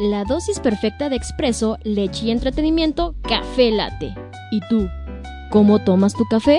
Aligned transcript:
La 0.00 0.24
dosis 0.24 0.60
perfecta 0.60 1.10
de 1.10 1.16
expreso, 1.16 1.76
leche 1.82 2.24
y 2.24 2.30
entretenimiento, 2.30 3.14
café 3.20 3.70
late. 3.70 4.14
¿Y 4.50 4.60
tú? 4.70 4.88
¿Cómo 5.50 5.78
tomas 5.84 6.14
tu 6.14 6.24
café? 6.30 6.58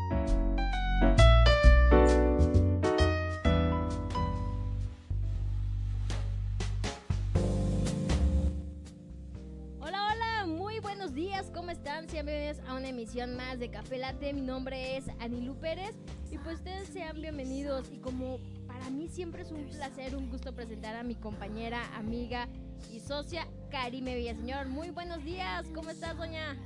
Presentar 20.81 20.95
a 20.99 21.03
mi 21.03 21.13
compañera, 21.15 21.79
amiga 21.95 22.47
y 22.91 22.99
socia, 22.99 23.47
Karime 23.69 24.15
Villaseñor. 24.15 24.67
Muy 24.67 24.89
buenos 24.89 25.23
días, 25.23 25.67
¿cómo 25.75 25.91
estás, 25.91 26.17
doña? 26.17 26.57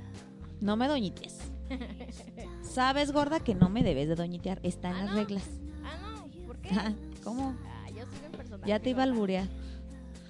No 0.62 0.74
me 0.74 0.88
doñites. 0.88 1.36
Sabes, 2.62 3.12
gorda, 3.12 3.40
que 3.40 3.54
no 3.54 3.68
me 3.68 3.82
debes 3.82 4.08
de 4.08 4.14
doñitear. 4.14 4.58
Está 4.62 4.88
en 4.88 4.94
Ah, 4.96 5.02
las 5.04 5.10
¿no? 5.10 5.16
reglas. 5.16 5.44
Ah, 5.84 5.98
no, 6.00 6.46
¿por 6.46 6.56
qué? 6.62 6.70
Ah, 6.72 6.94
¿Cómo? 7.24 7.54
Ah, 7.66 7.90
yo 7.90 8.06
sigo 8.10 8.24
en 8.24 8.32
personaje. 8.32 8.66
Ya 8.70 8.80
te 8.80 8.88
iba 8.90 9.00
a 9.00 9.04
alburear. 9.04 9.48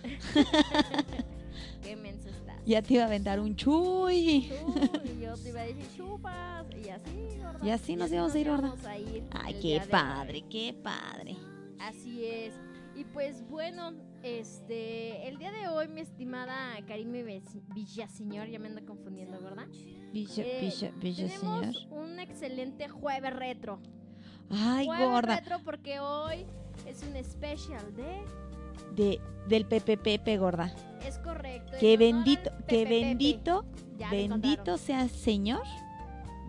Qué 1.85 1.95
mensa 1.95 2.29
estás. 2.31 2.57
Ya 2.67 2.83
te 2.83 2.95
iba 2.95 3.05
a 3.05 3.07
aventar 3.07 3.39
un 3.39 3.55
chuy. 3.55 4.51
Tú, 4.51 5.01
y 5.17 5.21
yo 5.21 5.35
te 5.37 5.49
iba 5.51 5.61
a 5.61 5.65
decir 5.65 5.87
chupas 5.97 6.67
y 6.85 6.89
así, 6.89 7.39
gorda. 7.41 7.61
Y 7.65 7.71
así 7.71 7.95
nos 7.95 8.11
íbamos 8.11 8.35
a 8.35 8.39
ir, 8.41 8.49
gorda. 8.49 8.67
íbamos 8.67 8.87
a 8.87 8.99
ir 8.99 9.25
Ay, 9.31 9.55
qué 9.63 9.81
padre, 9.89 10.43
qué 10.51 10.75
padre. 10.83 11.37
Así 11.79 12.25
es. 12.27 12.53
Y 12.97 13.05
pues 13.05 13.47
bueno, 13.49 13.93
este, 14.23 15.29
el 15.29 15.37
día 15.39 15.53
de 15.53 15.69
hoy, 15.69 15.87
mi 15.89 16.01
estimada 16.01 16.75
Karime 16.89 17.23
Villaseñor, 17.75 18.49
ya 18.49 18.59
me 18.59 18.69
ando 18.69 18.85
confundiendo, 18.87 19.41
¿verdad? 19.41 19.67
Villa, 20.13 20.43
Eh, 20.45 20.59
villa, 20.63 20.93
villa, 20.97 21.29
señor. 21.29 21.61
tenemos 21.61 21.87
un 21.91 22.19
excelente 22.21 22.89
jueves 22.89 23.35
retro. 23.37 23.81
Ay, 24.51 24.87
jueves 24.87 25.09
gorda. 25.09 25.37
retro 25.37 25.59
porque 25.65 26.01
hoy 26.01 26.47
es 26.87 27.03
un 27.03 27.17
especial 27.17 27.95
de... 27.95 28.23
De, 28.95 29.21
del 29.49 29.67
Pepe 29.67 29.99
Pepe, 29.99 30.39
gorda. 30.39 30.73
Es 31.05 31.19
correcto. 31.19 31.73
Que 31.79 31.97
bendito, 31.99 32.51
que 32.67 32.85
bendito, 32.87 33.65
Ya 33.99 34.11
bendito 34.11 34.79
sea 34.79 35.09
Señor. 35.09 35.63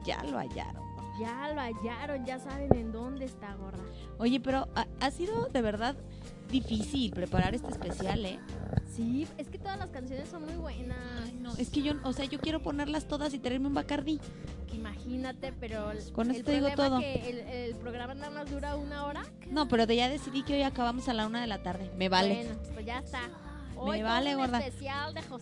Ya 0.06 0.24
lo 0.24 0.38
hallaron. 0.38 0.86
Ya 1.20 1.52
lo 1.54 1.60
hallaron, 1.60 2.26
ya 2.26 2.38
saben 2.40 2.74
en 2.76 2.92
dónde 2.92 3.26
está, 3.26 3.56
gorda. 3.56 3.84
Oye, 4.20 4.40
pero 4.40 4.68
ha, 4.76 4.86
ha 5.02 5.10
sido 5.12 5.48
de 5.48 5.62
verdad 5.62 5.96
difícil 6.48 7.12
preparar 7.12 7.54
este 7.56 7.70
especial, 7.70 8.26
¿eh? 8.26 8.40
Sí, 8.96 9.28
es 9.38 9.48
que 9.50 9.58
todas 9.60 9.78
las 9.78 9.90
canciones 9.90 10.28
son 10.30 10.44
muy 10.46 10.56
buenas. 10.56 10.98
Ay, 11.24 11.38
no, 11.40 11.54
es 11.56 11.70
que 11.70 11.82
yo, 11.82 11.94
o 12.04 12.14
sea, 12.14 12.26
yo 12.26 12.40
quiero 12.40 12.62
ponerlas 12.62 13.08
todas 13.08 13.34
y 13.34 13.40
traerme 13.40 13.68
un 13.68 13.74
Bacardí. 13.74 14.20
Imagínate, 14.74 15.54
pero 15.60 15.92
el, 15.92 16.12
Con 16.12 16.30
el 16.30 16.38
esto 16.38 16.52
digo 16.52 16.68
problema 16.68 16.90
todo. 16.90 17.00
que 17.00 17.30
el, 17.30 17.38
el 17.72 17.76
programa 17.76 18.14
nada 18.16 18.32
más 18.32 18.50
dura 18.50 18.76
una 18.76 19.06
hora. 19.06 19.24
No, 19.50 19.68
pero 19.68 19.86
de 19.86 19.96
ya 19.96 20.10
decidí 20.10 20.44
que 20.44 20.54
hoy 20.56 20.62
acabamos 20.64 21.08
a 21.10 21.14
la 21.14 21.28
una 21.28 21.42
de 21.42 21.48
la 21.48 21.62
tarde. 21.64 21.92
Me 21.98 22.10
vale. 22.10 22.36
Bueno, 22.46 22.60
pues 22.74 22.86
ya 22.86 23.00
está. 23.00 23.22
Hoy 23.76 23.98
Me 24.00 24.04
vale, 24.04 24.36
gorda. 24.36 24.60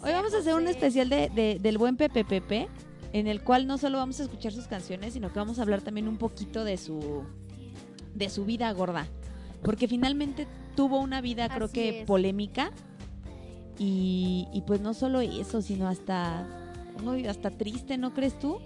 Hoy 0.02 0.12
vamos 0.12 0.34
a 0.34 0.40
hacer 0.40 0.54
un 0.56 0.68
especial 0.68 1.10
de, 1.10 1.30
de- 1.30 1.58
del 1.62 1.78
buen 1.78 1.96
Pepe 1.96 2.26
Pepe, 2.26 2.68
en 3.14 3.28
el 3.28 3.42
cual 3.42 3.66
no 3.68 3.78
solo 3.78 3.98
vamos 3.98 4.20
a 4.20 4.24
escuchar 4.24 4.52
sus 4.52 4.68
canciones, 4.68 5.14
sino 5.14 5.32
que 5.32 5.40
vamos 5.40 5.58
a 5.60 5.62
hablar 5.62 5.82
también 5.82 6.08
un 6.10 6.18
poquito 6.18 6.66
de 6.66 6.78
su 6.78 7.24
de 8.14 8.30
su 8.30 8.46
vida 8.46 8.72
gorda, 8.74 9.08
porque 9.62 9.88
finalmente 9.88 10.48
tuvo 10.76 11.00
una 11.00 11.22
vida 11.22 11.50
creo 11.50 11.66
Así 11.66 11.74
que 11.74 12.02
es. 12.02 12.06
polémica 12.06 12.72
y, 13.78 14.48
y 14.54 14.62
pues 14.62 14.82
no 14.82 14.94
solo 14.94 15.22
eso, 15.22 15.62
sino 15.62 15.88
hasta 15.88 16.48
hasta 17.28 17.52
triste, 17.52 17.98
¿no 17.98 18.14
crees 18.14 18.40
tú? 18.40 18.60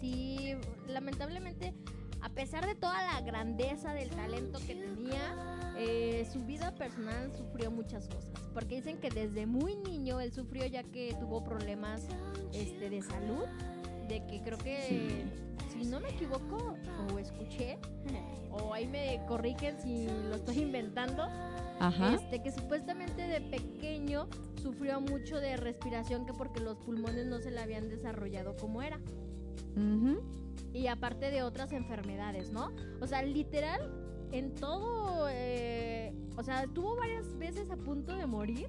Sí, 0.00 0.54
lamentablemente, 0.88 1.74
a 2.22 2.28
pesar 2.30 2.66
de 2.66 2.74
toda 2.74 2.94
la 3.12 3.20
grandeza 3.20 3.92
del 3.92 4.08
talento 4.10 4.58
que 4.66 4.74
tenía, 4.74 5.72
eh, 5.76 6.26
su 6.32 6.40
vida 6.40 6.74
personal 6.74 7.30
sufrió 7.36 7.70
muchas 7.70 8.08
cosas. 8.08 8.32
Porque 8.54 8.76
dicen 8.76 8.98
que 8.98 9.10
desde 9.10 9.46
muy 9.46 9.76
niño 9.76 10.20
él 10.20 10.32
sufrió 10.32 10.64
ya 10.66 10.82
que 10.82 11.14
tuvo 11.20 11.44
problemas 11.44 12.06
este, 12.52 12.88
de 12.88 13.02
salud. 13.02 13.44
De 14.08 14.24
que 14.26 14.42
creo 14.42 14.58
que, 14.58 15.24
si 15.70 15.88
no 15.88 16.00
me 16.00 16.10
equivoco, 16.10 16.76
o 17.12 17.18
escuché, 17.18 17.78
o 18.50 18.72
ahí 18.74 18.86
me 18.86 19.20
corrigen 19.26 19.80
si 19.80 20.06
lo 20.28 20.36
estoy 20.36 20.60
inventando, 20.60 21.24
Ajá. 21.80 22.14
este, 22.14 22.42
que 22.42 22.52
supuestamente 22.52 23.22
de 23.22 23.40
pequeño 23.40 24.28
sufrió 24.62 25.00
mucho 25.00 25.40
de 25.40 25.56
respiración 25.56 26.26
que 26.26 26.32
porque 26.32 26.60
los 26.60 26.76
pulmones 26.78 27.26
no 27.26 27.40
se 27.40 27.50
le 27.50 27.60
habían 27.60 27.88
desarrollado 27.88 28.56
como 28.56 28.82
era. 28.82 29.00
Y 30.72 30.86
aparte 30.86 31.30
de 31.30 31.42
otras 31.42 31.72
enfermedades, 31.72 32.52
¿no? 32.52 32.70
O 33.00 33.06
sea, 33.06 33.22
literal, 33.22 33.92
en 34.32 34.54
todo, 34.54 35.28
eh, 35.30 36.12
o 36.36 36.42
sea, 36.42 36.64
estuvo 36.64 36.96
varias 36.96 37.36
veces 37.38 37.70
a 37.70 37.76
punto 37.76 38.16
de 38.16 38.26
morir. 38.26 38.68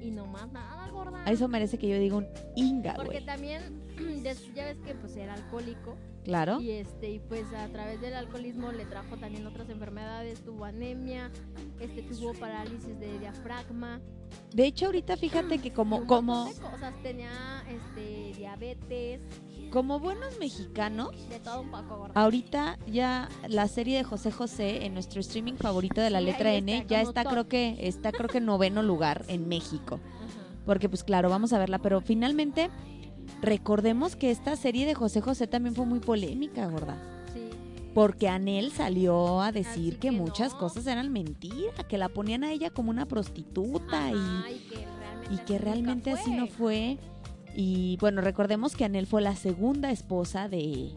Y 0.00 0.10
no 0.10 0.26
más 0.26 0.50
nada, 0.52 0.88
gorda. 0.90 1.24
Eso 1.24 1.48
merece 1.48 1.78
que 1.78 1.88
yo 1.88 1.98
diga 1.98 2.16
un 2.16 2.26
inga, 2.54 2.94
Porque 2.94 3.20
también, 3.20 3.82
ya 4.54 4.64
ves 4.64 4.78
que 4.84 4.94
pues 4.94 5.16
era 5.16 5.34
alcohólico. 5.34 5.96
Claro. 6.26 6.60
Y 6.60 6.72
este, 6.72 7.08
y 7.08 7.18
pues 7.20 7.44
a 7.54 7.68
través 7.68 8.00
del 8.00 8.14
alcoholismo 8.14 8.72
le 8.72 8.84
trajo 8.84 9.16
también 9.16 9.46
otras 9.46 9.70
enfermedades, 9.70 10.44
tuvo 10.44 10.64
anemia, 10.64 11.30
este 11.78 12.02
tuvo 12.02 12.34
parálisis 12.34 12.98
de 12.98 13.16
diafragma, 13.20 14.00
De 14.52 14.66
hecho, 14.66 14.86
ahorita 14.86 15.16
fíjate 15.16 15.58
que 15.58 15.72
como 15.72 16.04
como 16.04 16.46
cosas, 16.46 17.00
tenía 17.00 17.30
este 17.68 18.32
diabetes, 18.36 19.20
como 19.70 20.00
buenos 20.00 20.36
mexicanos 20.40 21.10
de 21.28 21.38
todo 21.38 21.60
un 21.60 21.70
poco 21.70 21.96
gorda. 21.96 22.20
Ahorita 22.20 22.76
ya 22.88 23.28
la 23.46 23.68
serie 23.68 23.98
de 23.98 24.02
José 24.02 24.32
José 24.32 24.84
en 24.84 24.94
nuestro 24.94 25.20
streaming 25.20 25.54
favorito 25.54 26.00
de 26.00 26.10
la 26.10 26.20
letra 26.20 26.52
N 26.54 26.86
ya 26.88 27.02
está 27.02 27.22
top. 27.22 27.32
creo 27.32 27.48
que 27.48 27.76
está 27.86 28.10
creo 28.10 28.28
que 28.28 28.38
en 28.38 28.46
noveno 28.46 28.82
lugar 28.82 29.24
en 29.28 29.46
México. 29.46 30.00
Ajá. 30.02 30.64
Porque 30.64 30.88
pues 30.88 31.04
claro, 31.04 31.30
vamos 31.30 31.52
a 31.52 31.58
verla, 31.60 31.78
pero 31.78 32.00
finalmente 32.00 32.68
recordemos 33.42 34.16
que 34.16 34.30
esta 34.30 34.56
serie 34.56 34.86
de 34.86 34.94
José 34.94 35.20
José 35.20 35.46
también 35.46 35.74
fue 35.74 35.86
muy 35.86 36.00
polémica, 36.00 36.66
gorda. 36.66 36.96
Sí. 37.32 37.40
Porque 37.94 38.28
Anel 38.28 38.72
salió 38.72 39.40
a 39.40 39.52
decir 39.52 39.94
que, 39.94 40.08
que 40.08 40.12
muchas 40.12 40.52
no. 40.52 40.58
cosas 40.58 40.86
eran 40.86 41.12
mentira, 41.12 41.84
que 41.88 41.98
la 41.98 42.08
ponían 42.08 42.44
a 42.44 42.52
ella 42.52 42.70
como 42.70 42.90
una 42.90 43.06
prostituta 43.06 44.10
y 44.10 44.14
Ajá, 44.14 44.50
y 44.50 44.58
que 44.58 44.76
realmente, 44.76 45.34
y 45.34 45.36
que 45.38 45.54
así 45.54 45.64
realmente 45.64 46.10
nunca 46.10 46.22
así 46.22 46.30
no 46.32 46.46
fue. 46.46 46.98
Y 47.54 47.96
bueno, 48.00 48.20
recordemos 48.20 48.76
que 48.76 48.84
Anel 48.84 49.06
fue 49.06 49.22
la 49.22 49.34
segunda 49.34 49.90
esposa 49.90 50.48
de, 50.48 50.92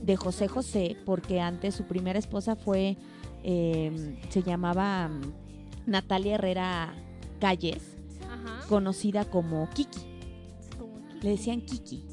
de 0.00 0.16
José 0.16 0.46
José, 0.46 0.96
porque 1.04 1.40
antes 1.40 1.74
su 1.74 1.84
primera 1.84 2.18
esposa 2.18 2.54
fue, 2.54 2.96
eh, 3.42 4.16
se 4.28 4.42
llamaba 4.42 5.08
mm, 5.08 5.32
Natalia 5.86 6.34
Herrera 6.36 6.94
Calles, 7.40 7.96
Ajá. 8.30 8.66
conocida 8.68 9.24
como 9.24 9.68
Kiki. 9.70 10.15
Le 11.22 11.30
decían 11.30 11.60
Kiki. 11.62 12.04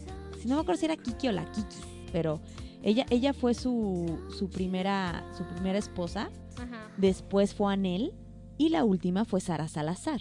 Si 0.42 0.48
no 0.48 0.56
me 0.56 0.62
acuerdo 0.62 0.80
si 0.80 0.86
era 0.86 0.96
Kiki 0.98 1.28
o 1.28 1.32
la 1.32 1.46
Kiki, 1.52 1.78
pero 2.12 2.42
ella, 2.82 3.06
ella 3.10 3.34
fue 3.34 3.54
su, 3.54 4.20
su, 4.38 4.50
primera, 4.50 5.24
su 5.38 5.44
primera 5.46 5.78
esposa, 5.78 6.30
Ajá. 6.58 6.92
después 6.98 7.54
fue 7.54 7.74
Anel 7.74 8.14
y 8.58 8.70
la 8.70 8.84
última 8.84 9.26
fue 9.26 9.40
Sara 9.42 9.68
Salazar. 9.68 10.20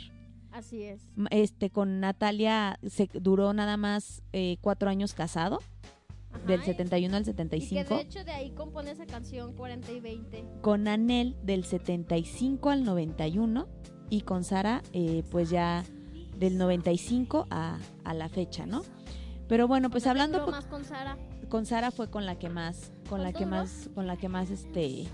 Así 0.52 0.82
es. 0.82 1.08
Este 1.30 1.70
con 1.70 1.98
Natalia 2.00 2.78
se 2.86 3.08
duró 3.14 3.52
nada 3.54 3.76
más 3.78 4.22
eh, 4.32 4.58
cuatro 4.60 4.90
años 4.90 5.14
casado 5.14 5.60
Ajá, 6.30 6.44
del 6.46 6.60
y- 6.60 6.64
71 6.64 7.16
al 7.16 7.22
Y 7.22 7.24
que 7.24 7.30
75 7.32 7.94
de 7.96 8.00
hecho 8.02 8.24
de 8.24 8.32
ahí 8.32 8.50
compone 8.50 8.90
esa 8.90 9.06
canción 9.06 9.54
40 9.54 9.90
y 9.92 10.00
20. 10.00 10.44
con 10.60 10.88
Anel 10.88 11.36
del 11.42 11.64
75 11.64 12.68
al 12.70 12.84
91 12.84 13.66
y 14.10 14.20
con 14.20 14.44
Sara 14.44 14.82
eh, 14.92 15.22
pues 15.30 15.48
ya 15.48 15.84
del 16.36 16.58
95 16.58 17.46
a, 17.50 17.78
a 18.04 18.14
la 18.14 18.28
fecha 18.28 18.66
no 18.66 18.82
Pero 19.48 19.68
bueno, 19.68 19.90
pues 19.90 20.06
hablando 20.06 20.46
más 20.46 20.66
con 20.66 20.84
Sara. 20.84 21.16
con 21.48 21.66
Sara 21.66 21.90
fue 21.90 22.10
con 22.10 22.26
la 22.26 22.38
que 22.38 22.48
más, 22.48 22.92
con 23.08 23.22
la 23.22 23.32
¿Cuánto 23.32 23.38
que 23.38 23.46
más, 23.46 23.90
con 23.94 24.06
la 24.06 24.16
que 24.16 24.28
más 24.28 24.50
este, 24.50 25.06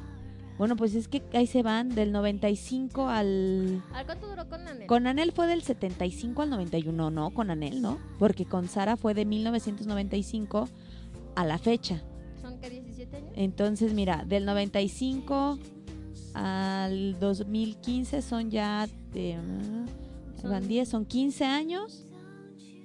bueno, 0.59 0.75
pues 0.75 0.97
es 0.97 1.07
que 1.07 1.23
ahí 1.35 1.47
se 1.47 1.63
van 1.63 1.89
del 1.89 2.11
95 2.11 3.09
al, 3.09 3.83
¿A 3.95 4.05
cuánto 4.05 4.29
duró 4.29 4.49
con 4.49 4.67
Anel? 4.67 4.89
con 4.89 5.07
Anel 5.07 5.31
fue 5.31 5.47
del 5.47 5.63
75 5.63 6.43
al 6.43 6.51
91, 6.51 7.11
no, 7.11 7.31
con 7.31 7.51
Anel, 7.51 7.81
¿no? 7.81 7.99
Porque 8.19 8.45
con 8.45 8.67
Sara 8.67 8.97
fue 8.97 9.15
de 9.15 9.25
1995 9.25 10.69
a 11.37 11.45
la 11.45 11.59
fecha. 11.59 12.03
¿Son 12.43 12.59
que 12.59 12.71
17 12.71 13.17
años? 13.17 13.31
Entonces, 13.37 13.95
mira, 13.95 14.25
del 14.27 14.45
95 14.47 15.59
al 16.35 17.19
2015 17.21 18.21
son 18.21 18.51
ya 18.51 18.89
de, 19.13 19.39
van 20.47 20.69
10, 20.69 20.89
son 20.89 21.05
15 21.07 21.45
años. 21.45 22.05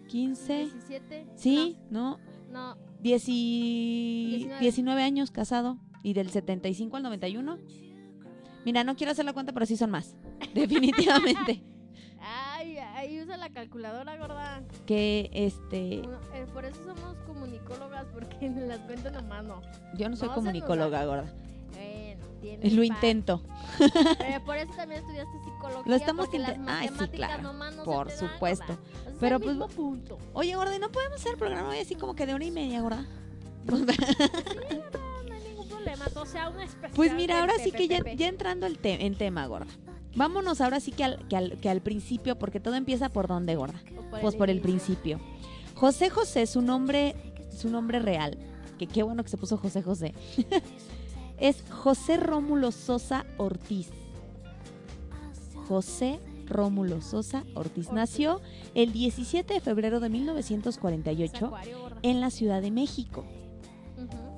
15, 0.08 0.54
17. 0.66 1.26
sí, 1.36 1.78
¿no? 1.90 2.20
No, 2.52 2.76
no, 2.76 2.78
10 3.02 3.24
y 3.28 4.26
19. 4.30 4.60
19 4.62 5.04
años 5.04 5.32
casado 5.32 5.78
y 6.04 6.14
del 6.14 6.30
75 6.30 6.98
al 6.98 7.04
91. 7.04 7.58
Mira, 8.66 8.84
no 8.84 8.96
quiero 8.96 9.12
hacer 9.12 9.26
la 9.26 9.34
cuenta, 9.34 9.52
pero 9.54 9.66
sí 9.66 9.76
son 9.76 9.90
más. 9.92 10.16
Definitivamente. 10.54 11.64
Ay, 12.22 12.78
ahí 12.78 13.20
usa 13.22 13.36
la 13.38 13.50
calculadora, 13.50 14.16
gorda. 14.18 14.64
que 14.86 15.30
este, 15.34 16.02
Uno- 16.06 16.20
eh, 16.34 16.46
por 16.54 16.64
eso 16.64 16.80
somos 16.86 17.16
comunicólogas, 17.26 18.06
porque 18.14 18.38
en 18.46 18.68
las 18.70 18.80
cuentas 18.80 19.12
nomás 19.14 19.44
no. 19.44 19.62
yo 19.98 20.08
no 20.10 20.16
soy 20.16 20.30
No, 20.30 20.36
comunicóloga, 20.36 21.06
gorda. 21.06 21.34
Lo 22.64 22.84
intento. 22.84 23.42
Pero 23.78 24.44
por 24.46 24.58
eso 24.58 24.72
también 24.76 25.02
estudiaste 25.02 25.32
psicología. 25.44 25.84
Lo 25.86 25.96
estamos 25.96 26.26
porque 26.26 26.40
las 26.40 26.58
inten- 26.58 26.66
Ay, 26.68 26.90
sí, 27.00 27.08
claro, 27.10 27.44
nomás 27.44 27.76
no 27.76 27.84
por 27.84 28.12
supuesto. 28.12 28.74
O 28.74 28.76
sea, 29.10 29.14
Pero 29.20 29.40
pues, 29.40 29.58
punto. 29.76 30.18
Oye, 30.34 30.56
gorda, 30.56 30.76
¿y 30.76 30.80
no 30.80 30.92
podemos 30.92 31.20
hacer 31.20 31.34
el 31.34 31.38
programa 31.38 31.70
hoy 31.70 31.80
así 31.80 31.96
como 31.96 32.16
que 32.16 32.26
de 32.26 32.36
una 32.36 32.46
y 32.46 32.52
media, 32.52 32.82
gorda? 32.82 33.06
No, 33.66 33.78
no 33.78 35.34
hay 35.34 35.44
ningún 35.48 35.68
problema. 35.70 36.06
O 36.16 36.26
sea, 36.26 36.50
una 36.50 36.64
especial. 36.66 36.92
Pues 36.96 37.14
mira, 37.14 37.40
ahora 37.40 37.54
sí 37.64 37.72
que 37.72 37.88
ya, 37.88 38.00
entrando 38.28 38.66
el 38.68 38.78
te- 38.78 39.06
en 39.06 39.16
tema, 39.16 39.46
gorda. 39.48 39.68
Vámonos 40.16 40.62
ahora 40.62 40.80
sí 40.80 40.92
que 40.92 41.04
al, 41.04 41.28
que, 41.28 41.36
al, 41.38 41.58
que 41.60 41.70
al 41.70 41.82
principio, 41.82 42.38
porque 42.38 42.60
todo 42.60 42.76
empieza 42.76 43.10
por 43.10 43.28
dónde, 43.28 43.56
gorda. 43.56 43.82
Pues 44.22 44.36
por 44.36 44.50
el 44.50 44.62
principio. 44.62 45.20
José 45.76 46.10
José, 46.10 46.46
su 46.46 46.62
nombre, 46.62 47.16
su 47.56 47.70
nombre 47.70 48.00
real, 48.00 48.38
que 48.78 48.86
qué 48.86 49.02
bueno 49.02 49.24
que 49.24 49.30
se 49.30 49.38
puso 49.38 49.58
José 49.58 49.82
José, 49.82 50.14
es 51.44 51.62
José 51.70 52.16
Rómulo 52.16 52.72
Sosa 52.72 53.26
Ortiz. 53.36 53.90
José 55.68 56.22
Rómulo 56.48 57.02
Sosa 57.02 57.44
Ortiz. 57.54 57.92
Nació 57.92 58.40
el 58.76 58.94
17 58.94 59.54
de 59.56 59.60
febrero 59.60 60.00
de 60.00 60.08
Es 60.08 60.14
1948 60.14 61.46
acuario, 61.46 61.82
gorda. 61.82 62.00
en 62.02 62.22
la 62.22 62.30
Ciudad 62.30 62.62
de 62.62 62.72
México. 62.72 63.26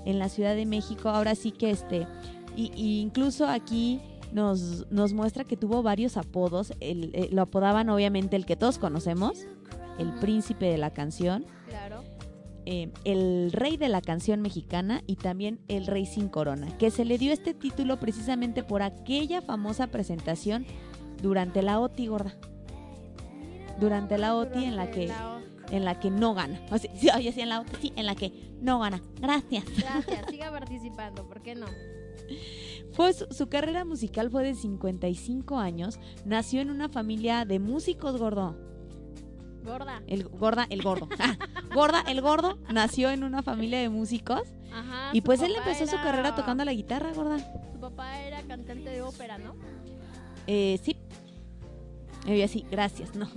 En 0.04 0.18
la 0.18 0.30
Ciudad 0.30 0.56
de 0.56 0.66
México, 0.66 1.10
ahora 1.10 1.36
sí 1.36 1.52
que 1.52 1.69
este, 1.69 2.07
y, 2.56 2.72
incluso 3.02 3.48
aquí 3.48 4.02
nos, 4.31 4.88
nos 4.90 5.13
muestra 5.13 5.44
que 5.44 5.57
tuvo 5.57 5.84
varios 5.84 6.18
apodos. 6.18 6.74
Eh, 6.80 7.30
lo 7.31 7.44
apodaban 7.44 7.88
obviamente 7.90 8.36
el 8.36 8.48
que 8.48 8.56
todos 8.56 8.80
conocemos, 8.80 9.46
el 10.00 10.12
príncipe 10.16 10.66
de 10.66 10.80
la 10.80 10.90
canción, 10.90 11.46
Claro. 11.69 12.04
Eh, 12.66 12.92
el 13.04 13.52
rey 13.52 13.78
de 13.78 13.90
la 13.90 14.02
canción 14.02 14.42
mexicana 14.42 15.02
y 15.08 15.16
también 15.18 15.60
el 15.68 15.86
rey 15.88 16.06
sin 16.06 16.30
corona, 16.30 16.76
que 16.78 16.90
se 16.92 17.06
le 17.06 17.18
dio 17.18 17.32
este 17.32 17.54
título 17.54 18.00
precisamente 18.00 18.64
por 18.64 18.82
aquella 18.82 19.42
famosa 19.42 19.88
presentación 19.88 20.66
durante 21.22 21.62
la 21.62 21.80
OTI 21.80 22.08
gorda, 22.08 22.36
Durante 23.80 24.18
la 24.18 24.36
OTI 24.36 24.66
en 24.66 24.76
la 24.76 24.90
que- 24.92 25.08
la 25.08 25.42
en 25.72 25.84
la 25.84 26.00
que 26.00 26.12
no 26.12 26.36
gana. 26.36 26.62
O 26.72 26.78
sea, 26.78 26.96
sí, 26.96 27.08
oye, 27.16 27.32
sí, 27.32 27.42
en 27.42 27.50
la 27.50 27.62
OTI, 27.62 27.76
sí, 27.82 27.94
en 27.96 28.06
la 28.06 28.14
que 28.16 28.32
no 28.62 28.78
gana. 28.80 29.02
Gracias. 29.20 29.66
Gracias, 29.76 30.26
siga 30.30 30.52
participando, 30.52 31.28
¿por 31.28 31.42
qué 31.42 31.56
no? 31.56 31.66
Fue 32.94 33.14
su, 33.14 33.26
su 33.32 33.48
carrera 33.50 33.84
musical 33.84 34.30
fue 34.30 34.44
de 34.44 34.54
55 34.54 35.58
años. 35.58 36.00
Nació 36.24 36.62
en 36.62 36.70
una 36.70 36.88
familia 36.88 37.46
de 37.46 37.60
músicos 37.60 38.18
gordo. 38.20 38.56
Gorda. 39.66 40.02
El 40.08 40.24
gorda, 40.30 40.68
el 40.70 40.82
gordo. 40.82 41.10
Ah, 41.20 41.36
gorda, 41.74 42.02
el 42.08 42.22
gordo. 42.22 42.58
Nació 42.72 43.10
en 43.10 43.24
una 43.24 43.42
familia 43.44 43.80
de 43.80 43.90
músicos. 43.90 44.42
Ajá. 44.74 45.12
y 45.14 45.22
pues 45.22 45.42
él 45.42 45.54
empezó 45.56 45.88
su 45.88 45.96
era- 45.96 46.04
carrera 46.04 46.36
tocando 46.36 46.66
la 46.66 46.74
guitarra, 46.74 47.14
gorda. 47.14 47.40
Su 47.74 47.80
papá 47.80 48.20
era 48.22 48.42
cantante 48.42 48.90
de 48.90 49.02
ópera, 49.02 49.38
¿no? 49.38 49.56
Eh, 50.48 50.80
sí. 50.84 50.98
Yo 52.28 52.44
así, 52.44 52.66
gracias, 52.70 53.16
no. 53.16 53.28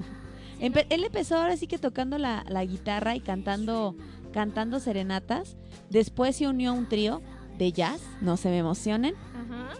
Empe- 0.60 0.86
él 0.90 1.04
empezó 1.04 1.36
ahora 1.36 1.56
sí 1.56 1.68
que 1.68 1.78
tocando 1.78 2.18
la, 2.18 2.44
la 2.48 2.64
guitarra 2.64 3.14
y 3.14 3.20
cantando, 3.20 3.94
cantando 4.32 4.80
serenatas. 4.80 5.56
Después 5.90 6.34
se 6.36 6.48
unió 6.48 6.70
a 6.70 6.72
un 6.74 6.88
trío 6.88 7.22
de 7.56 7.70
jazz, 7.72 8.00
no 8.20 8.36
se 8.36 8.48
me 8.48 8.58
emocionen, 8.58 9.14
Ajá. 9.36 9.74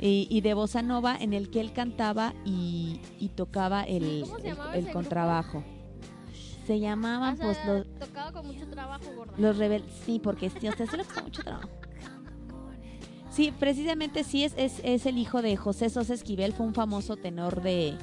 Y, 0.00 0.26
y 0.30 0.40
de 0.40 0.54
bossa 0.54 0.80
nova 0.82 1.16
en 1.16 1.32
el 1.34 1.50
que 1.50 1.60
él 1.60 1.72
cantaba 1.72 2.32
y, 2.44 3.00
y 3.18 3.28
tocaba 3.28 3.82
el, 3.84 4.22
¿Cómo 4.22 4.38
se 4.38 4.48
el- 4.48 4.54
llamaba 4.54 4.74
el 4.76 4.84
ese 4.84 4.92
contrabajo. 4.92 5.64
Se 6.66 6.78
llamaban 6.80 7.34
O 7.34 7.36
sea, 7.36 7.46
pues 7.46 7.58
los, 7.66 7.98
tocaba 8.08 8.32
con 8.32 8.46
mucho 8.46 8.66
trabajo, 8.68 9.04
gorda. 9.16 9.32
los 9.36 9.56
rebeldes. 9.58 9.92
Sí, 10.06 10.20
porque 10.22 10.50
sí, 10.50 10.68
o 10.68 10.72
sea, 10.72 10.86
sí 10.86 10.96
le 10.96 11.04
costó 11.04 11.22
mucho 11.22 11.42
trabajo. 11.42 11.68
Sí, 13.30 13.52
precisamente 13.58 14.24
sí 14.24 14.44
es, 14.44 14.54
es, 14.56 14.80
es 14.84 15.06
el 15.06 15.16
hijo 15.18 15.40
de 15.42 15.56
José 15.56 15.88
Sosa 15.88 16.14
Esquivel, 16.14 16.52
fue 16.52 16.66
un 16.66 16.74
famoso 16.74 17.16
tenor 17.16 17.62
de, 17.62 17.94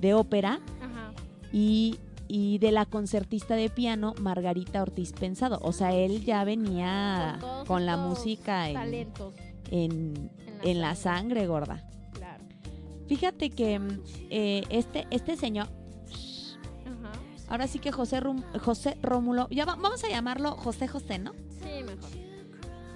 de 0.00 0.14
ópera 0.14 0.58
Ajá. 0.80 1.12
y, 1.52 1.96
y 2.28 2.58
de 2.58 2.72
la 2.72 2.86
concertista 2.86 3.56
de 3.56 3.68
piano 3.68 4.14
Margarita 4.20 4.82
Ortiz 4.82 5.12
Pensado. 5.12 5.58
O 5.62 5.72
sea, 5.72 5.92
él 5.94 6.24
ya 6.24 6.44
venía 6.44 7.32
Con 7.32 7.40
todos 7.40 7.68
con 7.68 7.86
la 7.86 7.96
música 7.98 8.68
en, 8.70 10.30
en 10.62 10.64
la, 10.64 10.70
en 10.70 10.80
la 10.80 10.94
sangre 10.94 11.46
gorda. 11.46 11.82
Claro. 12.12 12.44
Fíjate 13.08 13.50
que 13.50 13.80
eh, 14.30 14.62
este, 14.70 15.06
este 15.10 15.36
señor, 15.36 15.68
Ajá. 16.84 17.12
ahora 17.48 17.66
sí 17.66 17.78
que 17.78 17.92
José, 17.92 18.20
Rum- 18.20 18.44
José 18.60 18.98
Rómulo, 19.02 19.48
ya 19.50 19.64
va- 19.64 19.76
vamos 19.76 20.02
a 20.04 20.08
llamarlo 20.08 20.52
José 20.52 20.88
José, 20.88 21.18
¿no? 21.18 21.32
Sí, 21.62 21.82
mejor. 21.84 22.10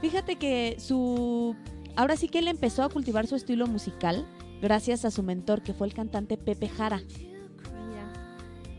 Fíjate 0.01 0.37
que 0.37 0.77
su. 0.79 1.55
Ahora 1.95 2.17
sí 2.17 2.29
que 2.29 2.39
él 2.41 2.49
empezó 2.49 2.83
a 2.83 2.89
cultivar 2.89 3.27
su 3.27 3.37
estilo 3.37 3.67
musical 3.67 4.27
gracias 4.61 5.05
a 5.05 5.11
su 5.11 5.23
mentor, 5.23 5.63
que 5.63 5.75
fue 5.75 5.87
el 5.87 5.95
cantante 5.95 6.37
Pepe 6.37 6.69
Jara. 6.69 7.01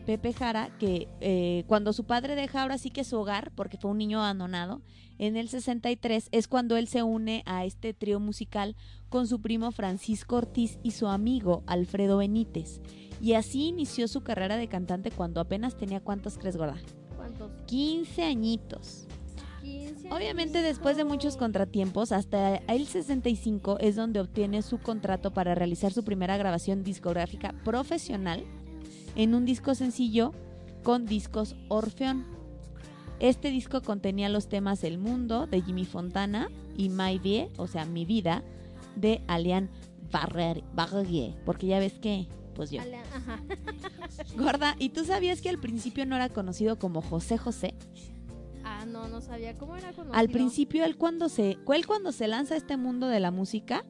Pepe 0.04 0.32
Jara, 0.32 0.70
que 0.78 1.08
eh, 1.20 1.64
cuando 1.66 1.92
su 1.92 2.04
padre 2.04 2.34
deja 2.36 2.62
ahora 2.62 2.78
sí 2.78 2.90
que 2.90 3.04
su 3.04 3.18
hogar, 3.18 3.52
porque 3.54 3.78
fue 3.78 3.90
un 3.90 3.98
niño 3.98 4.20
abandonado, 4.20 4.82
en 5.18 5.36
el 5.36 5.48
63 5.48 6.28
es 6.32 6.48
cuando 6.48 6.76
él 6.76 6.88
se 6.88 7.02
une 7.02 7.42
a 7.46 7.64
este 7.64 7.94
trío 7.94 8.20
musical 8.20 8.76
con 9.08 9.26
su 9.26 9.40
primo 9.40 9.70
Francisco 9.70 10.36
Ortiz 10.36 10.78
y 10.82 10.90
su 10.90 11.06
amigo 11.06 11.62
Alfredo 11.66 12.18
Benítez. 12.18 12.80
Y 13.20 13.34
así 13.34 13.68
inició 13.68 14.08
su 14.08 14.22
carrera 14.22 14.56
de 14.56 14.68
cantante 14.68 15.10
cuando 15.10 15.40
apenas 15.40 15.76
tenía 15.76 16.00
cuántos 16.00 16.36
crees, 16.36 16.56
gorda? 16.56 16.76
¿Cuántos? 17.16 17.52
15 17.66 18.24
añitos. 18.24 19.06
15. 19.62 20.12
Obviamente 20.12 20.60
después 20.60 20.96
de 20.96 21.04
muchos 21.04 21.38
contratiempos, 21.38 22.12
hasta 22.12 22.56
el 22.56 22.86
65 22.86 23.78
es 23.80 23.96
donde 23.96 24.20
obtiene 24.20 24.60
su 24.60 24.78
contrato 24.78 25.32
para 25.32 25.54
realizar 25.54 25.92
su 25.92 26.04
primera 26.04 26.36
grabación 26.36 26.82
discográfica 26.82 27.54
profesional 27.64 28.44
en 29.16 29.34
un 29.34 29.44
disco 29.44 29.74
sencillo 29.74 30.32
con 30.82 31.06
discos 31.06 31.56
Orfeón. 31.68 32.24
Este 33.20 33.50
disco 33.50 33.82
contenía 33.82 34.28
los 34.28 34.48
temas 34.48 34.84
El 34.84 34.98
Mundo 34.98 35.46
de 35.46 35.62
Jimmy 35.62 35.84
Fontana 35.84 36.48
y 36.76 36.88
My 36.88 37.18
Vie, 37.18 37.48
o 37.56 37.66
sea, 37.66 37.84
Mi 37.84 38.04
Vida, 38.04 38.42
de 38.96 39.22
Alian 39.26 39.70
Barrier, 40.10 40.62
porque 41.44 41.66
ya 41.66 41.78
ves 41.78 41.94
que, 41.94 42.28
pues 42.54 42.70
yo. 42.70 42.80
Ajá. 42.80 43.42
Gorda, 44.36 44.76
¿y 44.78 44.90
tú 44.90 45.04
sabías 45.04 45.40
que 45.40 45.48
al 45.48 45.58
principio 45.58 46.06
no 46.06 46.16
era 46.16 46.28
conocido 46.28 46.78
como 46.78 47.02
José 47.02 47.38
José? 47.38 47.74
Ah, 48.64 48.84
no, 48.86 49.08
no 49.08 49.20
sabía 49.20 49.54
cómo 49.54 49.76
era 49.76 49.92
conocido. 49.92 50.14
Al 50.14 50.28
principio, 50.28 50.84
él 50.84 50.96
cuando 50.96 51.28
se, 51.28 51.58
él 51.66 51.86
cuando 51.86 52.12
se 52.12 52.28
lanza 52.28 52.54
a 52.54 52.56
este 52.56 52.76
mundo 52.76 53.08
de 53.08 53.20
la 53.20 53.30
música, 53.30 53.84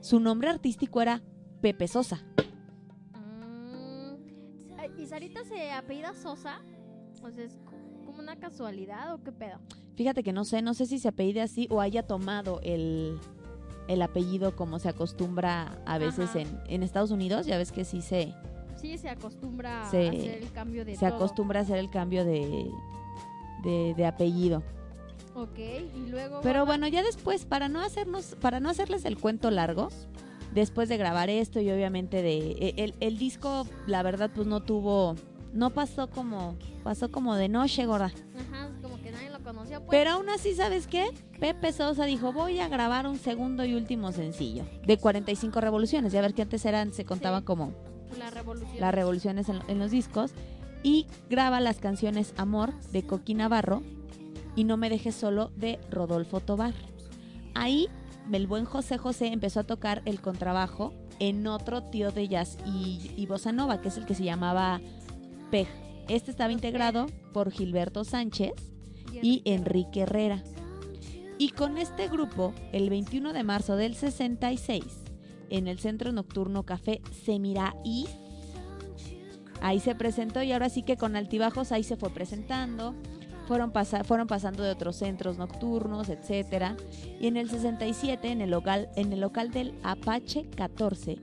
su 0.00 0.18
nombre 0.18 0.48
artístico 0.48 1.02
era 1.02 1.22
Pepe 1.60 1.88
Sosa. 1.88 2.24
Mm, 5.10 5.14
ay, 5.14 5.26
¿Y 5.26 5.28
Sarita 5.28 5.44
se 5.44 5.72
apellida 5.72 6.14
Sosa? 6.14 6.60
Sea, 7.34 7.44
¿es 7.44 7.58
como 8.06 8.18
una 8.18 8.36
casualidad 8.36 9.14
o 9.14 9.22
qué 9.22 9.32
pedo? 9.32 9.58
Fíjate 9.96 10.22
que 10.22 10.32
no 10.32 10.44
sé, 10.44 10.62
no 10.62 10.72
sé 10.74 10.86
si 10.86 10.98
se 10.98 11.08
apellide 11.08 11.42
así 11.42 11.66
o 11.70 11.80
haya 11.80 12.06
tomado 12.06 12.60
el, 12.62 13.18
el 13.88 14.02
apellido 14.02 14.56
como 14.56 14.78
se 14.78 14.88
acostumbra 14.88 15.82
a 15.84 15.98
veces 15.98 16.34
en, 16.36 16.48
en 16.68 16.82
Estados 16.82 17.10
Unidos. 17.10 17.46
Ya 17.46 17.58
ves 17.58 17.72
que 17.72 17.84
sí 17.84 18.00
se, 18.00 18.34
Sí, 18.80 18.96
se 18.96 19.10
acostumbra 19.10 19.84
Se- 19.90 20.06
a 20.06 20.10
hacer 20.10 20.42
el 20.42 20.52
cambio 20.52 20.84
de 20.86 20.94
se 20.96 21.06
todo. 21.06 21.16
acostumbra 21.16 21.60
a 21.60 21.62
hacer 21.64 21.76
el 21.76 21.90
cambio 21.90 22.24
de, 22.24 22.70
de, 23.62 23.94
de 23.94 24.06
apellido. 24.06 24.62
Ok, 25.34 25.58
y 25.58 26.06
luego... 26.08 26.40
Pero 26.42 26.64
bueno, 26.66 26.88
ya 26.88 27.02
después, 27.02 27.44
para 27.44 27.68
no 27.68 27.80
hacernos, 27.82 28.36
para 28.40 28.58
no 28.58 28.70
hacerles 28.70 29.04
el 29.04 29.18
cuento 29.18 29.50
largo, 29.50 29.88
después 30.54 30.88
de 30.88 30.96
grabar 30.96 31.30
esto 31.30 31.60
y 31.60 31.70
obviamente 31.70 32.22
de 32.22 32.38
e- 32.52 32.74
el, 32.76 32.94
el 33.00 33.18
disco, 33.18 33.66
la 33.86 34.02
verdad, 34.02 34.30
pues 34.34 34.46
no 34.46 34.60
tuvo 34.60 35.16
no 35.52 35.70
pasó 35.70 36.08
como, 36.08 36.54
pasó 36.84 37.10
como 37.10 37.34
de 37.34 37.48
noche, 37.48 37.84
gorda. 37.84 38.12
Ajá, 38.38 38.70
como 38.80 39.00
que 39.02 39.10
nadie 39.10 39.30
lo 39.30 39.40
conocía. 39.42 39.78
Pues. 39.80 39.88
Pero 39.90 40.10
aún 40.10 40.28
así, 40.28 40.54
¿sabes 40.54 40.86
qué? 40.86 41.08
Pepe 41.40 41.72
Sosa 41.72 42.04
dijo, 42.04 42.32
voy 42.32 42.60
a 42.60 42.68
grabar 42.68 43.08
un 43.08 43.18
segundo 43.18 43.64
y 43.64 43.74
último 43.74 44.12
sencillo 44.12 44.64
de 44.86 44.96
45 44.96 45.60
revoluciones. 45.60 46.12
Ya 46.12 46.20
ver 46.20 46.34
que 46.34 46.42
antes 46.42 46.64
eran, 46.64 46.92
se 46.92 47.04
contaban 47.04 47.40
Sí. 47.40 47.46
como 47.46 47.72
la 48.16 48.30
revolución. 48.30 48.78
las 48.78 48.94
revoluciones 48.94 49.48
en, 49.48 49.58
en 49.66 49.80
los 49.80 49.90
discos. 49.90 50.30
Y 50.84 51.06
graba 51.28 51.58
las 51.58 51.78
canciones 51.78 52.32
Amor 52.36 52.72
de 52.92 53.02
Coqui 53.02 53.34
Navarro 53.34 53.82
y 54.54 54.62
No 54.62 54.76
me 54.76 54.88
dejes 54.88 55.16
solo 55.16 55.50
de 55.56 55.80
Rodolfo 55.90 56.38
Tobar. 56.38 56.74
Ahí 57.54 57.88
el 58.32 58.46
buen 58.46 58.64
José 58.64 58.98
José 58.98 59.28
empezó 59.28 59.60
a 59.60 59.64
tocar 59.64 60.02
el 60.04 60.20
contrabajo 60.20 60.92
en 61.18 61.46
otro 61.46 61.82
tío 61.84 62.12
de 62.12 62.28
jazz 62.28 62.56
y, 62.64 63.12
y 63.16 63.26
bossa 63.26 63.52
nova, 63.52 63.80
que 63.80 63.88
es 63.88 63.96
el 63.96 64.06
que 64.06 64.14
se 64.14 64.24
llamaba 64.24 64.80
Pej. 65.50 65.68
Este 66.08 66.30
estaba 66.30 66.52
integrado 66.52 67.06
por 67.32 67.50
Gilberto 67.50 68.04
Sánchez 68.04 68.52
y 69.22 69.42
Enrique 69.44 70.00
Herrera. 70.00 70.42
Y 71.38 71.50
con 71.50 71.78
este 71.78 72.08
grupo, 72.08 72.52
el 72.72 72.90
21 72.90 73.32
de 73.32 73.44
marzo 73.44 73.76
del 73.76 73.94
66, 73.94 74.84
en 75.48 75.68
el 75.68 75.78
Centro 75.78 76.12
Nocturno 76.12 76.64
Café 76.64 77.00
Semiraí, 77.24 78.06
ahí 79.62 79.80
se 79.80 79.94
presentó 79.94 80.42
y 80.42 80.52
ahora 80.52 80.68
sí 80.68 80.82
que 80.82 80.96
con 80.96 81.16
altibajos 81.16 81.72
ahí 81.72 81.82
se 81.82 81.96
fue 81.96 82.10
presentando. 82.10 82.94
Fueron, 83.50 83.72
pasa- 83.72 84.04
fueron 84.04 84.28
pasando 84.28 84.62
de 84.62 84.70
otros 84.70 84.94
centros 84.94 85.36
nocturnos, 85.36 86.08
etcétera. 86.08 86.76
Y 87.20 87.26
en 87.26 87.36
el 87.36 87.50
67, 87.50 88.30
en 88.30 88.42
el 88.42 88.50
local, 88.50 88.90
en 88.94 89.12
el 89.12 89.18
local 89.18 89.50
del 89.50 89.74
Apache 89.82 90.48
14, 90.50 91.18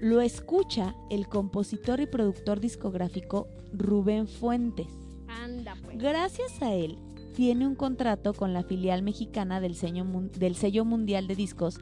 lo 0.00 0.20
escucha 0.20 0.94
el 1.10 1.26
compositor 1.26 1.98
y 2.00 2.06
productor 2.06 2.60
discográfico 2.60 3.48
Rubén 3.72 4.28
Fuentes. 4.28 4.86
Anda, 5.26 5.74
pues. 5.82 5.98
Gracias 5.98 6.62
a 6.62 6.72
él, 6.72 6.98
tiene 7.34 7.66
un 7.66 7.74
contrato 7.74 8.32
con 8.32 8.52
la 8.52 8.62
filial 8.62 9.02
mexicana 9.02 9.60
del 9.60 9.74
sello, 9.74 10.04
del 10.38 10.54
sello 10.54 10.84
mundial 10.84 11.26
de 11.26 11.34
discos 11.34 11.80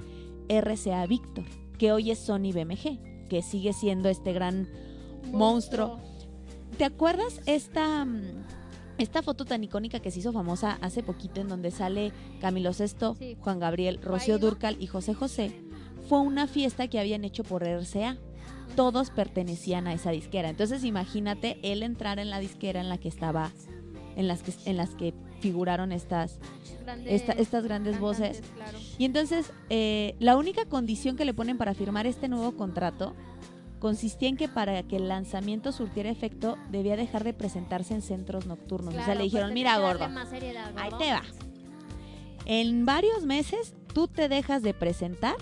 RCA 0.49 1.05
Victor, 1.05 1.45
que 1.77 1.93
hoy 1.93 2.11
es 2.11 2.21
Sony 2.21 2.53
BMG, 2.55 3.29
que 3.29 3.43
sigue 3.43 3.75
siendo 3.75 4.09
este 4.09 4.33
gran 4.33 4.67
monstruo. 5.31 5.99
¿Te 6.79 6.85
acuerdas 6.87 7.43
esta, 7.45 8.07
mm, 8.07 8.21
esta 9.03 9.23
foto 9.23 9.45
tan 9.45 9.65
icónica 9.65 10.01
que 10.01 10.11
se 10.11 10.21
hizo 10.21 10.33
famosa 10.33 10.79
hace 10.81 11.03
poquito 11.03 11.41
en 11.41 11.49
donde 11.49 11.71
sale 11.71 12.13
Camilo 12.41 12.73
Sesto, 12.73 13.17
Sí. 13.19 13.37
Juan 13.41 13.59
Gabriel, 13.59 14.01
Rocío. 14.03 14.39
Durcal 14.39 14.77
y 14.81 14.87
José 14.87 15.15
José? 15.15 15.53
Fue 16.09 16.21
una 16.21 16.47
fiesta 16.47 16.89
que 16.89 16.99
habían 17.01 17.25
hecho 17.25 17.45
por 17.45 17.63
RCA. 17.63 18.17
Todos 18.77 19.11
pertenecían 19.11 19.87
a 19.87 19.93
esa 19.95 20.11
disquera. 20.11 20.49
Entonces 20.49 20.85
imagínate 20.85 21.59
él 21.63 21.83
entrar 21.83 22.19
en 22.19 22.31
la 22.31 22.39
disquera 22.39 22.81
en 22.81 22.89
la 22.89 22.99
que 22.99 23.09
estaba, 23.09 23.51
en 24.17 24.29
las 24.29 24.43
que, 24.43 24.53
en 24.65 24.77
las 24.77 24.91
que 24.95 25.15
figuraron 25.41 25.91
estas, 25.93 26.39
Grandes 26.83 27.13
esta- 27.13 27.33
estas 27.33 27.65
grandes 27.65 27.99
voces. 27.99 28.43
claro. 28.55 28.79
Y 28.99 29.05
entonces, 29.07 29.53
eh, 29.71 30.15
la 30.19 30.37
única 30.37 30.67
condición 30.67 31.17
que 31.17 31.25
le 31.25 31.33
ponen 31.35 31.57
para 31.59 31.75
firmar 31.75 32.07
este 32.07 32.29
nuevo 32.29 32.53
contrato 32.57 33.15
consistía 33.81 34.29
en 34.29 34.37
que 34.37 34.49
para 34.49 34.83
que 34.85 34.97
el 34.97 35.09
lanzamiento 35.09 35.73
surtiera 35.73 36.11
efecto 36.11 36.57
debía 36.71 36.97
dejar 36.97 37.25
de 37.25 37.33
presentarse 37.33 37.95
en 37.95 38.03
centros 38.03 38.47
nocturnos. 38.47 38.95
o 38.95 39.05
sea, 39.05 39.17
le 39.17 39.25
dijeron, 39.25 39.49
pues 39.49 39.55
mira, 39.55 39.79
gordo, 39.79 40.05
ahí 40.77 40.91
te 40.99 41.13
va. 41.13 41.23
En 42.45 42.85
varios 42.87 43.25
meses 43.25 43.75
tú 43.93 44.07
te 44.07 44.29
dejas 44.29 44.63
de 44.63 44.75
presentar 44.75 45.35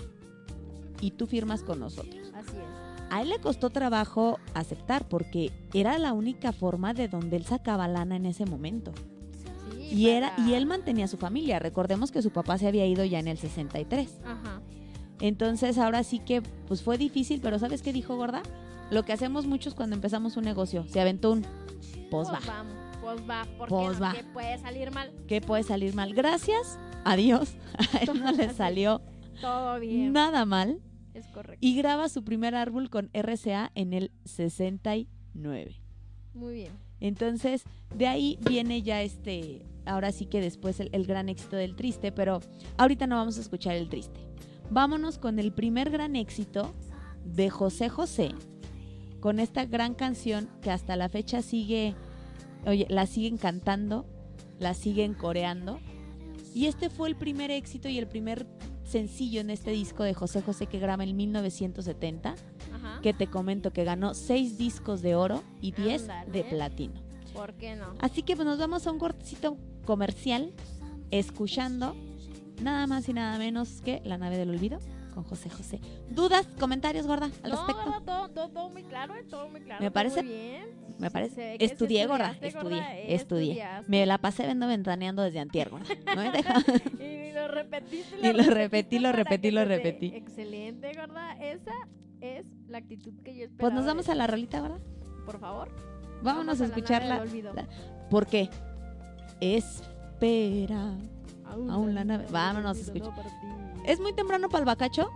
y 1.01 1.11
tú 1.11 1.27
firmas 1.27 1.61
con 1.61 1.79
nosotros. 1.79 2.31
Así 2.33 2.57
es. 2.57 2.89
A 3.11 3.21
él 3.21 3.29
le 3.29 3.39
costó 3.39 3.69
trabajo 3.69 4.39
aceptar 4.53 5.07
porque 5.07 5.51
era 5.73 5.97
la 5.97 6.13
única 6.13 6.51
forma 6.51 6.93
de 6.93 7.07
donde 7.07 7.37
él 7.37 7.45
sacaba 7.45 7.87
lana 7.87 8.15
en 8.15 8.25
ese 8.25 8.45
momento. 8.45 8.91
Sí, 9.73 9.95
Y, 9.95 10.09
era, 10.09 10.33
y 10.37 10.53
él 10.53 10.65
mantenía 10.67 11.05
a 11.05 11.07
su 11.07 11.17
familia. 11.17 11.57
Recordemos 11.57 12.11
que 12.11 12.21
su 12.21 12.29
papá 12.29 12.57
se 12.59 12.67
había 12.67 12.85
ido 12.85 13.03
ya 13.03 13.19
en 13.19 13.27
el 13.27 13.39
63. 13.39 14.19
Ajá. 14.23 14.48
Entonces 15.21 15.77
ahora 15.77 16.03
sí 16.03 16.19
que 16.19 16.41
pues 16.67 16.81
fue 16.81 16.97
difícil, 16.97 17.39
pero 17.41 17.59
¿sabes 17.59 17.81
qué 17.81 17.91
dijo 17.93 18.15
Gorda? 18.15 18.41
Lo 18.91 19.03
que 19.03 19.13
hacemos 19.13 19.45
muchos 19.45 19.75
cuando 19.75 19.95
empezamos 19.95 20.37
un 20.37 20.45
negocio, 20.45 20.85
se 20.87 20.99
aventó 21.01 21.31
un 21.31 21.45
pues 22.09 22.27
va, 22.29 23.45
porque 23.57 23.73
Pues 23.75 23.99
no, 23.99 24.11
puede 24.33 24.57
salir 24.57 24.91
mal. 24.91 25.11
¿qué 25.27 25.41
puede 25.41 25.63
salir 25.63 25.93
mal? 25.95 26.13
Gracias 26.13 26.77
a 27.05 27.15
Dios, 27.15 27.53
a 27.93 27.97
él 27.99 28.19
no 28.19 28.31
le 28.31 28.49
salió 28.53 29.01
Todo 29.39 29.79
bien. 29.79 30.11
nada 30.11 30.45
mal 30.45 30.79
Es 31.13 31.27
correcto. 31.27 31.59
y 31.65 31.75
graba 31.75 32.09
su 32.09 32.23
primer 32.23 32.55
árbol 32.55 32.89
con 32.89 33.09
RCA 33.13 33.71
en 33.75 33.93
el 33.93 34.11
69. 34.25 35.75
Muy 36.33 36.53
bien. 36.53 36.71
Entonces, 36.99 37.63
de 37.95 38.07
ahí 38.07 38.37
viene 38.41 38.81
ya 38.81 39.01
este, 39.01 39.65
ahora 39.85 40.11
sí 40.11 40.25
que 40.25 40.41
después 40.41 40.79
el, 40.79 40.89
el 40.91 41.05
gran 41.05 41.29
éxito 41.29 41.55
del 41.55 41.75
triste, 41.75 42.11
pero 42.11 42.41
ahorita 42.77 43.07
no 43.07 43.15
vamos 43.15 43.37
a 43.37 43.41
escuchar 43.41 43.75
el 43.75 43.87
triste. 43.89 44.19
Vámonos 44.71 45.17
con 45.17 45.39
el 45.39 45.51
primer 45.51 45.89
gran 45.89 46.15
éxito 46.15 46.73
de 47.25 47.49
José 47.49 47.89
José, 47.89 48.35
con 49.19 49.39
esta 49.39 49.65
gran 49.65 49.95
canción 49.95 50.47
que 50.61 50.69
hasta 50.69 50.95
la 50.95 51.09
fecha 51.09 51.41
sigue, 51.41 51.95
oye, 52.65 52.85
la 52.89 53.07
siguen 53.07 53.37
cantando, 53.37 54.05
la 54.59 54.75
siguen 54.75 55.15
coreando. 55.15 55.79
Y 56.53 56.67
este 56.67 56.89
fue 56.89 57.09
el 57.09 57.15
primer 57.15 57.49
éxito 57.49 57.89
y 57.89 57.97
el 57.97 58.07
primer 58.07 58.45
sencillo 58.83 59.41
en 59.41 59.49
este 59.49 59.71
disco 59.71 60.03
de 60.03 60.13
José 60.13 60.41
José 60.41 60.67
que 60.67 60.79
graba 60.79 61.03
en 61.03 61.15
1970 61.15 62.35
Ajá. 62.73 62.99
que 63.01 63.13
te 63.13 63.27
comento 63.27 63.71
que 63.71 63.83
ganó 63.83 64.13
6 64.13 64.57
discos 64.57 65.01
de 65.01 65.15
oro 65.15 65.43
y 65.61 65.71
10 65.71 66.07
de 66.31 66.43
platino. 66.43 67.01
¿Por 67.33 67.53
qué 67.53 67.75
no? 67.75 67.93
Así 67.99 68.23
que 68.23 68.35
pues, 68.35 68.47
nos 68.47 68.57
vamos 68.59 68.85
a 68.85 68.91
un 68.91 68.99
cortecito 68.99 69.57
comercial 69.85 70.53
escuchando 71.11 71.95
nada 72.61 72.87
más 72.87 73.07
y 73.09 73.13
nada 73.13 73.37
menos 73.37 73.81
que 73.81 74.01
La 74.05 74.17
nave 74.17 74.37
del 74.37 74.49
olvido 74.49 74.79
con 75.13 75.23
José 75.23 75.49
José. 75.49 75.79
¿Dudas, 76.09 76.47
comentarios, 76.59 77.07
gorda, 77.07 77.29
al 77.43 77.51
no, 77.51 77.57
respecto? 77.57 77.83
gorda, 77.91 78.01
todo, 78.05 78.29
todo, 78.29 78.49
todo 78.49 78.69
muy 78.69 78.83
claro, 78.83 79.15
eh, 79.15 79.23
todo 79.29 79.49
muy 79.49 79.61
claro. 79.61 79.83
Me 79.83 79.91
parece- 79.91 80.21
Muy 80.23 80.31
bien. 80.31 80.79
Me 80.99 81.09
parece. 81.09 81.55
Estudié, 81.63 82.05
gorda, 82.07 82.35
estudié, 82.41 82.79
eh, 82.79 83.15
estudié. 83.15 83.63
Me 83.87 84.05
la 84.05 84.17
pasé 84.17 84.45
vendo 84.45 84.67
ventaneando 84.67 85.21
desde 85.21 85.39
antier, 85.39 85.69
gorda. 85.69 85.85
No 86.05 86.15
me 86.21 86.31
deja. 86.31 86.53
Y 86.99 87.31
lo 87.33 87.47
repetiste. 87.47 88.17
Y 88.21 88.33
lo 88.33 88.43
repetí, 88.43 88.99
lo 88.99 89.11
repetí, 89.13 89.51
lo 89.51 89.63
repetí. 89.65 90.07
Excelente, 90.13 90.91
gorda. 90.93 91.37
Esa 91.41 91.71
es 92.19 92.45
la 92.67 92.79
actitud 92.79 93.13
que 93.23 93.33
yo 93.35 93.45
esperaba. 93.45 93.57
Pues 93.59 93.73
nos 93.73 93.85
vamos 93.85 94.09
a 94.09 94.15
la 94.15 94.27
rolita, 94.27 94.59
gorda. 94.59 94.79
Por 95.25 95.39
favor. 95.39 95.69
Vámonos 96.21 96.59
a 96.59 96.65
escucharla. 96.65 97.23
la- 97.55 97.67
¿Por 98.09 98.27
qué? 98.27 98.49
Espera. 99.39 100.95
Aún 101.49 101.95
la 101.95 102.03
nave- 102.03 102.27
vámonos, 102.31 102.77
escucha. 102.77 103.11
¿Es 103.85 103.99
muy 103.99 104.13
temprano 104.13 104.49
para 104.49 104.59
el 104.59 104.65
bacacho? 104.65 105.09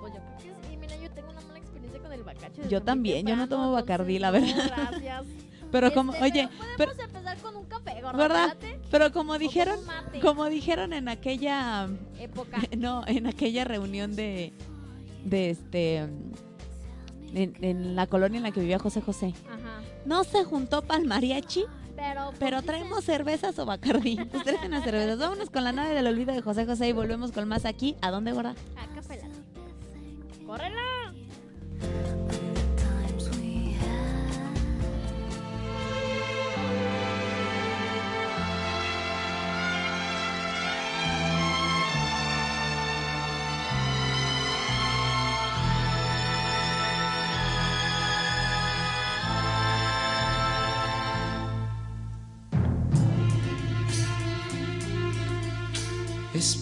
Pues 0.00 0.14
yo 0.14 0.20
creo 0.38 0.60
que 0.60 0.68
sí. 0.68 0.76
Mira, 0.76 0.96
yo 0.96 1.10
tengo 1.10 1.30
una 1.30 1.40
mala 1.42 1.58
experiencia 1.58 2.00
con 2.00 2.12
el 2.12 2.22
bacacho. 2.24 2.68
Yo 2.68 2.82
también, 2.82 3.26
yo 3.26 3.36
no 3.36 3.48
tomo 3.48 3.72
Bacardí, 3.72 4.18
la 4.18 4.28
entonces, 4.28 4.56
verdad. 4.56 4.76
no, 4.84 4.90
gracias. 4.90 5.24
Pero 5.72 5.94
como, 5.94 6.12
Este, 6.12 6.24
oye, 6.24 6.48
pero 6.76 6.92
podemos 6.92 7.14
empezar 7.16 7.38
con 7.38 7.56
un 7.56 7.64
café. 7.64 8.02
¿Verdad? 8.14 8.56
pero 8.90 9.10
como 9.10 9.38
dijeron, 9.38 9.78
como 10.20 10.44
dijeron 10.50 10.92
en 10.92 11.08
aquella, 11.08 11.88
Época. 12.18 12.58
no, 12.76 13.04
en 13.06 13.26
aquella 13.26 13.64
reunión 13.64 14.14
de, 14.14 14.52
de 15.24 15.48
este, 15.48 15.96
en, 15.96 17.54
en 17.62 17.96
la 17.96 18.06
colonia 18.06 18.36
en 18.36 18.42
la 18.42 18.50
que 18.50 18.60
vivía 18.60 18.78
José 18.78 19.00
José, 19.00 19.32
Ajá. 19.48 19.80
no 20.04 20.24
se 20.24 20.44
juntó 20.44 20.82
para 20.82 21.00
el 21.00 21.08
mariachi, 21.08 21.64
Pero, 22.38 22.62
traemos 22.62 23.04
cervezas 23.04 23.58
o 23.58 23.66
bacardí. 23.66 24.16
Pues 24.30 24.42
traen 24.44 24.66
unas 24.66 24.84
cervezas. 24.84 25.18
Vámonos 25.18 25.50
con 25.50 25.64
la 25.64 25.72
nave 25.72 25.94
del 25.94 26.06
olvido 26.06 26.32
de 26.34 26.40
José 26.40 26.66
José 26.66 26.88
y 26.88 26.92
volvemos 26.92 27.32
con 27.32 27.48
más 27.48 27.64
aquí. 27.64 27.96
¿A 28.00 28.10
dónde, 28.10 28.32
gorda? 28.32 28.54
A 28.76 28.94
café 28.94 29.16
latte. 29.16 30.44
¡Córrela! 30.46 30.91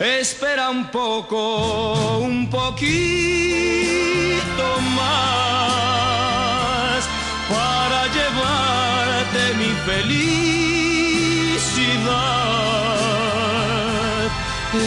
Espera 0.00 0.70
un 0.70 0.86
poco, 0.86 2.20
un 2.20 2.48
poquito 2.48 2.88
más 4.96 7.04
para 7.50 8.06
llevarte 8.06 9.54
mi 9.58 9.74
felicidad. 9.84 11.50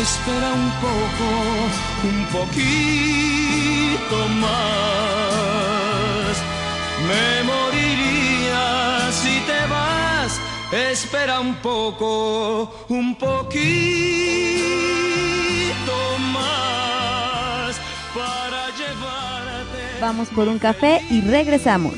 Espera 0.01 0.49
un 0.51 0.71
poco, 0.81 1.27
un 2.09 2.25
poquito 2.31 4.17
más. 4.41 6.33
Me 7.07 7.43
moriría 7.43 8.65
si 9.11 9.35
te 9.45 9.61
vas. 9.69 10.31
Espera 10.71 11.39
un 11.39 11.53
poco, 11.57 12.67
un 12.89 13.15
poquito 13.15 14.73
Vamos 20.03 20.27
por 20.27 20.49
un 20.49 20.59
café 20.59 20.99
y 21.09 21.21
regresamos. 21.21 21.93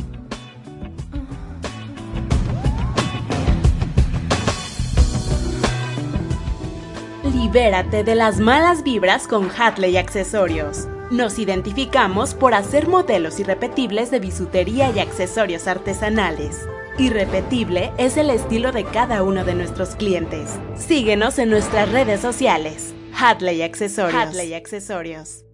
Libérate 7.32 8.04
de 8.04 8.14
las 8.14 8.38
malas 8.38 8.82
vibras 8.82 9.26
con 9.26 9.48
Hatley 9.50 9.96
Accesorios. 9.96 10.86
Nos 11.10 11.38
identificamos 11.38 12.34
por 12.34 12.52
hacer 12.54 12.86
modelos 12.86 13.40
irrepetibles 13.40 14.10
de 14.10 14.20
bisutería 14.20 14.92
y 14.94 15.00
accesorios 15.00 15.66
artesanales. 15.66 16.68
Irrepetible 16.98 17.92
es 17.96 18.16
el 18.16 18.30
estilo 18.30 18.72
de 18.72 18.84
cada 18.84 19.22
uno 19.22 19.44
de 19.44 19.54
nuestros 19.54 19.96
clientes. 19.96 20.58
Síguenos 20.76 21.38
en 21.38 21.50
nuestras 21.50 21.90
redes 21.90 22.20
sociales. 22.20 22.94
Hatley 23.12 23.62
Accesorios. 23.62 24.22
Hatley 24.22 24.54
Accesorios. 24.54 25.44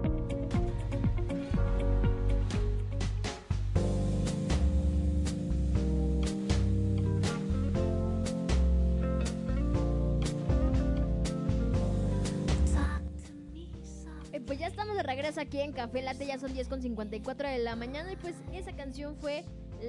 aquí 15.49 15.61
en 15.63 15.73
Café 15.73 16.03
Latte, 16.03 16.27
ya 16.27 16.39
son 16.39 16.53
10 16.53 16.69
con 16.69 16.83
54 16.83 17.49
de 17.49 17.59
la 17.61 17.75
mañana 17.75 18.13
y 18.13 18.17
pues 18.17 18.35
esa 18.53 18.73
canción 18.73 19.17
fue 19.17 19.45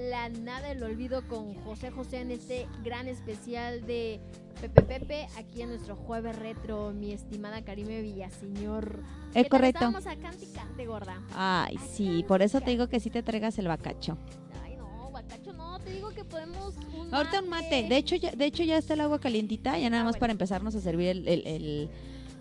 La 0.09 0.29
Nada 0.29 0.69
del 0.69 0.81
Olvido 0.83 1.27
con 1.27 1.53
José 1.65 1.91
José 1.91 2.21
en 2.21 2.31
este 2.31 2.65
gran 2.81 3.09
especial 3.09 3.85
de 3.85 4.21
Pepe 4.61 4.81
Pepe 4.83 5.27
aquí 5.37 5.61
en 5.61 5.69
nuestro 5.69 5.97
jueves 5.97 6.37
retro, 6.37 6.93
mi 6.93 7.11
estimada 7.11 7.61
Karime 7.61 8.01
Villaseñor. 8.01 9.03
Es 9.33 9.49
correcto. 9.49 9.79
Estábamos 9.85 10.07
a 10.07 10.15
cante 10.15 10.45
y 10.45 10.47
cante, 10.47 10.85
gorda. 10.85 11.21
Ay, 11.35 11.77
sí, 11.91 12.23
por 12.25 12.41
eso 12.41 12.61
te 12.61 12.71
digo 12.71 12.87
que 12.87 13.01
sí 13.01 13.09
te 13.09 13.21
traigas 13.21 13.57
el 13.59 13.67
bacacho. 13.67 14.17
Ay, 14.63 14.77
no, 14.77 15.11
bacacho, 15.11 15.51
no, 15.51 15.77
te 15.81 15.91
digo 15.91 16.09
que 16.11 16.23
podemos 16.23 16.75
un 16.97 17.13
Ahorita 17.13 17.41
un 17.41 17.49
mate. 17.49 17.83
De 17.89 17.97
hecho, 17.97 18.15
ya, 18.15 18.31
de 18.31 18.45
hecho 18.45 18.63
ya 18.63 18.77
está 18.77 18.93
el 18.93 19.01
agua 19.01 19.19
calientita, 19.19 19.77
ya 19.77 19.89
nada 19.89 20.03
Ah, 20.03 20.05
más 20.05 20.13
bueno. 20.13 20.19
para 20.21 20.31
empezarnos 20.31 20.73
a 20.75 20.79
servir 20.79 21.09
el, 21.09 21.27
el, 21.27 21.45
el- 21.47 21.89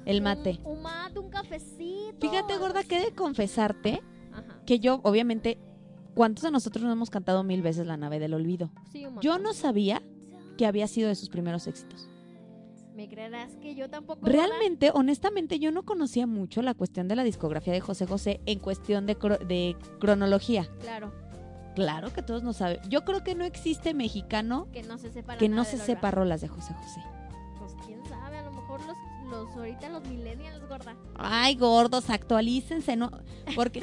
el 0.05 0.23
mate. 0.23 0.59
Un, 0.65 0.77
un 0.77 0.83
mate, 0.83 1.19
un 1.19 1.31
cafecito. 1.31 2.17
Fíjate, 2.21 2.57
gorda, 2.59 2.83
que 2.85 3.01
de 3.01 3.13
confesarte 3.15 4.03
Ajá, 4.33 4.61
que 4.67 4.79
yo, 4.81 5.01
obviamente, 5.05 5.59
¿cuántos 6.15 6.43
de 6.45 6.51
nosotros 6.51 6.85
no 6.85 6.93
hemos 6.93 7.11
cantado 7.11 7.43
mil 7.45 7.63
veces 7.63 7.87
La 7.87 7.97
nave 7.97 8.19
del 8.19 8.35
olvido? 8.35 8.71
sí, 8.93 9.05
un 9.07 9.21
Yo 9.21 9.39
no 9.39 9.53
sabía 9.55 10.03
que 10.57 10.67
había 10.67 10.89
sido 10.89 11.09
de 11.09 11.15
sus 11.15 11.29
primeros 11.29 11.67
éxitos. 11.67 12.09
¿Me 12.97 13.09
creerás 13.09 13.55
que 13.63 13.77
yo 13.77 13.89
tampoco? 13.89 14.27
Realmente, 14.27 14.91
honestamente, 14.93 15.61
yo 15.61 15.71
no 15.71 15.85
conocía 15.85 16.27
mucho 16.27 16.63
la 16.63 16.75
cuestión 16.75 17.07
de 17.07 17.15
la 17.15 17.23
discografía 17.23 17.73
de 17.73 17.81
José 17.81 18.07
José 18.07 18.41
en 18.45 18.59
cuestión 18.59 19.07
de, 19.07 19.17
cro- 19.17 19.39
de 19.39 19.77
cronología. 20.01 20.69
Claro, 20.81 21.13
Claro 21.77 22.13
que 22.13 22.23
todos 22.23 22.43
no 22.43 22.53
saben. 22.53 22.81
Yo 22.89 23.05
creo 23.05 23.23
que 23.23 23.37
no 23.37 23.45
existe 23.45 23.95
mexicano 23.95 24.67
que 24.73 24.83
no 24.83 24.99
se 24.99 25.13
sepa 25.13 25.35
la 25.35 25.39
que 25.39 25.49
no 25.49 25.65
se 25.65 25.79
sepa 25.79 26.11
rolas 26.11 26.41
de 26.41 26.49
José 26.49 26.75
José. 26.75 27.01
Los, 29.29 29.49
ahorita 29.57 29.89
los 29.91 30.05
millennials, 30.07 30.67
gorda. 30.69 30.97
Ay, 31.17 31.55
gordos, 31.57 32.11
actualícense, 32.11 32.97
¿no? 32.97 33.11
Porque 33.55 33.81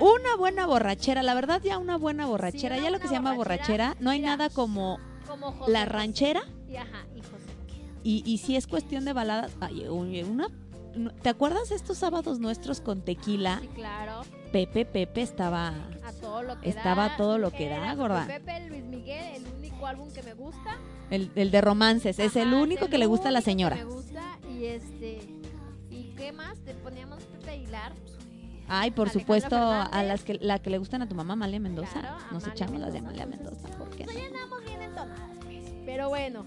una 0.00 0.36
buena 0.36 0.66
borrachera, 0.66 1.22
la 1.22 1.34
verdad 1.34 1.60
ya 1.62 1.78
una 1.78 1.96
buena 1.96 2.26
borrachera, 2.26 2.76
Sí, 2.76 2.82
ya 2.82 2.90
lo 2.90 2.98
que 3.00 3.08
se 3.08 3.14
llama 3.14 3.34
borrachera, 3.34 3.88
borrachera, 3.88 4.04
no 4.04 4.10
hay 4.10 4.20
mira, 4.20 4.36
nada 4.36 4.50
como 4.50 4.98
Como 5.26 5.52
José 5.52 5.72
la 5.72 5.84
ranchera 5.84 6.42
Y 6.68 6.76
ajá, 6.76 7.06
y 7.14 7.18
José. 7.20 7.80
y, 8.02 8.22
y 8.26 8.38
si 8.38 8.56
es 8.56 8.66
cuestión 8.66 9.04
de 9.04 9.12
baladas, 9.12 9.52
ay, 9.60 9.86
un- 9.88 10.14
una... 10.30 10.48
¿Te 11.22 11.28
acuerdas 11.28 11.72
estos 11.72 11.98
sábados 11.98 12.38
nuestros 12.38 12.80
con 12.80 13.02
tequila? 13.02 13.58
Sí, 13.60 13.68
claro, 13.74 14.20
Pepe, 14.52 14.84
Pepe 14.84 15.22
estaba... 15.22 15.68
a 16.04 16.12
todo 16.20 16.42
lo 16.44 16.60
que 16.60 16.68
Estaba 16.68 17.08
da. 17.08 17.16
todo 17.16 17.38
lo 17.38 17.50
que 17.50 17.68
da, 17.68 17.92
gorda. 17.96 18.26
Pepe 18.28 18.68
Luis 18.68 18.84
Miguel, 18.84 19.34
el 19.42 19.46
único 19.58 19.86
álbum 19.88 20.08
que 20.12 20.22
me 20.22 20.34
gusta. 20.34 20.78
El, 21.10 21.32
el 21.34 21.50
de 21.50 21.60
romances, 21.60 22.20
es 22.20 22.36
el 22.36 22.54
único 22.54 22.84
el 22.84 22.90
que 22.92 22.98
le 22.98 23.06
gusta 23.06 23.28
a 23.30 23.32
la 23.32 23.40
único 23.40 23.44
que 23.44 23.50
señora. 23.50 23.76
Me 23.76 23.84
gusta 23.84 24.38
y 24.54 24.66
este 24.66 25.18
y 25.90 26.14
qué 26.16 26.32
más 26.32 26.58
te 26.60 26.74
poníamos 26.74 27.22
Pepe 27.24 27.50
Aguilar. 27.50 27.92
Ay, 28.66 28.90
por 28.92 29.10
supuesto, 29.10 29.56
a 29.56 30.02
las 30.02 30.24
que 30.24 30.34
la 30.40 30.58
que 30.58 30.70
le 30.70 30.78
gustan 30.78 31.02
a 31.02 31.08
tu 31.08 31.14
mamá, 31.14 31.34
Amalia 31.34 31.60
Mendoza. 31.60 32.00
Claro, 32.00 32.16
Nos 32.32 32.44
Amalia 32.44 32.52
echamos 32.52 32.80
las 32.80 32.92
de 32.92 32.98
Amalia 33.00 33.26
Mendoza, 33.26 33.68
¿por 33.76 33.90
qué 33.90 34.06
no? 34.06 34.12
ya 34.12 34.26
andamos 34.26 34.64
bien 34.64 34.82
entonadas, 34.82 35.38
pues. 35.44 35.64
Pero 35.84 36.08
bueno, 36.08 36.46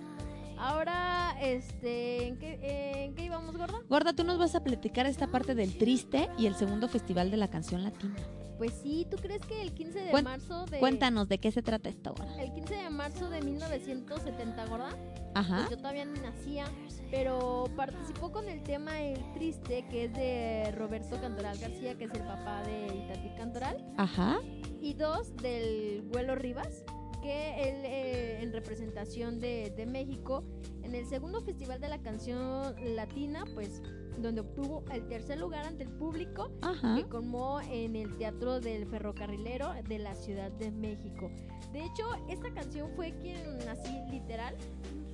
ahora 0.58 1.36
este 1.42 2.28
¿en 2.28 2.38
qué, 2.38 3.04
en 3.06 3.16
qué 3.16 3.26
íbamos, 3.26 3.56
gorda? 3.58 3.80
Gorda, 3.90 4.14
tú 4.14 4.24
nos 4.24 4.38
vas 4.38 4.56
a 4.56 4.64
platicar 4.64 5.06
esta 5.06 5.28
parte 5.28 5.56
del 5.56 5.78
triste 5.78 6.30
y 6.38 6.46
el 6.48 6.56
segundo 6.56 6.88
festival 6.88 7.32
de 7.32 7.38
la 7.38 7.48
canción 7.50 7.84
latina. 7.84 8.16
Pues 8.58 8.74
sí, 8.82 9.06
¿tú 9.12 9.18
crees 9.18 9.42
que 9.46 9.62
el 9.62 9.72
15 9.72 10.00
de 10.00 10.22
marzo 10.24 10.66
de 10.66 10.80
Cuéntanos 10.80 11.30
de 11.30 11.38
qué 11.38 11.52
se 11.52 11.62
trata 11.62 11.90
esto, 11.90 12.16
gorda. 12.18 12.42
el 12.42 12.52
15 12.54 12.74
de 12.76 12.90
marzo 12.90 13.30
de 13.30 13.42
1970, 13.44 14.66
gorda? 14.66 14.90
Ajá. 15.36 15.58
Pues 15.58 15.70
yo 15.70 15.78
todavía 15.78 16.06
ni 16.06 16.20
nacía, 16.20 16.66
pero 17.12 17.66
participó 17.76 18.32
con 18.32 18.50
el 18.50 18.64
tema 18.64 19.00
El 19.00 19.32
Triste, 19.34 19.86
que 19.92 20.06
es 20.06 20.14
de 20.14 20.72
Roberto 20.76 21.22
Cantoral 21.22 21.56
García, 21.60 21.96
que 22.00 22.06
es 22.06 22.12
el 22.14 22.22
papá 22.24 22.64
de 22.64 22.88
Itati 22.88 23.30
Cantoral, 23.38 23.78
Ajá. 23.98 24.40
y 24.82 24.96
dos 24.96 25.36
del 25.38 26.02
Vuelo 26.12 26.34
Rivas, 26.34 26.84
que 27.28 27.70
él 27.70 27.76
eh, 27.84 28.42
en 28.42 28.54
representación 28.54 29.42
de, 29.42 29.74
de 29.76 29.86
México, 29.86 30.46
en 30.84 30.96
el 30.96 31.06
segundo 31.06 31.42
festival 31.42 31.82
de 31.82 31.90
la 31.90 31.98
canción 31.98 32.74
latina, 32.96 33.44
pues 33.54 33.82
donde 34.18 34.40
obtuvo 34.40 34.86
el 34.94 35.06
tercer 35.10 35.38
lugar 35.38 35.66
ante 35.66 35.84
el 35.84 35.90
público, 35.90 36.50
Ajá. 36.62 36.96
que 36.96 37.04
colmó 37.04 37.60
en 37.60 37.98
el 37.98 38.16
Teatro 38.18 38.62
del 38.62 38.88
Ferrocarrilero 38.88 39.74
de 39.90 40.00
la 40.00 40.16
Ciudad 40.16 40.50
de 40.52 40.72
México. 40.72 41.30
De 41.74 41.84
hecho, 41.84 42.06
esta 42.30 42.50
canción 42.54 42.92
fue 42.96 43.14
quien, 43.18 43.44
así 43.68 43.92
literal, 44.10 44.56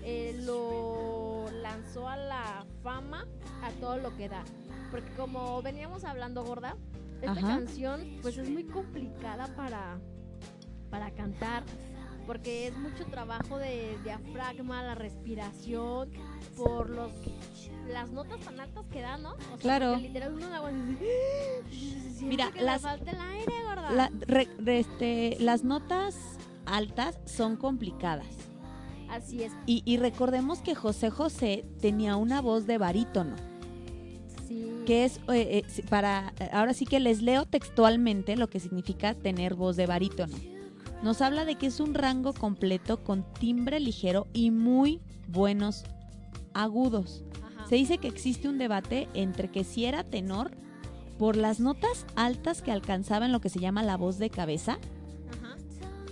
eh, 0.04 0.40
lo 0.44 1.46
lanzó 1.64 2.08
a 2.08 2.16
la 2.16 2.64
fama 2.84 3.26
a 3.64 3.72
todo 3.82 3.98
lo 3.98 4.16
que 4.16 4.30
da. 4.30 4.44
Porque 4.92 5.10
como 5.16 5.64
veníamos 5.64 6.04
hablando, 6.04 6.44
gorda, 6.44 6.78
esta 7.22 7.32
Ajá. 7.32 7.48
canción 7.48 8.02
pues 8.22 8.38
es 8.38 8.48
muy 8.48 8.66
complicada 8.66 9.48
para, 9.56 9.98
para 10.92 11.10
cantar. 11.10 11.64
Porque 12.26 12.68
es 12.68 12.78
mucho 12.78 13.06
trabajo 13.06 13.58
de 13.58 13.98
diafragma, 14.04 14.82
la 14.84 14.96
respiración, 14.96 16.10
por 16.56 16.90
los 16.90 17.12
las 17.92 18.12
notas 18.12 18.40
tan 18.40 18.60
altas 18.62 18.86
que 18.92 19.02
da, 19.02 19.18
¿no? 19.18 19.34
O 19.34 19.38
sea, 19.38 19.58
Claro. 19.60 19.98
literal 19.98 20.34
uno 20.36 20.48
la 20.50 20.62
Mira, 22.22 22.46
"Siento 22.46 22.52
que 22.54 22.62
las- 22.62 22.82
falta 22.82 23.12
el 23.12 23.20
aire, 23.20 23.54
gorda. 23.68 23.92
La- 23.92 24.12
re- 24.22 24.48
re- 24.58 24.80
este, 24.80 25.36
las 25.42 25.66
notas 25.66 26.16
altas 26.66 27.20
son 27.26 27.58
complicadas. 27.58 28.26
Así 29.10 29.44
es. 29.44 29.52
Y, 29.66 29.84
y 29.86 29.98
recordemos 29.98 30.60
que 30.60 30.76
José 30.76 31.10
José 31.10 31.66
tenía 31.82 32.16
una 32.16 32.40
voz 32.42 32.66
de 32.68 32.78
barítono, 32.78 33.36
Sí. 34.48 34.66
que 34.86 35.04
es 35.04 35.18
eh, 35.28 35.64
eh, 35.68 35.84
para, 35.90 36.34
ahora 36.54 36.74
sí 36.74 36.86
que 36.86 37.02
les 37.02 37.22
leo 37.22 37.46
textualmente 37.46 38.38
lo 38.38 38.50
que 38.50 38.62
significa 38.62 39.14
tener 39.14 39.56
voz 39.56 39.76
de 39.76 39.88
barítono. 39.88 40.36
Nos 41.04 41.22
habla 41.22 41.44
de 41.44 41.56
que 41.56 41.68
es 41.68 41.82
un 41.82 41.94
rango 41.94 42.34
completo 42.34 43.04
con 43.04 43.26
timbre 43.34 43.82
ligero 43.82 44.28
y 44.32 44.52
muy 44.52 45.02
buenos 45.28 45.84
agudos. 46.54 47.26
Ajá. 47.44 47.68
Se 47.68 47.76
dice 47.76 47.98
que 47.98 48.08
existe 48.08 48.48
un 48.48 48.58
debate 48.58 49.10
entre 49.14 49.52
que 49.52 49.66
si 49.66 49.84
era 49.84 50.06
tenor 50.06 50.52
por 51.20 51.36
las 51.36 51.60
notas 51.60 52.06
altas 52.16 52.62
que 52.62 52.72
alcanzaba 52.72 53.26
en 53.26 53.34
lo 53.34 53.42
que 53.42 53.50
se 53.50 53.60
llama 53.60 53.84
la 53.84 53.98
voz 53.98 54.18
de 54.18 54.30
cabeza 54.30 54.80
Ajá. 55.42 55.58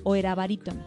o 0.03 0.15
era 0.15 0.35
barítono. 0.35 0.83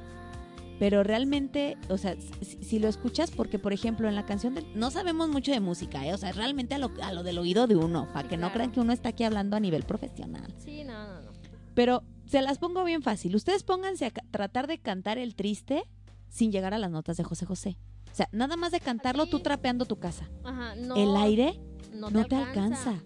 Pero 0.78 1.02
realmente, 1.02 1.78
o 1.88 1.96
sea, 1.96 2.14
si, 2.42 2.62
si 2.62 2.78
lo 2.78 2.88
escuchas, 2.88 3.30
porque 3.30 3.58
por 3.58 3.72
ejemplo 3.72 4.06
en 4.06 4.16
la 4.16 4.26
canción 4.26 4.54
de, 4.54 4.66
no 4.74 4.90
sabemos 4.90 5.30
mucho 5.30 5.50
de 5.50 5.60
música, 5.60 6.06
¿eh? 6.06 6.12
o 6.12 6.18
sea, 6.18 6.32
realmente 6.32 6.74
a 6.74 6.78
lo, 6.78 6.90
a 7.02 7.12
lo 7.12 7.22
del 7.22 7.38
oído 7.38 7.66
de 7.66 7.76
uno, 7.76 8.06
para 8.12 8.24
Sí, 8.24 8.28
que 8.28 8.36
no 8.36 8.52
crean 8.52 8.70
que 8.70 8.80
uno 8.80 8.92
está 8.92 9.10
aquí 9.10 9.24
hablando 9.24 9.56
a 9.56 9.60
nivel 9.60 9.84
profesional. 9.84 10.52
Sí, 10.58 10.84
no, 10.84 10.92
no, 10.92 11.22
no. 11.22 11.30
Pero 11.74 12.02
se 12.26 12.42
las 12.42 12.58
pongo 12.58 12.84
bien 12.84 13.02
fácil. 13.02 13.34
Ustedes 13.37 13.62
pónganse 13.62 14.06
a 14.06 14.10
tratar 14.10 14.66
de 14.66 14.78
cantar 14.78 15.18
el 15.18 15.34
triste 15.34 15.84
sin 16.28 16.50
llegar 16.52 16.74
a 16.74 16.78
las 16.78 16.90
notas 16.90 17.16
de 17.16 17.24
José 17.24 17.46
José. 17.46 17.78
O 18.12 18.14
sea, 18.14 18.28
nada 18.32 18.56
más 18.56 18.72
de 18.72 18.80
cantarlo 18.80 19.26
tú 19.26 19.40
trapeando 19.40 19.87
tu 19.87 19.96
casa. 19.96 20.30
Ajá. 20.44 20.74
No, 20.76 20.94
el 20.96 21.16
aire 21.16 21.60
no 21.92 22.10
no, 22.10 22.22
te, 22.22 22.30
te 22.30 22.37
alcanza. 22.37 23.02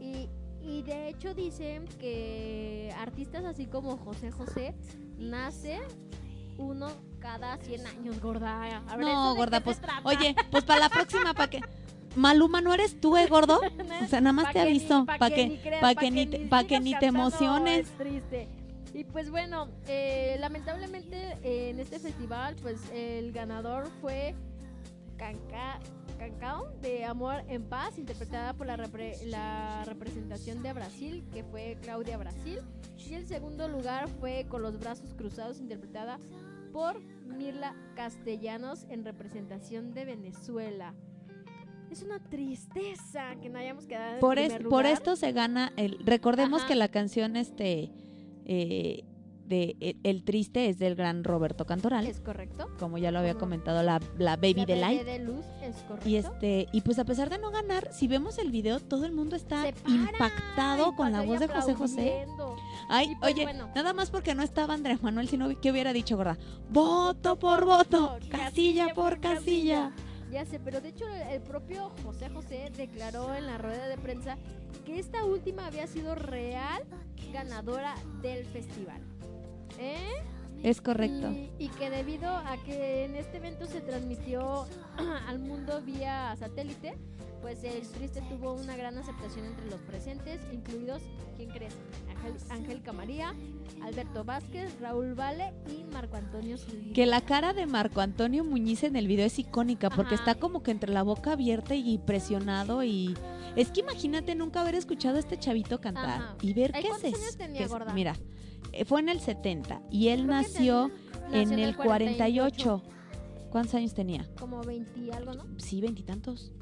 Y, 0.00 0.28
y 0.60 0.82
de 0.82 1.08
hecho 1.08 1.34
dicen 1.34 1.86
que 1.98 2.94
artistas 2.98 3.44
así 3.44 3.66
como 3.66 3.96
José 3.96 4.30
José 4.30 4.74
nace 5.18 5.80
uno 6.58 6.88
cada 7.20 7.56
100 7.58 7.86
años, 7.86 8.20
gorda. 8.20 8.64
A 8.88 8.96
ver, 8.96 9.06
¿eso 9.06 9.14
No, 9.14 9.34
gorda, 9.34 9.60
pues, 9.60 9.80
oye, 10.04 10.34
pues 10.50 10.64
para 10.64 10.80
la 10.80 10.88
próxima, 10.88 11.34
para 11.34 11.50
que... 11.50 11.60
Maluma, 12.14 12.60
¿no 12.60 12.74
eres 12.74 13.00
tú, 13.00 13.16
eh, 13.16 13.26
gordo? 13.26 13.60
O 14.04 14.06
sea, 14.06 14.20
nada 14.20 14.32
más 14.34 14.44
Pa' 14.46 14.52
te 14.52 14.58
que 14.58 14.60
aviso, 14.60 15.06
pa' 15.06 15.16
para 15.18 15.34
que 15.34 15.46
ni 15.48 15.56
que, 15.58 15.70
que 15.98 16.10
ni, 16.10 16.26
pa' 16.48 16.62
que 16.64 16.68
sigas 16.68 16.82
ni 16.82 16.94
te 16.98 17.06
emociones. 17.06 17.86
Es 17.86 17.96
triste. 17.96 18.48
Y 18.92 19.04
pues 19.04 19.30
bueno, 19.30 19.68
eh, 19.86 20.36
lamentablemente 20.40 21.38
eh, 21.42 21.70
en 21.70 21.80
este 21.80 21.98
festival, 21.98 22.56
pues 22.60 22.78
el 22.92 23.32
ganador 23.32 23.88
fue 24.02 24.34
Canca, 25.16 25.78
Cancao 26.18 26.68
de 26.82 27.04
Amor 27.06 27.42
en 27.48 27.62
Paz, 27.62 27.96
interpretada 27.98 28.52
por 28.52 28.66
la, 28.66 28.76
repre- 28.76 29.22
la 29.24 29.82
representación 29.86 30.62
de 30.62 30.72
Brasil, 30.74 31.24
que 31.32 31.42
fue 31.44 31.78
Claudia 31.80 32.18
Brasil. 32.18 32.60
Y 33.10 33.14
el 33.14 33.26
segundo 33.26 33.68
lugar 33.68 34.08
fue 34.20 34.46
Con 34.48 34.62
los 34.62 34.78
brazos 34.78 35.12
cruzados, 35.14 35.58
interpretada 35.60 36.18
por 36.72 37.00
Mirla 37.26 37.74
Castellanos 37.94 38.86
en 38.88 39.04
representación 39.04 39.92
de 39.92 40.04
Venezuela. 40.06 40.94
Es 41.90 42.02
una 42.02 42.18
tristeza 42.20 43.36
que 43.42 43.50
no 43.50 43.58
hayamos 43.58 43.86
quedado 43.86 44.14
en 44.14 44.20
Por, 44.20 44.36
primer 44.36 44.52
es- 44.52 44.58
por 44.68 44.84
lugar. 44.84 44.86
esto 44.86 45.16
se 45.16 45.32
gana 45.32 45.72
el... 45.76 45.98
Recordemos 46.06 46.60
Ajá. 46.60 46.68
que 46.68 46.74
la 46.74 46.88
canción 46.88 47.36
este 47.36 47.90
eh, 48.46 49.04
de 49.46 49.76
el, 49.80 49.96
El 50.02 50.24
Triste 50.24 50.68
es 50.68 50.78
del 50.78 50.94
gran 50.94 51.24
Roberto 51.24 51.66
Cantoral, 51.66 52.06
Es 52.06 52.20
correcto. 52.20 52.68
como 52.78 52.98
ya 52.98 53.10
lo 53.10 53.18
había 53.18 53.34
comentado 53.34 53.82
la, 53.82 54.00
la 54.18 54.36
Baby 54.36 54.64
de 54.64 54.76
Light. 54.76 55.02
de 55.04 55.18
luz 55.18 55.44
es 55.62 55.76
correcto. 55.82 56.08
Y 56.08 56.16
este 56.16 56.66
y 56.72 56.80
pues 56.82 56.98
a 56.98 57.04
pesar 57.04 57.28
de 57.30 57.38
no 57.38 57.50
ganar, 57.50 57.88
si 57.92 58.08
vemos 58.08 58.38
el 58.38 58.50
video, 58.50 58.80
todo 58.80 59.04
el 59.06 59.12
mundo 59.12 59.36
está 59.36 59.64
impactado 59.86 60.94
con 60.94 61.12
la 61.12 61.22
voz 61.22 61.40
de 61.40 61.48
José 61.48 61.74
José. 61.74 62.26
Ay, 62.88 63.14
pues 63.20 63.32
oye, 63.34 63.44
bueno. 63.44 63.68
nada 63.74 63.92
más 63.92 64.10
porque 64.10 64.34
no 64.34 64.42
estaba 64.42 64.74
Andrés 64.74 65.02
Manuel, 65.02 65.28
sino 65.28 65.48
que 65.60 65.70
hubiera 65.70 65.92
dicho, 65.92 66.16
gorda, 66.16 66.36
voto 66.70 67.38
por 67.38 67.64
voto, 67.64 68.16
casilla 68.30 68.88
por 68.94 69.20
casilla. 69.20 69.92
Ya 70.30 70.46
sé, 70.46 70.58
pero 70.58 70.80
de 70.80 70.88
hecho 70.88 71.04
el 71.30 71.42
propio 71.42 71.92
José 72.04 72.30
José 72.30 72.70
declaró 72.74 73.34
en 73.34 73.46
la 73.46 73.58
rueda 73.58 73.86
de 73.88 73.98
prensa 73.98 74.38
que 74.86 74.98
esta 74.98 75.24
última 75.24 75.66
había 75.66 75.86
sido 75.86 76.14
real 76.14 76.82
ganadora 77.32 77.94
del 78.22 78.44
festival. 78.46 79.00
¿Eh? 79.78 80.08
Es 80.62 80.80
correcto. 80.80 81.30
Y, 81.32 81.50
y 81.58 81.68
que 81.70 81.90
debido 81.90 82.28
a 82.28 82.56
que 82.64 83.04
en 83.04 83.16
este 83.16 83.38
evento 83.38 83.66
se 83.66 83.80
transmitió 83.80 84.66
al 85.28 85.38
mundo 85.40 85.80
vía 85.82 86.36
satélite, 86.38 86.96
pues 87.40 87.64
el 87.64 87.82
triste 87.88 88.22
tuvo 88.28 88.52
una 88.52 88.76
gran 88.76 88.96
aceptación 88.96 89.44
entre 89.46 89.66
los 89.68 89.80
presentes, 89.80 90.38
incluidos, 90.52 91.02
¿quién 91.36 91.50
crees? 91.50 91.74
Ángel, 92.08 92.34
Angélica 92.50 92.92
María, 92.92 93.34
Alberto 93.82 94.22
Vázquez, 94.22 94.78
Raúl 94.80 95.14
Vale 95.14 95.52
y 95.76 95.82
Marco 95.92 96.14
Antonio 96.16 96.56
Solís. 96.56 96.92
Que 96.94 97.04
la 97.06 97.20
cara 97.22 97.52
de 97.52 97.66
Marco 97.66 98.00
Antonio 98.00 98.44
Muñiz 98.44 98.84
en 98.84 98.94
el 98.94 99.08
video 99.08 99.26
es 99.26 99.40
icónica 99.40 99.90
porque 99.90 100.14
Ajá. 100.14 100.22
está 100.30 100.34
como 100.36 100.62
que 100.62 100.70
entre 100.70 100.92
la 100.92 101.02
boca 101.02 101.32
abierta 101.32 101.74
y 101.74 101.98
presionado 101.98 102.84
y 102.84 103.16
es 103.56 103.72
que 103.72 103.80
imagínate 103.80 104.36
nunca 104.36 104.60
haber 104.60 104.76
escuchado 104.76 105.16
a 105.16 105.18
este 105.18 105.36
chavito 105.36 105.80
cantar 105.80 106.22
Ajá. 106.22 106.36
y 106.42 106.52
ver 106.52 106.70
qué 106.70 106.82
¿cuántos 106.82 107.02
es. 107.02 107.14
años 107.20 107.36
tenía, 107.36 107.58
qué 107.58 107.64
es- 107.64 107.70
gorda? 107.70 107.92
Mira, 107.92 108.14
fue 108.86 109.00
en 109.00 109.08
el 109.08 109.20
70 109.20 109.82
y 109.90 110.08
él 110.08 110.26
nació 110.26 110.88
Nació 111.30 111.54
en 111.54 111.58
el 111.58 111.76
48. 111.76 112.82
¿Cuántos 113.50 113.74
años 113.74 113.94
tenía? 113.94 114.26
Como 114.38 114.62
20 114.62 114.98
y 115.00 115.10
algo, 115.10 115.34
¿no? 115.34 115.44
Sí, 115.58 115.80
veintitantos. 115.80 116.52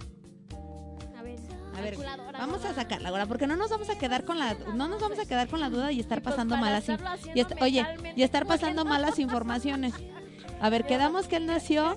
A 1.16 1.22
ver, 1.22 1.38
A 1.76 1.80
ver, 1.80 1.96
vamos 2.32 2.64
a 2.64 2.74
sacarla 2.74 3.10
ahora 3.10 3.26
porque 3.26 3.46
no 3.46 3.56
nos 3.56 3.70
vamos 3.70 3.88
a 3.90 3.98
quedar 3.98 4.24
con 4.24 4.38
la 4.38 4.54
no 4.74 4.88
nos 4.88 5.00
vamos 5.00 5.18
a 5.18 5.24
quedar 5.26 5.48
con 5.48 5.60
la 5.60 5.70
duda 5.70 5.92
y 5.92 6.00
estar 6.00 6.20
pues 6.22 6.34
pasando 6.34 6.56
malas 6.56 6.88
y 6.88 7.38
est- 7.40 7.52
oye, 7.62 7.84
y 8.16 8.22
estar 8.22 8.46
pasando 8.46 8.84
malas 8.84 9.18
informaciones. 9.18 9.94
A 10.60 10.68
ver, 10.70 10.84
quedamos 10.86 11.28
que 11.28 11.36
él 11.36 11.46
nació 11.46 11.94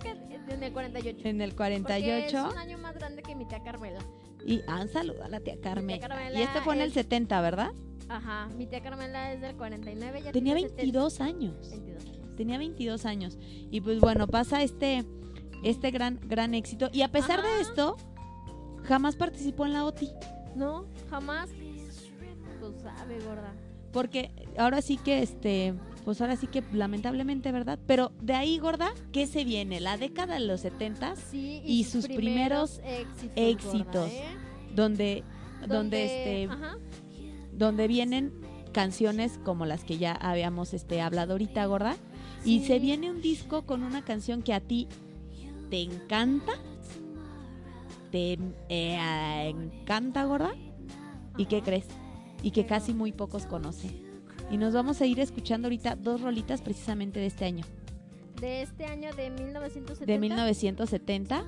en 0.47 0.62
el 0.63 0.73
48. 0.73 1.28
en 1.28 1.41
el 1.41 1.49
Porque 1.52 1.58
48 1.82 2.38
es 2.47 2.54
un 2.54 2.60
año 2.60 2.78
más 2.78 2.93
grande 2.95 3.23
que 3.23 3.34
mi 3.36 3.45
tía 3.45 3.63
Carmela. 3.63 3.99
y 4.45 4.62
ah, 4.67 4.82
un 4.82 4.89
saludo 4.89 5.23
a 5.23 5.30
la 5.30 5.39
tía. 5.39 5.56
Carmela 5.62 6.38
Y 6.38 6.41
este 6.43 6.62
fue 6.62 6.76
en 6.76 6.82
el 6.82 6.89
es- 6.89 6.93
70, 6.93 7.41
¿verdad? 7.41 7.71
Ajá, 8.09 8.47
mi 8.57 8.65
tía 8.67 8.81
Carmela 8.81 9.33
es 9.33 9.41
del 9.41 9.55
49. 9.55 10.21
Ya 10.23 10.31
Tenía 10.31 10.55
tiene 10.55 10.69
22 10.73 11.21
años. 11.21 11.69
22 11.71 12.05
años. 12.05 12.35
Tenía 12.35 12.57
22 12.57 13.05
años. 13.05 13.37
Y 13.71 13.81
pues 13.81 13.99
bueno, 13.99 14.27
pasa 14.27 14.61
este 14.63 15.03
este 15.63 15.91
gran 15.91 16.19
gran 16.27 16.53
éxito 16.53 16.89
y 16.91 17.03
a 17.03 17.07
pesar 17.11 17.41
de 17.41 17.47
Ajá. 17.47 17.61
esto 17.61 17.95
jamás 18.83 19.15
participó 19.15 19.65
en 19.65 19.73
la 19.73 19.85
OTI. 19.85 20.09
No, 20.55 20.85
jamás. 21.09 21.49
Pues 22.59 22.81
sabe, 22.81 23.19
gorda. 23.19 23.53
Porque 23.91 24.31
ahora 24.57 24.81
sí 24.81 24.97
que, 24.97 25.21
este, 25.21 25.73
pues 26.03 26.19
ahora 26.21 26.35
sí 26.35 26.47
que 26.47 26.63
lamentablemente, 26.73 27.51
¿verdad? 27.51 27.77
Pero 27.85 28.11
de 28.21 28.33
ahí, 28.33 28.57
gorda, 28.57 28.93
¿qué 29.11 29.27
se 29.27 29.43
viene? 29.45 29.79
La 29.81 29.97
década 29.97 30.35
de 30.35 30.39
los 30.41 30.61
70 30.61 31.15
Sí, 31.15 31.61
Y 31.65 31.83
sus 31.83 32.07
primeros 32.07 32.79
éxitos. 32.83 33.31
éxitos. 33.35 33.93
gorda, 33.93 34.07
¿eh? 34.07 34.23
donde, 34.73 35.23
donde, 35.67 36.05
este, 36.05 36.51
Ajá. 36.53 36.77
Donde 37.57 37.87
vienen 37.87 38.33
canciones 38.71 39.39
como 39.43 39.65
las 39.65 39.83
que 39.83 39.97
ya 39.97 40.13
habíamos 40.13 40.73
este, 40.73 41.01
hablado 41.01 41.33
ahorita, 41.33 41.65
gorda. 41.65 41.95
Y 42.43 42.65
se 42.65 42.79
viene 42.79 43.09
un 43.09 43.21
disco 43.21 43.65
con 43.65 43.83
una 43.83 44.03
canción 44.03 44.41
que 44.41 44.53
a 44.53 44.59
ti 44.59 44.87
te 45.69 45.81
encanta. 45.81 46.53
Te 48.11 48.37
eh, 48.69 49.49
encanta, 49.49 50.25
gorda. 50.25 50.53
¿Y 51.37 51.45
qué 51.45 51.61
crees? 51.61 51.85
Y 52.41 52.51
que 52.51 52.65
casi 52.65 52.93
muy 52.93 53.11
pocos 53.11 53.45
conocen. 53.45 54.03
Y 54.51 54.57
nos 54.57 54.73
vamos 54.73 55.01
a 55.01 55.05
ir 55.05 55.19
escuchando 55.19 55.67
ahorita 55.67 55.95
dos 55.95 56.21
rolitas 56.21 56.61
precisamente 56.61 57.19
de 57.19 57.27
este 57.27 57.45
año, 57.45 57.63
De 58.39 58.62
este 58.63 58.86
año 58.86 59.13
de 59.15 59.30
1970. 59.30 60.06
de 60.06 60.19
1970. 60.19 61.43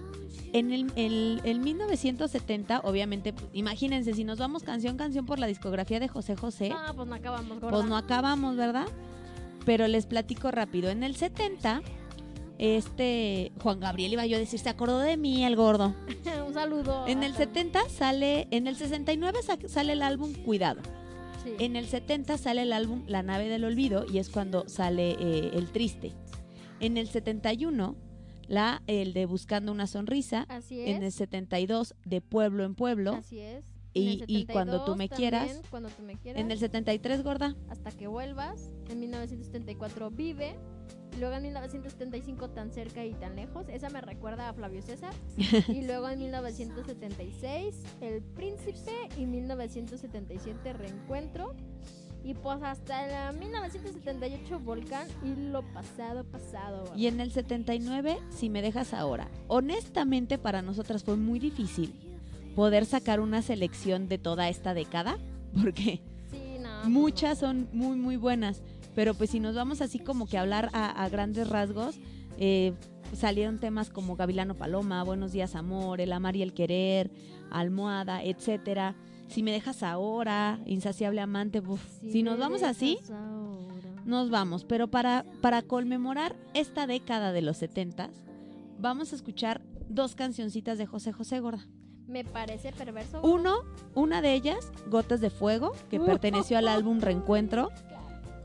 En 0.54 0.72
el, 0.72 0.92
el- 0.96 1.42
el 1.44 1.60
1970, 1.60 2.80
obviamente, 2.86 3.34
imagínense, 3.54 4.14
si 4.14 4.24
nos 4.24 4.38
vamos 4.40 4.64
canción, 4.64 4.96
canción 4.96 5.26
por 5.26 5.38
la 5.40 5.48
discografía 5.48 6.00
de 6.00 6.08
José 6.08 6.36
José, 6.38 6.72
Ah, 6.74 6.94
pues 6.96 7.08
no 7.08 7.16
acabamos, 7.16 7.60
gorda. 7.60 7.70
pues 7.78 7.86
no 7.90 7.98
acabamos, 7.98 8.56
¿verdad? 8.56 8.86
Pero 9.66 9.88
les 9.88 10.06
platico 10.06 10.52
rápido. 10.52 10.90
En 10.90 11.04
el 11.04 11.16
70, 11.18 11.82
este 12.58 13.52
Juan 13.62 13.80
Gabriel 13.82 14.14
iba 14.14 14.26
yo 14.26 14.38
a 14.38 14.40
decir, 14.40 14.60
se 14.60 14.70
acordó 14.70 15.00
de 15.00 15.18
mí 15.18 15.44
el 15.44 15.56
gordo. 15.58 15.94
un 16.48 16.54
saludo. 16.54 17.06
En 17.08 17.24
el 17.24 17.32
hasta- 17.32 17.46
70 17.46 17.90
sale, 17.90 18.48
en 18.52 18.68
el 18.68 18.76
69 18.78 19.40
sa- 19.44 19.58
sale 19.68 19.94
el 19.94 20.02
álbum 20.02 20.32
Cuidado. 20.34 20.82
Sí. 21.44 21.52
En 21.60 21.76
el 21.76 21.86
70 21.88 22.38
sale 22.40 22.64
el 22.64 22.74
álbum 22.74 23.04
La 23.08 23.22
nave 23.22 23.48
del 23.50 23.66
olvido 23.66 24.06
y 24.12 24.18
es 24.18 24.30
cuando 24.30 24.68
sale 24.68 25.12
eh, 25.20 25.52
El 25.54 25.68
triste. 25.70 26.14
En 26.80 26.98
el 26.98 27.08
71 27.08 27.96
la 28.48 28.84
el 28.88 29.14
de 29.14 29.26
Buscando 29.26 29.72
una 29.72 29.88
sonrisa. 29.88 30.46
Así 30.50 30.80
es. 30.82 30.90
En 30.96 31.04
el 31.04 31.12
72 31.12 31.96
de 32.06 32.22
Pueblo 32.22 32.64
en 32.64 32.76
Pueblo. 32.76 33.14
Así 33.14 33.40
es. 33.40 33.66
Y- 33.94 34.24
y 34.28 34.46
Cuando 34.46 34.84
tú 34.84 34.92
72 34.94 34.98
me 34.98 35.08
también, 35.08 35.32
quieras. 35.32 35.62
Cuando 35.70 35.90
tú 35.90 36.04
me 36.04 36.16
quieras. 36.18 36.42
En 36.42 36.52
el 36.52 36.60
73 36.60 37.24
gorda. 37.24 37.56
Hasta 37.70 37.92
que 37.92 38.08
vuelvas. 38.08 38.70
En 38.90 39.00
1974 39.00 40.12
Vive. 40.12 40.56
Y 41.16 41.20
luego 41.20 41.34
en 41.36 41.44
1975 41.44 42.50
Tan 42.50 42.72
cerca 42.72 43.06
y 43.06 43.14
tan 43.14 43.38
lejos. 43.38 43.68
Esa 43.70 43.90
me 43.90 44.02
recuerda 44.02 44.50
a 44.50 44.54
Flavio 44.54 44.82
César. 44.82 45.14
y 45.70 45.82
luego 45.88 46.10
en 46.10 46.20
1976 46.20 47.82
El 48.02 48.22
Príncipe. 48.22 48.92
Y 49.18 49.26
1977 49.26 50.74
Reencuentro. 50.74 51.56
Y 52.26 52.34
pues 52.34 52.58
hasta 52.64 53.30
el 53.30 53.38
1978 53.38 54.60
Volcán 54.60 55.08
y 55.24 55.36
lo 55.52 55.62
pasado, 55.62 56.24
pasado. 56.24 56.92
Y 56.96 57.06
en 57.06 57.20
el 57.20 57.32
79, 57.32 58.18
si 58.32 58.50
me 58.50 58.64
dejas 58.64 58.96
ahora. 58.96 59.28
Honestamente, 59.48 60.40
para 60.40 60.64
nosotras 60.64 61.04
fue 61.04 61.18
muy 61.18 61.38
difícil 61.38 61.94
poder 62.56 62.88
sacar 62.88 63.20
una 63.20 63.44
selección 63.44 64.08
de 64.10 64.18
toda 64.18 64.50
esta 64.50 64.74
década, 64.74 65.20
porque 65.54 66.02
Sí, 66.32 66.58
no, 66.60 66.70
pues 66.82 66.90
muchas 66.90 67.38
son 67.38 67.70
muy, 67.72 67.96
muy 67.96 68.18
buenas. 68.18 68.64
Pero 68.96 69.14
pues 69.14 69.30
si 69.30 69.40
nos 69.40 69.54
vamos 69.54 69.82
así 69.82 70.00
como 70.00 70.26
que 70.26 70.40
a 70.40 70.42
hablar 70.42 70.70
a, 70.74 71.04
a 71.04 71.10
grandes 71.10 71.48
rasgos, 71.48 72.00
eh, 72.40 72.74
salieron 73.14 73.60
temas 73.60 73.92
como 73.92 74.16
Gavilano 74.16 74.56
Paloma, 74.56 75.04
Buenos 75.04 75.32
días 75.32 75.54
amor, 75.54 76.02
El 76.02 76.12
amar 76.12 76.36
y 76.36 76.42
el 76.42 76.54
querer, 76.54 77.12
Almohada, 77.52 78.24
etcétera. 78.24 78.96
Si 79.28 79.44
me 79.44 79.52
dejas 79.52 79.84
ahora, 79.84 80.60
Insaciable 80.66 81.22
amante, 81.22 81.60
uf, 81.60 81.82
si 82.02 82.24
nos 82.24 82.38
vamos 82.38 82.64
así, 82.64 83.00
ahora. 83.10 84.04
nos 84.06 84.30
vamos, 84.30 84.64
pero 84.64 84.88
para, 84.88 85.26
para 85.42 85.62
conmemorar 85.62 86.36
esta 86.54 86.88
década 86.88 87.32
de 87.32 87.42
los 87.42 87.58
70 87.58 88.10
vamos 88.80 89.14
a 89.14 89.16
escuchar 89.16 89.62
dos 89.90 90.16
cancioncitas 90.16 90.78
de 90.78 90.86
José 90.86 91.12
José 91.12 91.40
Gorda. 91.40 91.66
Me 92.08 92.24
parece 92.24 92.72
perverso. 92.72 93.20
Uno, 93.24 93.64
una 93.96 94.22
de 94.22 94.34
ellas, 94.34 94.72
Gotas 94.90 95.22
de 95.22 95.30
Fuego, 95.30 95.72
que 95.90 96.00
perteneció 96.12 96.58
al 96.58 96.68
álbum 96.68 97.00
Reencuentro, 97.00 97.72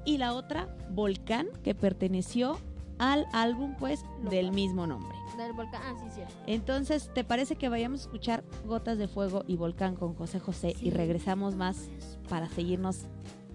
y 0.05 0.17
la 0.17 0.33
otra, 0.33 0.75
Volcán, 0.91 1.49
que 1.63 1.75
perteneció 1.75 2.59
al 3.01 3.27
álbum 3.33 3.75
pues 3.79 4.05
del 4.31 4.53
mismo 4.53 4.87
nombre. 4.87 5.17
Del 5.37 5.53
volcán. 5.55 5.81
Ah, 5.85 5.95
sí, 5.99 6.05
cierto. 6.15 6.35
Entonces, 6.47 7.11
¿te 7.15 7.25
parece 7.25 7.57
que 7.57 7.69
vayamos 7.69 8.01
a 8.01 8.05
escuchar 8.05 8.45
Gotas 8.67 8.99
de 8.99 9.09
Fuego 9.09 9.43
y 9.49 9.57
Volcán 9.57 9.97
con 9.97 10.15
José 10.15 10.39
José 10.39 10.71
y 10.79 10.85
Sí. 10.85 10.91
regresamos 10.91 11.55
más 11.57 11.89
para 12.29 12.49
seguirnos 12.49 13.07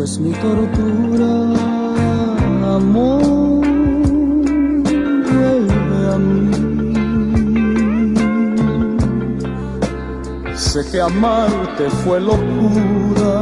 es 0.04 0.18
mi 0.18 0.32
tortura, 0.32 1.34
amor, 2.78 3.62
vuelve 5.30 6.00
a 6.14 6.18
mí. 6.18 6.52
Sé 10.56 10.80
que 10.92 11.00
amarte 11.00 11.92
fue 12.04 12.20
locura, 12.22 13.34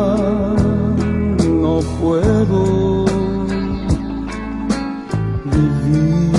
no 1.62 1.80
puedo 2.02 3.06
vivir. 5.46 6.32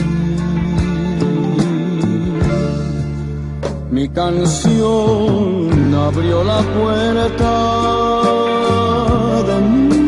Mi 3.90 4.06
canción 4.10 5.79
abrió 6.12 6.42
la 6.42 6.60
puerta 6.76 7.52
de 9.48 9.56
mi 9.60 10.02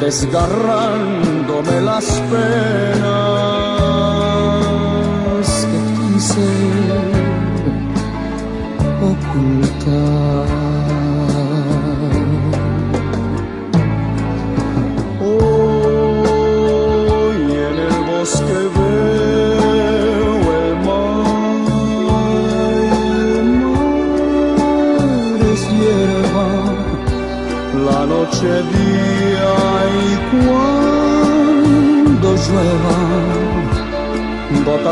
desgarrándome 0.00 1.80
las 1.82 2.06
penas 2.30 2.73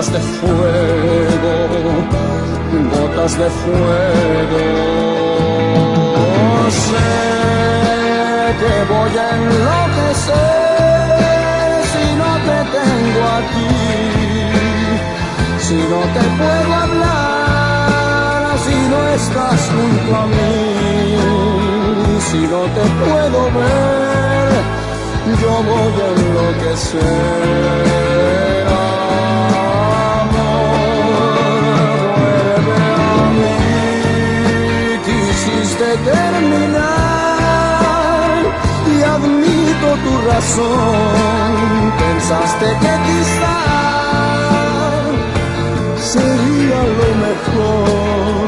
gotas 0.03 0.13
de 0.13 0.19
fuego, 0.41 1.55
gotas 2.91 3.33
de 3.39 3.49
fuego. 3.51 4.65
Sé 6.71 7.13
que 8.61 8.75
voy 8.93 9.15
a 9.19 9.21
enloquecer 9.37 10.35
si 11.93 12.05
no 12.21 12.31
te 12.49 12.59
tengo 12.77 13.23
aquí, 13.39 13.75
si 15.61 15.79
no 15.93 16.01
te 16.15 16.23
puedo 16.39 16.73
hablar, 16.85 18.43
si 18.65 18.77
no 18.91 18.99
estás 19.09 19.61
junto 19.71 20.11
a 20.17 20.19
mí, 20.27 21.17
si 22.29 22.41
no 22.53 22.61
te 22.77 22.85
puedo 23.05 23.41
ver, 23.61 24.53
yo 25.41 25.53
voy 25.63 25.95
a 26.01 26.09
enloquecer. 26.17 27.93
Terminar 36.05 36.83
y 38.93 38.97
admito 39.03 39.89
tu 40.05 40.13
razón. 40.31 41.53
Pensaste 41.99 42.67
que 42.83 42.93
quizás 43.09 44.03
sería 46.13 46.81
lo 46.99 47.11
mejor 47.27 48.47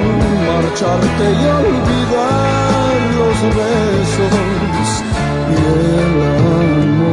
marcharte 0.48 1.24
y 1.40 1.44
olvidar 1.60 2.96
los 3.18 3.38
besos 3.58 4.88
y 5.50 5.54
el 5.72 6.14
amor. 6.36 7.03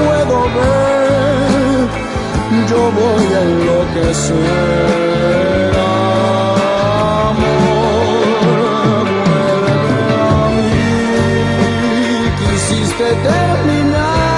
Puedo 0.00 0.36
ver, 0.56 1.88
yo 2.68 2.80
voy 3.00 3.26
a 3.38 3.40
enloquecer. 3.48 4.90
Amor, 7.30 9.06
vuelve 9.52 10.08
a 10.34 10.38
mí 10.56 10.78
quisiste 12.38 13.08
terminar 13.30 14.30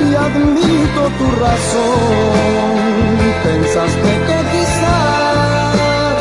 y 0.00 0.10
admito 0.26 1.02
tu 1.18 1.26
razón. 1.44 2.72
Pensaste 3.44 4.10
que 4.26 4.38
quizás 4.52 6.20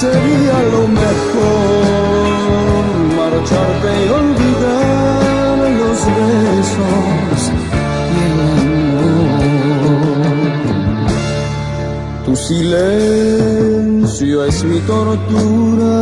sería 0.00 0.56
lo 0.72 0.82
mejor 1.02 2.82
marcharte 3.16 3.90
y 4.04 4.08
olvidar 4.10 4.43
besos 6.76 7.50
y 8.14 8.16
el 8.26 8.38
amor. 8.56 9.44
Tu 12.24 12.32
silencio 12.36 14.36
es 14.44 14.64
mi 14.64 14.80
tortura. 14.80 15.94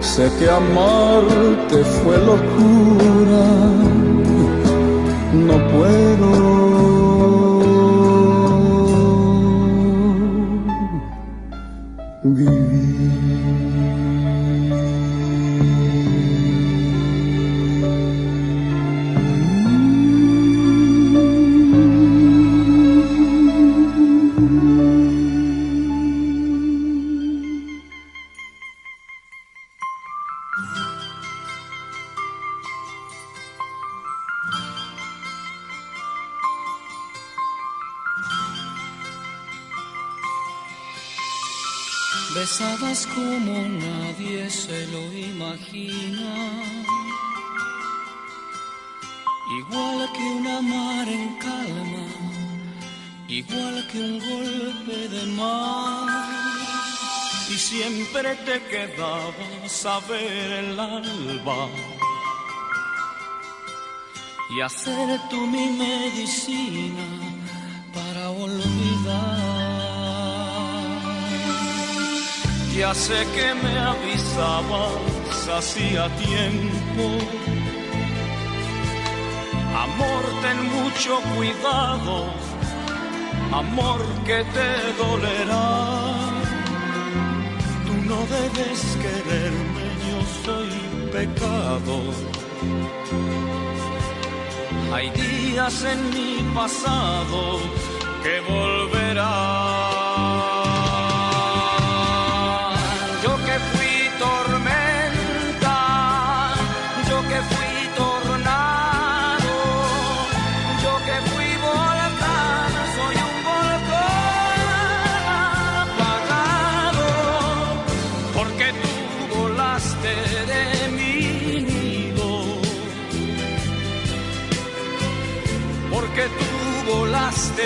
Sé 0.00 0.30
que 0.38 0.48
amarte 0.48 1.84
fue 1.84 2.16
locura, 2.18 3.13
y 64.64 64.66
hacer 64.66 65.20
tú 65.28 65.46
mi 65.46 65.66
medicina 65.86 67.06
para 67.92 68.30
olvidar. 68.30 69.38
Ya 72.76 72.94
sé 72.94 73.26
que 73.34 73.54
me 73.62 73.78
avisabas 73.78 75.48
hacía 75.58 76.08
tiempo. 76.16 77.04
Amor, 79.86 80.24
ten 80.42 80.58
mucho 80.78 81.20
cuidado, 81.36 82.14
amor 83.52 84.00
que 84.24 84.38
te 84.56 84.70
dolerá. 85.02 85.68
Tú 87.86 87.94
no 88.10 88.18
debes 88.36 88.80
quererme, 89.02 89.86
yo 90.08 90.18
soy 90.44 90.70
pecado. 91.12 91.94
Hay 94.94 95.10
días 95.10 95.84
en 95.84 96.10
mi 96.10 96.54
pasado 96.54 97.58
que 98.22 98.40
volverán 98.48 99.83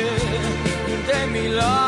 de 0.01 1.27
mi 1.33 1.49
lado. 1.49 1.88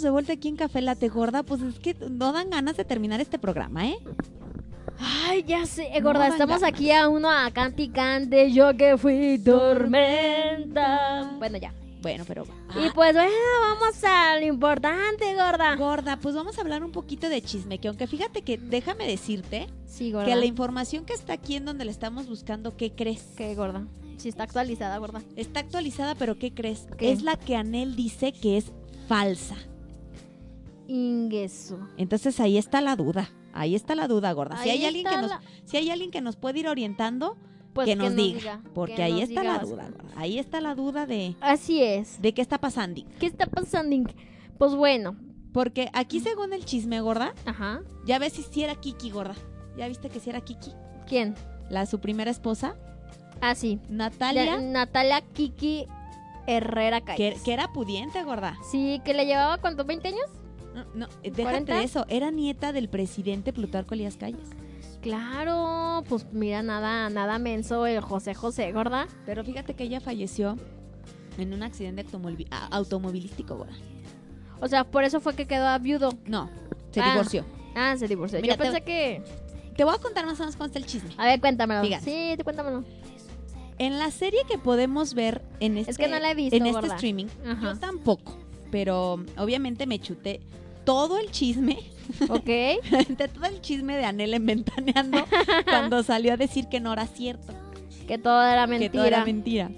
Estamos 0.00 0.02
de 0.02 0.10
vuelta 0.10 0.32
aquí 0.32 0.48
en 0.48 0.56
Café 0.56 0.80
Late 0.80 1.08
Gorda. 1.08 1.42
Pues 1.42 1.60
es 1.60 1.78
que 1.78 1.94
no 2.10 2.32
dan 2.32 2.48
ganas 2.50 2.76
de 2.76 2.84
terminar 2.86 3.20
este 3.20 3.38
programa, 3.38 3.86
¿eh? 3.88 3.98
Ay, 4.98 5.44
ya 5.46 5.64
sé, 5.66 5.88
gorda, 6.02 6.28
estamos 6.28 6.60
ganas. 6.60 6.74
aquí 6.74 6.90
a 6.90 7.08
uno 7.08 7.30
a 7.30 7.50
canti 7.52 7.88
cante, 7.90 8.50
yo 8.52 8.76
que 8.76 8.96
fui 8.98 9.38
tormenta. 9.38 11.32
Bueno, 11.38 11.56
ya. 11.58 11.72
Bueno, 12.02 12.24
pero. 12.26 12.44
Y 12.44 12.86
Ah, 12.86 12.92
pues 12.94 13.12
bueno, 13.14 13.30
vamos 13.62 14.02
a 14.04 14.38
lo 14.38 14.46
importante, 14.46 15.34
gorda. 15.34 15.76
gorda, 15.76 16.16
pues 16.18 16.34
vamos 16.34 16.56
a 16.56 16.62
hablar 16.62 16.82
un 16.82 16.92
poquito 16.92 17.28
de 17.28 17.42
chisme. 17.42 17.78
Que 17.78 17.88
aunque 17.88 18.06
fíjate 18.06 18.40
que 18.42 18.56
déjame 18.58 19.06
decirte 19.06 19.66
Sí, 19.86 20.12
gorda. 20.12 20.26
que 20.26 20.36
la 20.36 20.46
información 20.46 21.04
que 21.04 21.12
está 21.14 21.34
aquí 21.34 21.56
en 21.56 21.64
donde 21.66 21.84
la 21.84 21.90
estamos 21.90 22.26
buscando, 22.26 22.74
¿qué 22.76 22.92
crees? 22.92 23.22
¿Qué, 23.36 23.54
gorda? 23.54 23.86
Sí, 24.16 24.28
está 24.30 24.44
actualizada, 24.44 24.96
gorda. 24.98 25.20
Está 25.36 25.60
actualizada, 25.60 26.14
pero 26.14 26.38
¿qué 26.38 26.52
crees? 26.54 26.86
¿Qué? 26.98 27.12
Es 27.12 27.22
la 27.22 27.36
que 27.36 27.56
Anel 27.56 27.96
dice 27.96 28.32
que 28.32 28.56
es 28.58 28.72
falsa. 29.08 29.56
Ingueso. 30.90 31.78
Entonces 31.96 32.40
ahí 32.40 32.58
está 32.58 32.80
la 32.80 32.96
duda. 32.96 33.30
Ahí 33.52 33.74
está 33.74 33.94
la 33.94 34.08
duda, 34.08 34.32
gorda. 34.32 34.56
si 34.62 34.70
hay 34.70 34.84
alguien 34.84 35.06
que 35.06 35.16
nos, 35.16 35.32
si 35.64 35.76
hay 35.76 35.90
alguien 35.90 36.10
que 36.10 36.20
nos 36.20 36.36
puede 36.36 36.60
ir 36.60 36.68
orientando, 36.68 37.36
Pues 37.72 37.86
que 37.86 37.96
nos 37.96 38.14
diga, 38.14 38.38
diga, 38.38 38.60
porque 38.74 38.94
que 38.96 39.02
ahí 39.04 39.12
nos 39.12 39.22
está 39.22 39.40
diga 39.42 39.52
la 39.54 39.58
duda, 39.60 39.88
gorda. 39.90 40.04
Ahí 40.16 40.38
está 40.38 40.60
la 40.60 40.74
duda 40.74 41.06
de 41.06 41.36
Así 41.40 41.82
es. 41.82 42.20
de 42.20 42.32
qué 42.34 42.42
está 42.42 42.58
pasando. 42.58 43.02
¿Qué 43.18 43.26
está 43.26 43.46
pasando? 43.46 43.96
Pues 44.58 44.74
bueno, 44.74 45.16
Porque 45.52 45.88
aquí 45.92 46.20
según 46.20 46.52
el 46.52 46.64
chisme, 46.64 47.00
gorda, 47.00 47.34
ajá. 47.44 47.80
ya 48.04 48.18
ves 48.18 48.32
si 48.34 48.42
sí 48.42 48.62
era 48.62 48.74
Kiki, 48.76 49.10
gorda. 49.10 49.34
¿Ya 49.76 49.88
viste 49.88 50.08
que 50.10 50.20
sí 50.20 50.30
era 50.30 50.40
Kiki? 50.40 50.72
¿Quién? 51.08 51.34
La 51.70 51.86
su 51.86 52.00
primera 52.00 52.30
esposa, 52.30 52.76
Ah, 53.40 53.54
sí. 53.54 53.80
Natalia, 53.88 54.56
De- 54.58 54.62
Natalia 54.70 55.22
Kiki 55.32 55.86
Herrera 56.46 57.00
que, 57.00 57.06
Calles. 57.16 57.42
que 57.42 57.52
era 57.52 57.72
pudiente, 57.72 58.22
gorda. 58.22 58.56
Sí, 58.70 59.00
que 59.04 59.14
le 59.14 59.24
llevaba 59.26 59.58
cuánto, 59.58 59.84
20 59.84 60.08
años? 60.08 60.20
No, 60.74 60.84
no, 60.94 61.06
eh, 61.22 61.30
déjate 61.30 61.42
40? 61.42 61.74
de 61.76 61.84
eso, 61.84 62.06
era 62.08 62.30
nieta 62.30 62.72
del 62.72 62.88
presidente 62.88 63.52
Plutarco 63.52 63.94
Elías 63.94 64.16
Calles. 64.16 64.48
Claro, 65.02 66.04
pues 66.08 66.26
mira, 66.32 66.62
nada, 66.62 67.08
nada 67.10 67.38
menso 67.38 67.86
el 67.86 68.00
José 68.00 68.34
José, 68.34 68.70
gorda. 68.72 69.08
Pero 69.26 69.42
fíjate 69.44 69.74
que 69.74 69.84
ella 69.84 70.00
falleció 70.00 70.56
en 71.38 71.52
un 71.54 71.62
accidente 71.62 72.04
automovilístico, 72.70 73.56
gorda. 73.56 73.72
O 74.60 74.68
sea, 74.68 74.84
por 74.84 75.04
eso 75.04 75.20
fue 75.20 75.34
que 75.34 75.46
quedó 75.46 75.78
viudo. 75.80 76.10
No, 76.26 76.50
se 76.92 77.00
Ah. 77.00 77.10
divorció. 77.12 77.44
Ah, 77.74 77.96
se 77.96 78.06
divorció. 78.08 78.40
Mira, 78.40 78.54
Yo 78.54 78.58
pensé 78.62 78.78
te- 78.80 78.84
que... 78.84 79.22
Te 79.76 79.84
voy 79.84 79.94
a 79.94 79.98
contar 79.98 80.26
más 80.26 80.38
o 80.38 80.42
menos 80.42 80.56
cómo 80.56 80.66
está 80.66 80.78
el 80.78 80.84
chisme. 80.86 81.10
A 81.16 81.24
ver, 81.24 81.40
cuéntamelo. 81.40 81.82
Fíjate. 81.82 82.04
Sí, 82.04 82.36
tú 82.36 82.44
cuéntamelo. 82.44 82.84
En 83.78 83.98
la 83.98 84.10
serie 84.10 84.40
que 84.46 84.58
podemos 84.58 85.14
ver 85.14 85.42
en 85.60 85.78
este, 85.78 85.94
que 85.94 86.08
no 86.08 86.18
la 86.18 86.32
he 86.32 86.34
visto, 86.34 86.54
en 86.56 86.66
este 86.66 86.86
streaming, 86.88 87.26
Ajá. 87.46 87.72
yo 87.72 87.78
tampoco, 87.78 88.36
pero 88.70 89.24
obviamente 89.36 89.86
me 89.86 89.98
chuté 89.98 90.40
todo 90.84 91.18
el 91.18 91.30
chisme, 91.30 91.78
Ok. 92.28 92.44
de 93.08 93.28
todo 93.32 93.46
el 93.46 93.60
chisme 93.60 93.96
de 93.96 94.04
Anel 94.04 94.34
en 94.34 94.46
Ventaneando 94.46 95.24
cuando 95.64 96.02
salió 96.02 96.32
a 96.32 96.36
decir 96.36 96.66
que 96.68 96.80
no 96.80 96.92
era 96.92 97.06
cierto, 97.06 97.52
que 98.08 98.18
todo 98.18 98.42
era 98.42 98.66
mentira. 98.66 98.90
que 98.90 98.96
todo 98.98 99.06
era 99.06 99.24
mentira. 99.24 99.70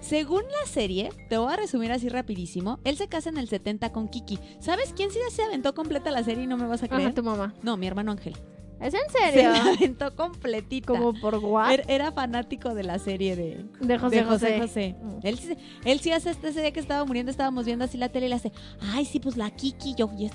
Según 0.00 0.42
la 0.42 0.68
serie, 0.70 1.08
te 1.28 1.36
voy 1.36 1.52
a 1.52 1.56
resumir 1.56 1.90
así 1.90 2.08
rapidísimo, 2.08 2.78
él 2.84 2.96
se 2.96 3.08
casa 3.08 3.28
en 3.28 3.38
el 3.38 3.48
70 3.48 3.90
con 3.92 4.06
Kiki. 4.08 4.38
¿Sabes 4.60 4.92
quién 4.94 5.10
sí 5.10 5.18
se 5.32 5.42
aventó 5.42 5.74
completa 5.74 6.12
la 6.12 6.22
serie 6.22 6.44
y 6.44 6.46
no 6.46 6.56
me 6.56 6.66
vas 6.68 6.82
a 6.84 6.88
creer? 6.88 7.06
Ajá, 7.08 7.14
tu 7.14 7.24
mamá. 7.24 7.54
No, 7.62 7.76
mi 7.76 7.88
hermano 7.88 8.12
Ángel. 8.12 8.36
¿Es 8.80 8.92
en 8.94 9.00
Se 9.10 9.32
serio? 9.32 9.50
la 9.52 9.64
aventó 9.72 10.14
completita. 10.16 10.86
Como 10.88 11.14
por 11.14 11.36
what? 11.36 11.72
Era, 11.72 11.84
era 11.88 12.12
fanático 12.12 12.74
de 12.74 12.82
la 12.82 12.98
serie 12.98 13.34
de, 13.36 13.64
de 13.80 13.98
José 13.98 14.16
de 14.16 14.24
José 14.24 14.58
José. 14.58 14.60
José. 14.60 14.96
Mm. 15.02 15.18
Él, 15.26 15.38
sí- 15.38 15.56
él 15.84 16.00
sí 16.00 16.10
hace 16.12 16.30
este 16.30 16.48
ese 16.48 16.60
día 16.60 16.72
que 16.72 16.80
estaba 16.80 17.04
muriendo, 17.04 17.30
estábamos 17.30 17.64
viendo 17.64 17.84
así 17.86 17.96
la 17.96 18.10
tele 18.10 18.26
y 18.26 18.28
le 18.28 18.34
hace, 18.34 18.52
ay, 18.80 19.04
sí, 19.06 19.18
pues 19.20 19.36
la 19.36 19.50
Kiki, 19.50 19.94
yo, 19.96 20.10
y 20.18 20.26
es- 20.26 20.32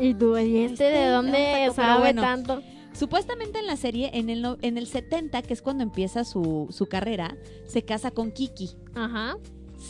¿Y 0.00 0.14
tú, 0.14 0.38
y 0.38 0.58
este 0.58 0.84
de 0.84 0.90
Este, 0.90 1.06
dónde 1.08 1.32
pero 1.52 1.72
sabe 1.74 2.00
bueno. 2.00 2.22
tanto? 2.22 2.62
Supuestamente 2.92 3.58
en 3.58 3.66
la 3.66 3.76
serie, 3.76 4.10
en 4.14 4.30
el, 4.30 4.40
no- 4.42 4.56
en 4.62 4.78
el 4.78 4.86
70, 4.86 5.42
que 5.42 5.52
es 5.52 5.60
cuando 5.62 5.82
empieza 5.82 6.22
su, 6.24 6.68
su 6.70 6.86
carrera, 6.86 7.36
se 7.66 7.82
casa 7.82 8.10
con 8.12 8.30
Kiki. 8.30 8.70
Ajá. 8.94 9.36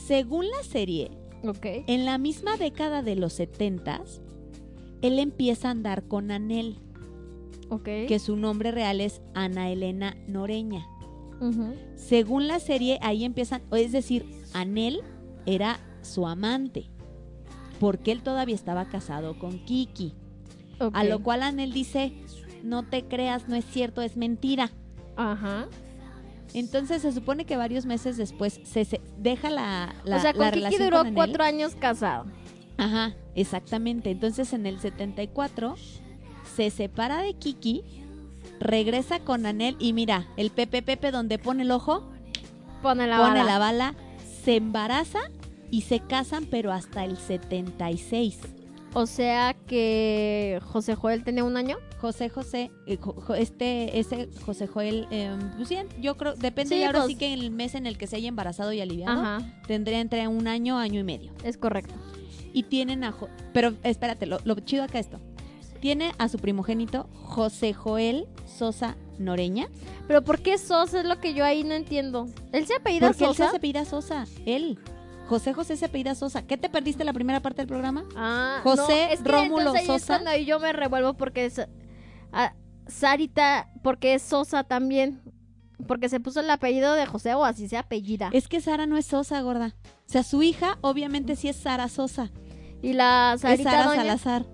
Según 0.06 0.46
la 0.48 0.62
serie, 0.62 1.10
Ok. 1.44 1.66
en 1.86 2.04
la 2.06 2.16
misma 2.18 2.56
década 2.56 3.02
de 3.02 3.16
los 3.16 3.32
70, 3.34 4.02
él 5.02 5.18
empieza 5.18 5.68
a 5.68 5.70
andar 5.72 6.04
con 6.04 6.30
Anel, 6.30 6.78
Que 8.06 8.18
su 8.18 8.36
nombre 8.36 8.70
real 8.72 9.00
es 9.00 9.20
Ana 9.34 9.70
Elena 9.70 10.16
Noreña. 10.26 10.86
Según 11.96 12.48
la 12.48 12.60
serie, 12.60 12.98
ahí 13.00 13.24
empiezan, 13.24 13.62
es 13.72 13.92
decir, 13.92 14.26
Anel 14.52 15.00
era 15.46 15.80
su 16.02 16.26
amante, 16.26 16.90
porque 17.78 18.12
él 18.12 18.22
todavía 18.22 18.54
estaba 18.54 18.84
casado 18.86 19.38
con 19.38 19.58
Kiki. 19.64 20.14
A 20.92 21.04
lo 21.04 21.22
cual 21.22 21.42
Anel 21.42 21.72
dice, 21.72 22.12
no 22.62 22.82
te 22.82 23.04
creas, 23.04 23.48
no 23.48 23.56
es 23.56 23.64
cierto, 23.64 24.02
es 24.02 24.16
mentira. 24.18 24.70
Ajá. 25.16 25.66
Entonces 26.52 27.02
se 27.02 27.12
supone 27.12 27.44
que 27.46 27.56
varios 27.56 27.86
meses 27.86 28.16
después 28.16 28.60
se, 28.64 28.84
se- 28.84 29.00
deja 29.18 29.48
la, 29.50 29.94
la, 30.04 30.16
o 30.16 30.20
sea, 30.20 30.32
la 30.32 30.38
con 30.38 30.46
Kiki 30.48 30.56
relación 30.58 30.82
duró 30.84 30.96
con 30.98 31.06
Anel. 31.06 31.14
cuatro 31.14 31.44
años 31.44 31.74
casado. 31.76 32.24
Ajá, 32.76 33.14
exactamente. 33.34 34.10
Entonces 34.10 34.52
en 34.52 34.66
el 34.66 34.78
74 34.80 35.76
se 36.54 36.70
separa 36.70 37.22
de 37.22 37.34
Kiki, 37.34 37.82
regresa 38.58 39.20
con 39.20 39.46
Anel 39.46 39.76
y 39.78 39.92
mira, 39.92 40.26
el 40.36 40.50
Pepe 40.50 40.82
Pepe 40.82 41.10
donde 41.10 41.38
pone 41.38 41.62
el 41.62 41.70
ojo, 41.70 42.10
Pone 42.82 43.06
la 43.06 43.18
pone 43.18 43.30
bala. 43.40 43.44
la 43.44 43.58
bala, 43.58 43.94
se 44.44 44.56
embaraza 44.56 45.18
y 45.70 45.82
se 45.82 46.00
casan, 46.00 46.46
pero 46.46 46.72
hasta 46.72 47.04
el 47.04 47.16
76. 47.16 48.38
O 48.92 49.06
sea 49.06 49.54
que 49.68 50.58
José 50.64 50.96
Joel 50.96 51.22
tenía 51.22 51.44
un 51.44 51.56
año. 51.56 51.76
José 52.00 52.28
José, 52.28 52.70
eh, 52.86 52.96
jo- 52.96 53.34
este, 53.36 54.00
ese 54.00 54.28
José 54.44 54.66
Joel, 54.66 55.06
eh, 55.12 55.30
pues 55.56 55.68
bien, 55.68 55.86
yo 56.00 56.16
creo, 56.16 56.34
depende 56.34 56.74
Sí, 56.74 56.80
y 56.80 56.84
ahora 56.84 57.00
pues- 57.00 57.12
sí 57.12 57.16
que 57.16 57.32
el 57.34 57.50
mes 57.50 57.74
en 57.76 57.86
el 57.86 57.96
que 57.98 58.06
se 58.08 58.16
haya 58.16 58.28
embarazado 58.28 58.72
y 58.72 58.80
aliviado, 58.80 59.20
Ajá. 59.20 59.38
tendría 59.68 60.00
entre 60.00 60.26
un 60.26 60.48
año, 60.48 60.76
año 60.78 60.98
y 60.98 61.04
medio. 61.04 61.30
Es 61.44 61.56
correcto. 61.56 61.94
Y 62.52 62.64
tienen 62.64 63.04
a, 63.04 63.12
Jo- 63.12 63.28
pero 63.52 63.74
espérate, 63.84 64.26
lo, 64.26 64.38
lo 64.44 64.56
chido 64.58 64.82
acá 64.82 64.98
esto, 64.98 65.20
tiene 65.80 66.12
a 66.18 66.28
su 66.28 66.38
primogénito 66.38 67.08
José 67.24 67.72
Joel 67.72 68.28
Sosa 68.46 68.96
Noreña, 69.18 69.68
Pero 70.06 70.22
¿por 70.22 70.40
qué 70.40 70.56
Sosa 70.58 71.00
es 71.00 71.06
lo 71.06 71.20
que 71.20 71.34
yo 71.34 71.44
ahí 71.44 71.62
no 71.64 71.74
entiendo? 71.74 72.26
¿Él 72.52 72.66
se 72.66 72.74
apellida 72.76 73.08
porque 73.08 73.24
él 73.24 73.30
Sosa? 73.30 73.50
se 73.50 73.56
apellida 73.56 73.84
Sosa, 73.84 74.26
él. 74.46 74.78
José 75.28 75.52
José 75.52 75.76
se 75.76 75.84
apellida 75.84 76.14
Sosa. 76.14 76.42
¿Qué 76.46 76.56
te 76.56 76.68
perdiste 76.68 77.04
la 77.04 77.12
primera 77.12 77.40
parte 77.40 77.58
del 77.62 77.68
programa? 77.68 78.04
Ah, 78.16 78.60
José 78.64 79.06
no, 79.06 79.12
es 79.14 79.20
que 79.20 79.28
Rómulo 79.30 79.74
es 79.74 79.86
Sosa. 79.86 80.18
cuando 80.18 80.36
yo 80.44 80.58
me 80.58 80.72
revuelvo 80.72 81.14
porque 81.14 81.44
es 81.46 81.60
ah, 82.32 82.52
Sarita, 82.88 83.68
porque 83.82 84.14
es 84.14 84.22
Sosa 84.22 84.64
también. 84.64 85.20
Porque 85.86 86.08
se 86.08 86.20
puso 86.20 86.40
el 86.40 86.50
apellido 86.50 86.94
de 86.94 87.06
José 87.06 87.34
o 87.34 87.44
así 87.44 87.68
se 87.68 87.76
apellida. 87.78 88.28
Es 88.32 88.48
que 88.48 88.60
Sara 88.60 88.86
no 88.86 88.96
es 88.98 89.06
Sosa, 89.06 89.40
gorda. 89.40 89.74
O 90.08 90.10
sea, 90.12 90.22
su 90.24 90.42
hija 90.42 90.76
obviamente 90.82 91.36
sí 91.36 91.48
es 91.48 91.56
Sara 91.56 91.88
Sosa. 91.88 92.30
y 92.82 92.92
la 92.94 93.32
Es 93.36 93.40
Sarita 93.42 93.70
Sara 93.70 93.84
doña- 93.86 93.96
Salazar. 94.02 94.46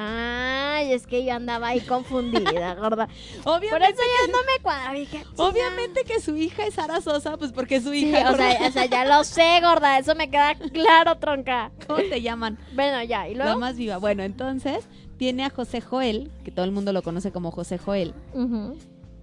Ay, 0.00 0.92
es 0.92 1.06
que 1.08 1.24
yo 1.24 1.34
andaba 1.34 1.68
ahí 1.68 1.80
confundida, 1.80 2.74
gorda. 2.76 3.08
Por 3.42 3.58
Obviamente, 3.58 3.94
eso 3.94 4.02
ya 4.26 4.32
no 4.32 4.38
me 4.38 4.62
cuadra. 4.62 4.92
dije, 4.92 5.24
obviamente 5.36 6.04
que 6.04 6.20
su 6.20 6.36
hija 6.36 6.64
es 6.66 6.74
Sara 6.74 7.00
Sosa, 7.00 7.36
pues 7.36 7.50
porque 7.52 7.80
su 7.80 7.90
Sí, 7.90 8.06
hija. 8.08 8.30
o 8.30 8.36
sea, 8.36 8.68
o 8.68 8.70
sea, 8.70 8.86
ya 8.86 9.04
lo 9.04 9.24
sé, 9.24 9.60
gorda. 9.60 9.98
Eso 9.98 10.14
me 10.14 10.30
queda 10.30 10.54
claro, 10.54 11.16
tronca. 11.18 11.72
¿Cómo 11.86 11.98
te 11.98 12.22
llaman? 12.22 12.58
Bueno, 12.74 13.02
ya. 13.02 13.28
¿Y 13.28 13.34
La 13.34 13.44
luego? 13.46 13.58
más 13.60 13.76
viva. 13.76 13.96
Bueno, 13.98 14.22
entonces 14.22 14.86
tiene 15.16 15.44
a 15.44 15.50
José 15.50 15.80
Joel, 15.80 16.30
que 16.44 16.52
todo 16.52 16.64
el 16.64 16.70
mundo 16.70 16.92
lo 16.92 17.02
conoce 17.02 17.32
como 17.32 17.50
José 17.50 17.76
Joel. 17.78 18.14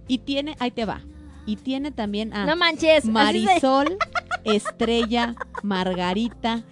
Y 0.08 0.18
tiene, 0.18 0.56
ahí 0.58 0.70
te 0.70 0.84
va. 0.84 1.00
Y 1.46 1.56
tiene 1.56 1.90
también 1.90 2.34
a 2.34 2.44
No 2.44 2.54
manches. 2.54 3.04
se- 3.04 3.10
Marisol, 3.10 3.96
Estrella, 4.44 5.34
Margarita, 5.62 6.64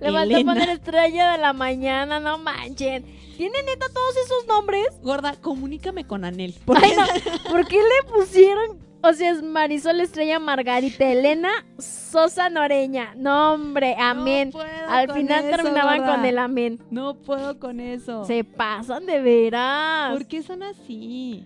Le 0.00 0.10
faltó 0.12 0.44
poner 0.44 0.68
estrella 0.70 1.32
de 1.32 1.38
la 1.38 1.52
mañana, 1.52 2.18
no 2.20 2.36
manchen. 2.38 3.04
¿Tiene 3.36 3.62
neta 3.64 3.86
todos 3.92 4.16
esos 4.24 4.46
nombres? 4.46 4.86
Gorda, 5.02 5.34
comunícame 5.40 6.06
con 6.06 6.24
Anel. 6.24 6.54
Ay, 6.82 6.92
no, 6.96 7.50
¿Por 7.50 7.66
qué 7.66 7.76
le 7.78 8.12
pusieron? 8.12 8.78
O 9.02 9.12
sea, 9.12 9.32
es 9.32 9.42
Marisol 9.42 10.00
Estrella 10.00 10.38
Margarita 10.38 11.06
Elena 11.10 11.50
Sosa 11.78 12.48
Noreña. 12.48 13.14
No, 13.16 13.52
hombre, 13.54 13.96
amén. 13.98 14.50
puedo 14.50 14.64
Al 14.88 15.12
final 15.12 15.44
eso, 15.44 15.56
terminaban 15.56 15.98
gorda. 15.98 16.16
con 16.16 16.24
el 16.24 16.38
amén. 16.38 16.78
No 16.90 17.14
puedo 17.14 17.58
con 17.58 17.80
eso. 17.80 18.24
Se 18.24 18.44
pasan 18.44 19.04
de 19.04 19.20
veras. 19.20 20.12
¿Por 20.12 20.26
qué 20.26 20.42
son 20.42 20.62
así? 20.62 21.44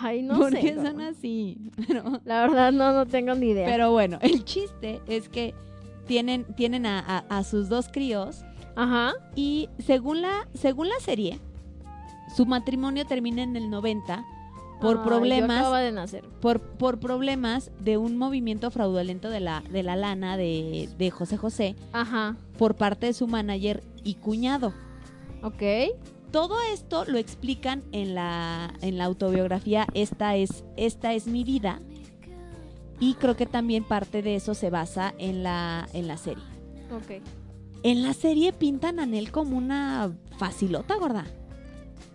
Ay, 0.00 0.22
no 0.22 0.38
¿Por 0.38 0.52
sé. 0.52 0.60
qué 0.60 0.74
gorda. 0.74 0.90
son 0.92 1.00
así? 1.00 1.58
Pero, 1.88 2.20
La 2.24 2.42
verdad, 2.42 2.70
no, 2.72 2.92
no 2.92 3.06
tengo 3.06 3.34
ni 3.34 3.48
idea. 3.50 3.66
pero 3.66 3.90
bueno, 3.90 4.18
el 4.22 4.44
chiste 4.44 5.00
es 5.08 5.28
que 5.28 5.54
tienen, 6.06 6.44
tienen 6.54 6.86
a, 6.86 7.00
a- 7.00 7.38
a 7.38 7.42
sus 7.42 7.68
dos 7.68 7.88
críos 7.92 8.44
Ajá. 8.76 9.14
y 9.34 9.68
según 9.78 10.22
la, 10.22 10.46
según 10.54 10.88
la 10.88 11.00
serie, 11.00 11.40
su 12.34 12.46
matrimonio 12.46 13.06
termina 13.06 13.42
en 13.42 13.56
el 13.56 13.70
90 13.70 14.24
por 14.80 14.96
yo 14.98 15.04
problemas 15.04 15.80
de 15.80 15.92
nacer. 15.92 16.24
por, 16.40 16.60
por 16.60 16.98
problemas 17.00 17.70
de 17.80 17.96
un 17.96 18.18
movimiento 18.18 18.70
fraudulento 18.70 19.30
de 19.30 19.40
la, 19.40 19.62
de 19.70 19.82
la 19.82 19.96
lana 19.96 20.36
de, 20.36 20.88
de 20.98 21.10
José 21.10 21.38
José 21.38 21.76
Ajá. 21.92 22.36
por 22.58 22.74
parte 22.74 23.06
de 23.06 23.12
su 23.14 23.26
manager 23.26 23.82
y 24.04 24.14
cuñado. 24.14 24.74
Ok. 25.42 25.62
Todo 26.30 26.56
esto 26.74 27.04
lo 27.06 27.16
explican 27.16 27.82
en 27.92 28.14
la, 28.14 28.74
en 28.82 28.98
la 28.98 29.04
autobiografía 29.04 29.86
Esta 29.94 30.36
es, 30.36 30.64
Esta 30.76 31.14
es 31.14 31.26
mi 31.26 31.44
vida. 31.44 31.80
Y 33.00 33.14
creo 33.14 33.36
que 33.36 33.46
también 33.46 33.84
parte 33.84 34.20
de 34.22 34.34
eso 34.34 34.52
se 34.54 34.68
basa 34.68 35.14
en 35.18 35.42
la, 35.42 35.88
en 35.94 36.06
la 36.08 36.16
serie. 36.18 36.44
Ok. 36.94 37.22
En 37.82 38.02
la 38.02 38.12
serie 38.14 38.52
pintan 38.52 38.98
a 38.98 39.04
Anel 39.04 39.30
como 39.30 39.56
una 39.56 40.12
facilota, 40.38 40.96
gorda. 40.96 41.24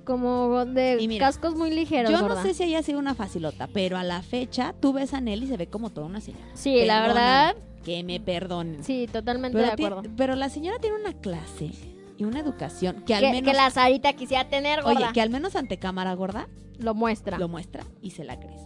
Como 0.04 0.66
de 0.66 0.98
mira, 1.08 1.28
cascos 1.28 1.56
muy 1.56 1.72
ligeros, 1.72 2.12
Yo 2.12 2.28
no 2.28 2.42
sé 2.42 2.54
si 2.54 2.64
haya 2.64 2.82
sido 2.82 3.00
una 3.00 3.14
facilota, 3.16 3.68
pero 3.68 3.98
a 3.98 4.04
la 4.04 4.22
fecha 4.22 4.74
tú 4.80 4.94
ves 4.94 5.14
a 5.14 5.18
Anel 5.18 5.44
y 5.44 5.48
se 5.48 5.58
ve 5.58 5.68
como 5.68 5.90
toda 5.92 6.08
una 6.08 6.20
señora. 6.22 6.46
Sí, 6.54 6.84
la 6.86 7.02
verdad. 7.02 7.56
Que 7.86 8.04
me 8.04 8.20
perdonen. 8.20 8.84
Sí, 8.84 9.08
totalmente 9.12 9.58
pero, 9.58 9.68
de 9.68 9.74
acuerdo. 9.74 10.04
pero 10.18 10.36
la 10.36 10.50
señora 10.50 10.78
tiene 10.80 10.98
una 10.98 11.14
clase 11.14 11.72
y 12.18 12.24
una 12.24 12.40
educación 12.40 13.04
que 13.06 13.16
al 13.16 13.24
menos... 13.24 13.42
que 13.42 13.54
la 13.54 13.70
Sarita 13.70 14.14
quisiera 14.14 14.48
tener, 14.50 14.84
gorda. 14.84 15.00
Oye, 15.00 15.14
que 15.14 15.22
al 15.22 15.30
menos 15.30 15.56
ante 15.56 15.78
cámara 15.78 16.14
gorda 16.14 16.48
Lo 16.78 16.94
muestra. 16.94 17.38
lo 17.40 17.48
muestra 17.48 17.84
y 18.02 18.12
se 18.12 18.24
la 18.24 18.40
crees. 18.40 18.62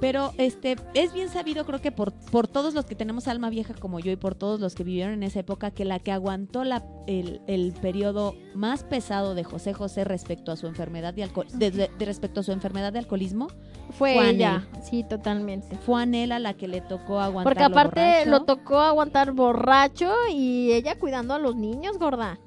Pero 0.00 0.32
este 0.38 0.76
es 0.94 1.12
bien 1.12 1.28
sabido, 1.28 1.64
creo 1.66 1.80
que 1.80 1.90
por, 1.90 2.12
por 2.12 2.46
todos 2.46 2.74
los 2.74 2.84
que 2.84 2.94
tenemos 2.94 3.28
alma 3.28 3.50
vieja 3.50 3.74
como 3.74 3.98
yo 3.98 4.10
y 4.12 4.16
por 4.16 4.34
todos 4.34 4.60
los 4.60 4.74
que 4.74 4.84
vivieron 4.84 5.14
en 5.14 5.22
esa 5.22 5.40
época, 5.40 5.70
que 5.70 5.84
la 5.84 5.98
que 5.98 6.12
aguantó 6.12 6.64
la, 6.64 6.84
el, 7.06 7.40
el 7.46 7.72
periodo 7.72 8.34
más 8.54 8.84
pesado 8.84 9.34
de 9.34 9.44
José 9.44 9.72
José 9.72 10.04
respecto 10.04 10.52
a 10.52 10.56
su 10.56 10.66
enfermedad 10.66 11.14
de, 11.14 11.22
alcohol, 11.24 11.46
de, 11.52 11.70
de- 11.70 11.90
de 11.98 12.04
respecto 12.04 12.40
a 12.40 12.42
su 12.42 12.52
enfermedad 12.52 12.92
de 12.92 12.98
alcoholismo, 13.00 13.48
Fue 13.92 14.14
Fue 14.14 14.30
ella. 14.30 14.68
Sí, 14.82 15.02
totalmente. 15.02 15.76
fue 15.78 16.02
Anel 16.02 16.32
a 16.32 16.38
la 16.38 16.54
que 16.54 16.68
le 16.68 16.80
tocó 16.80 17.20
aguantar. 17.20 17.54
Porque 17.54 17.64
aparte 17.64 18.26
lo 18.26 18.44
tocó 18.44 18.78
aguantar 18.80 19.32
borracho 19.32 20.12
y 20.30 20.72
ella 20.72 20.98
cuidando 20.98 21.34
a 21.34 21.38
los 21.38 21.56
niños, 21.56 21.98
gorda. 21.98 22.38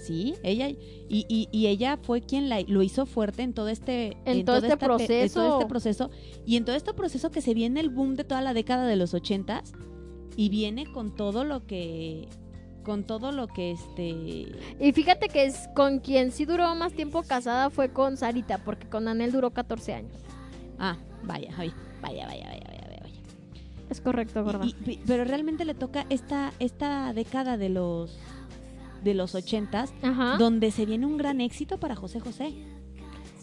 Sí, 0.00 0.34
ella 0.42 0.68
y, 0.70 0.76
y, 1.08 1.48
y 1.52 1.66
ella 1.66 1.98
fue 2.02 2.20
quien 2.20 2.48
la, 2.48 2.60
lo 2.62 2.82
hizo 2.82 3.04
fuerte 3.06 3.42
en 3.42 3.52
todo 3.52 3.68
este 3.68 4.16
En 4.24 4.44
todo 4.44 4.56
toda 4.60 4.68
este 4.68 4.68
esta 4.68 4.78
pe- 4.78 4.84
en 4.84 4.88
todo 4.88 4.96
proceso. 4.98 5.52
este 5.58 5.66
proceso 5.66 6.10
y 6.46 6.56
en 6.56 6.64
todo 6.64 6.76
este 6.76 6.94
proceso 6.94 7.30
que 7.30 7.40
se 7.42 7.54
viene 7.54 7.80
el 7.80 7.90
boom 7.90 8.14
de 8.16 8.24
toda 8.24 8.40
la 8.40 8.54
década 8.54 8.86
de 8.86 8.96
los 8.96 9.12
ochentas 9.14 9.72
y 10.36 10.48
viene 10.48 10.90
con 10.92 11.14
todo 11.16 11.44
lo 11.44 11.66
que 11.66 12.28
con 12.84 13.04
todo 13.04 13.32
lo 13.32 13.48
que 13.48 13.72
este 13.72 14.46
Y 14.80 14.92
fíjate 14.92 15.28
que 15.28 15.44
es 15.44 15.68
con 15.76 15.98
quien 15.98 16.32
sí 16.32 16.46
duró 16.46 16.74
más 16.74 16.92
tiempo 16.94 17.22
casada 17.22 17.68
fue 17.68 17.92
con 17.92 18.16
Sarita, 18.16 18.58
porque 18.64 18.88
con 18.88 19.08
Anel 19.08 19.32
duró 19.32 19.50
14 19.50 19.92
años. 19.94 20.12
ah 20.78 20.96
vaya 21.24 21.50
ay, 21.58 21.70
vaya 22.00 22.26
vaya 22.26 22.46
vaya 22.46 22.64
vaya 22.66 23.00
vaya. 23.02 23.12
Es 23.90 24.00
correcto. 24.00 24.44
Y- 24.64 24.90
y- 24.92 25.00
pero 25.06 25.24
realmente 25.24 25.64
le 25.66 25.74
toca 25.74 26.06
esta 26.08 26.52
esta 26.60 27.12
década 27.12 27.56
de 27.58 27.68
los 27.68 28.16
de 29.02 29.14
los 29.14 29.34
ochentas 29.34 29.92
Ajá. 30.02 30.36
donde 30.38 30.70
se 30.70 30.86
viene 30.86 31.06
un 31.06 31.16
gran 31.16 31.40
éxito 31.40 31.78
para 31.78 31.94
José 31.96 32.20
José 32.20 32.54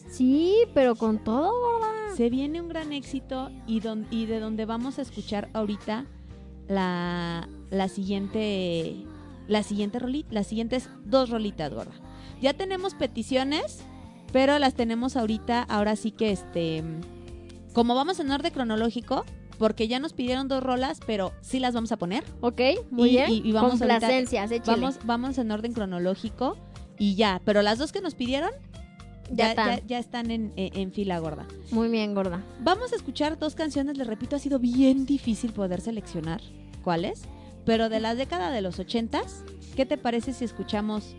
Sí, 0.09 0.55
pero 0.73 0.95
con 0.95 1.21
todo, 1.23 1.51
gorda. 1.51 2.15
se 2.15 2.29
viene 2.29 2.61
un 2.61 2.69
gran 2.69 2.93
éxito 2.93 3.49
y 3.67 3.79
don- 3.81 4.07
y 4.11 4.25
de 4.27 4.39
donde 4.39 4.65
vamos 4.65 4.97
a 4.99 5.01
escuchar 5.01 5.49
ahorita 5.53 6.05
la 6.67 7.47
la 7.69 7.87
siguiente 7.89 8.95
la 9.47 9.61
siguiente 9.63 9.99
rolita 9.99 10.29
las 10.33 10.47
siguientes 10.47 10.89
dos 11.05 11.29
rolitas 11.29 11.73
gorda 11.73 11.91
ya 12.41 12.53
tenemos 12.53 12.93
peticiones 12.95 13.83
pero 14.31 14.57
las 14.59 14.73
tenemos 14.73 15.15
ahorita 15.15 15.61
ahora 15.63 15.95
sí 15.95 16.11
que 16.11 16.31
este 16.31 16.83
como 17.73 17.93
vamos 17.95 18.19
en 18.19 18.31
orden 18.31 18.53
cronológico 18.53 19.25
porque 19.57 19.87
ya 19.87 19.99
nos 19.99 20.13
pidieron 20.13 20.47
dos 20.47 20.61
rolas 20.63 20.99
pero 21.05 21.31
sí 21.41 21.59
las 21.59 21.73
vamos 21.73 21.91
a 21.91 21.97
poner 21.97 22.23
Ok, 22.41 22.61
muy 22.91 23.09
Y- 23.09 23.11
bien. 23.13 23.29
y- 23.31 23.41
y 23.47 23.51
vamos 23.51 23.71
Complacencias, 23.79 24.51
vamos 24.65 24.99
vamos 25.05 25.37
en 25.37 25.51
orden 25.51 25.73
cronológico 25.73 26.57
y 26.97 27.15
ya 27.15 27.41
pero 27.45 27.61
las 27.61 27.77
dos 27.77 27.91
que 27.91 28.01
nos 28.01 28.15
pidieron 28.15 28.51
Ya 29.31 29.35
ya, 29.45 29.49
están. 29.49 29.75
ya- 29.77 29.83
ya 29.87 29.99
están 29.99 30.31
en, 30.31 30.53
en- 30.55 30.77
en 30.77 30.91
fila 30.91 31.17
gorda 31.19 31.45
Muy 31.71 31.89
bien, 31.89 32.13
gorda. 32.13 32.43
Vamos 32.61 32.93
a 32.93 32.95
escuchar 32.95 33.37
dos 33.39 33.55
canciones, 33.55 33.97
les 33.97 34.05
repito, 34.07 34.35
ha 34.35 34.39
sido 34.39 34.59
bien 34.59 35.05
difícil 35.05 35.51
poder 35.51 35.81
seleccionar 35.81 36.41
cuáles, 36.83 37.23
pero 37.65 37.89
de 37.89 37.99
la 37.99 38.13
década 38.13 38.51
de 38.51 38.61
los 38.61 38.77
ochentas, 38.79 39.43
¿qué 39.75 39.85
te 39.87 39.97
parece 39.97 40.31
si 40.33 40.45
escuchamos 40.45 41.15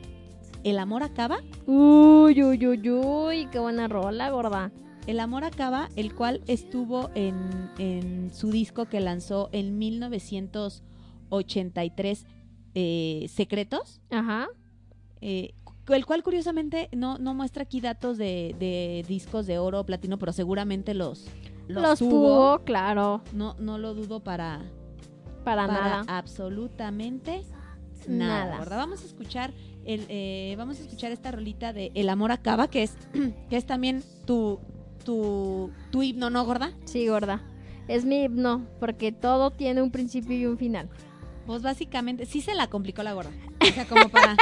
El 0.62 0.78
amor 0.78 1.02
acaba? 1.04 1.38
Uy, 1.66 2.42
uy, 2.42 2.66
uy, 2.66 2.90
uy, 2.90 3.46
qué 3.52 3.58
buena 3.60 3.86
rola, 3.88 4.30
gorda. 4.30 4.70
El 5.06 5.20
amor 5.20 5.44
acaba, 5.44 5.88
el 5.96 6.14
cual 6.14 6.42
estuvo 6.48 7.10
en, 7.14 7.70
en 7.78 8.30
su 8.34 8.50
disco 8.50 8.86
que 8.86 9.00
lanzó 9.00 9.48
en 9.52 9.78
1983, 9.78 12.26
eh, 12.74 13.26
Secretos, 13.28 14.00
Ajá. 14.10 14.48
eh, 15.20 15.54
el 15.88 16.04
cual 16.06 16.22
curiosamente 16.24 16.88
no, 16.92 17.18
no 17.18 17.32
muestra 17.34 17.62
aquí 17.62 17.80
datos 17.80 18.18
de, 18.18 18.56
de 18.58 19.04
discos 19.08 19.46
de 19.46 19.58
oro 19.58 19.80
o 19.80 19.86
platino, 19.86 20.18
pero 20.18 20.32
seguramente 20.32 20.92
los, 20.94 21.26
los, 21.68 21.82
Los 21.82 21.98
tuvo. 22.00 22.10
tuvo, 22.10 22.58
claro. 22.64 23.22
No, 23.32 23.54
no 23.60 23.78
lo 23.78 23.94
dudo 23.94 24.18
para, 24.20 24.64
Para, 25.44 25.66
para 25.68 26.02
nada. 26.02 26.04
absolutamente 26.08 27.42
nada, 28.08 28.44
Nada. 28.46 28.58
¿verdad? 28.58 28.76
Vamos 28.78 29.02
a 29.02 29.04
escuchar 29.06 29.52
el, 29.84 30.04
eh, 30.08 30.54
vamos 30.58 30.78
a 30.78 30.80
escuchar 30.82 31.12
esta 31.12 31.30
rolita 31.30 31.72
de 31.72 31.92
El 31.94 32.08
amor 32.08 32.32
acaba, 32.32 32.66
que 32.68 32.82
es, 32.82 32.96
que 33.48 33.56
es 33.56 33.64
también 33.66 34.02
tu, 34.26 34.58
tu, 35.06 35.70
tu 35.90 36.02
himno, 36.02 36.28
¿no, 36.28 36.44
gorda? 36.44 36.72
Sí, 36.84 37.06
gorda. 37.08 37.40
Es 37.88 38.04
mi 38.04 38.24
himno, 38.24 38.66
porque 38.80 39.12
todo 39.12 39.52
tiene 39.52 39.80
un 39.80 39.90
principio 39.90 40.36
y 40.36 40.44
un 40.44 40.58
final. 40.58 40.90
Pues 41.46 41.62
básicamente, 41.62 42.26
sí 42.26 42.40
se 42.40 42.56
la 42.56 42.66
complicó 42.66 43.04
la 43.04 43.12
gorda. 43.12 43.30
O 43.60 43.66
sea, 43.66 43.86
como 43.86 44.08
para, 44.08 44.36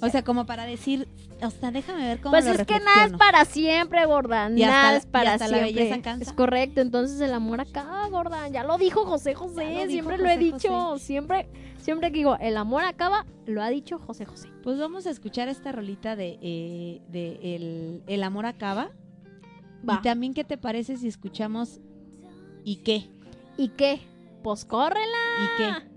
o 0.00 0.08
sea, 0.08 0.22
como 0.22 0.46
para 0.46 0.64
decir, 0.64 1.08
o 1.42 1.50
sea, 1.50 1.72
déjame 1.72 2.06
ver 2.06 2.20
cómo 2.20 2.30
Pues 2.30 2.44
lo 2.46 2.52
es 2.52 2.64
que 2.64 2.78
nada 2.78 3.06
es 3.06 3.12
para 3.14 3.44
siempre, 3.44 4.06
gorda. 4.06 4.48
Y 4.48 4.60
nada 4.60 4.92
la- 4.92 4.98
es 4.98 5.06
para 5.06 5.24
y 5.24 5.32
hasta 5.34 5.48
la 5.48 5.58
siempre. 5.58 5.82
belleza 5.82 6.02
cansa. 6.02 6.30
Es 6.30 6.32
correcto, 6.32 6.80
entonces 6.80 7.20
el 7.20 7.34
amor 7.34 7.60
acaba, 7.60 8.06
gorda. 8.08 8.46
Ya 8.48 8.62
lo 8.62 8.78
dijo 8.78 9.04
José 9.04 9.34
José, 9.34 9.66
dijo 9.66 9.90
siempre 9.90 10.18
lo 10.18 10.28
he 10.28 10.38
dicho. 10.38 10.68
José. 10.72 11.04
Siempre, 11.04 11.48
siempre 11.78 12.12
que 12.12 12.18
digo 12.18 12.36
el 12.40 12.56
amor 12.56 12.84
acaba, 12.84 13.26
lo 13.46 13.60
ha 13.60 13.68
dicho 13.68 13.98
José 13.98 14.24
José. 14.24 14.48
Pues 14.62 14.78
vamos 14.78 15.06
a 15.08 15.10
escuchar 15.10 15.48
esta 15.48 15.72
rolita 15.72 16.14
de, 16.14 16.38
eh, 16.40 17.00
de 17.08 17.56
el, 17.56 18.02
el 18.06 18.22
amor 18.22 18.46
acaba. 18.46 18.90
Va. 19.88 19.94
Y 19.94 20.02
también, 20.02 20.34
¿qué 20.34 20.44
te 20.44 20.58
parece 20.58 20.96
si 20.96 21.08
escuchamos 21.08 21.80
¿Y 22.64 22.76
qué? 22.76 23.10
¿Y 23.56 23.68
qué? 23.70 24.00
Pues 24.42 24.64
córrela. 24.64 25.18
¿Y 25.42 25.58
qué? 25.58 25.90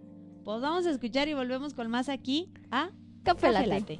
Pues 0.43 0.61
vamos 0.61 0.85
a 0.85 0.91
escuchar 0.91 1.27
y 1.27 1.33
volvemos 1.33 1.73
con 1.73 1.89
más 1.89 2.09
aquí 2.09 2.51
a 2.71 2.89
Café, 3.23 3.47
Café 3.47 3.51
Latte. 3.51 3.67
Latte. 3.67 3.99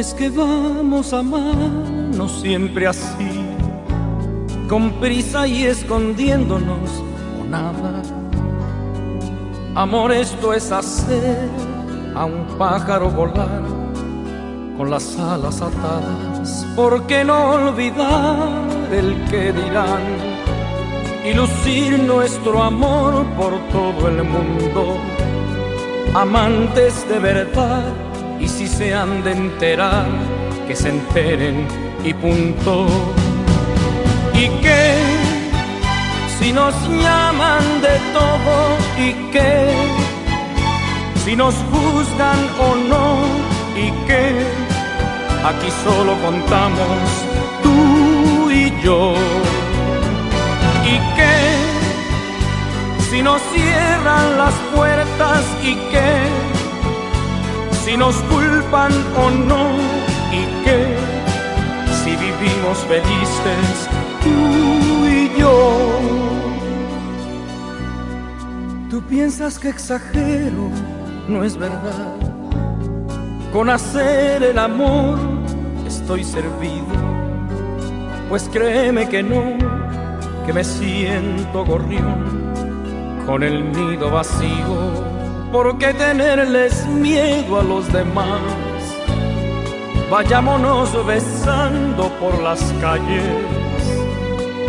Es 0.00 0.14
que 0.14 0.30
vamos 0.30 1.12
a 1.12 1.18
amarnos 1.18 2.40
siempre 2.40 2.86
así, 2.86 3.44
con 4.66 4.92
prisa 4.92 5.46
y 5.46 5.64
escondiéndonos 5.64 6.90
o 7.38 7.44
nada. 7.44 8.02
Amor, 9.74 10.10
esto 10.12 10.54
es 10.54 10.72
hacer 10.72 11.50
a 12.14 12.24
un 12.24 12.46
pájaro 12.56 13.10
volar 13.10 13.62
con 14.78 14.90
las 14.90 15.18
alas 15.18 15.60
atadas. 15.60 16.66
¿Por 16.74 17.06
qué 17.06 17.22
no 17.22 17.50
olvidar 17.50 18.38
el 18.90 19.22
que 19.28 19.52
dirán 19.52 20.02
y 21.26 21.34
lucir 21.34 21.98
nuestro 21.98 22.62
amor 22.62 23.26
por 23.36 23.52
todo 23.68 24.08
el 24.08 24.24
mundo? 24.24 24.96
Amantes 26.14 27.06
de 27.06 27.18
verdad 27.18 28.09
y 28.40 28.48
si 28.48 28.66
se 28.66 28.94
han 28.94 29.22
de 29.22 29.32
enterar, 29.32 30.06
que 30.66 30.74
se 30.74 30.88
enteren 30.88 31.66
y 32.04 32.14
punto. 32.14 32.86
¿Y 34.34 34.48
qué? 34.62 34.94
Si 36.38 36.52
nos 36.52 36.74
llaman 36.88 37.82
de 37.82 37.96
todo, 38.14 38.56
¿y 38.98 39.12
qué? 39.30 39.68
Si 41.24 41.36
nos 41.36 41.54
juzgan 41.70 42.38
o 42.58 42.76
no, 42.88 43.18
¿y 43.76 43.90
qué? 44.06 44.46
Aquí 45.44 45.70
solo 45.84 46.14
contamos 46.22 47.02
tú 47.62 48.50
y 48.50 48.72
yo. 48.82 49.14
¿Y 50.84 50.96
qué? 51.16 51.36
Si 53.10 53.22
nos 53.22 53.40
cierran 53.52 54.38
las 54.38 54.54
puertas, 54.74 55.44
¿y 55.62 55.74
qué? 55.90 56.39
Si 57.90 57.96
nos 57.96 58.14
culpan 58.22 58.92
o 59.16 59.30
no 59.30 59.70
y 60.30 60.44
qué 60.64 60.96
si 62.04 62.10
vivimos 62.10 62.78
felices 62.86 63.88
tú 64.22 65.06
y 65.06 65.30
yo. 65.36 65.78
Tú 68.88 69.02
piensas 69.02 69.58
que 69.58 69.70
exagero, 69.70 70.70
no 71.28 71.42
es 71.42 71.56
verdad. 71.56 72.14
Con 73.52 73.68
hacer 73.68 74.44
el 74.44 74.58
amor 74.58 75.18
estoy 75.84 76.22
servido, 76.22 76.94
pues 78.28 78.48
créeme 78.52 79.08
que 79.08 79.22
no, 79.24 79.58
que 80.46 80.52
me 80.52 80.62
siento 80.62 81.64
gorrión 81.64 82.52
con 83.26 83.42
el 83.42 83.72
nido 83.72 84.10
vacío 84.10 85.09
¿Por 85.52 85.78
qué 85.78 85.92
tenerles 85.92 86.86
miedo 86.86 87.58
a 87.58 87.64
los 87.64 87.92
demás? 87.92 88.40
Vayámonos 90.08 91.04
besando 91.04 92.08
por 92.20 92.40
las 92.40 92.62
calles, 92.80 93.24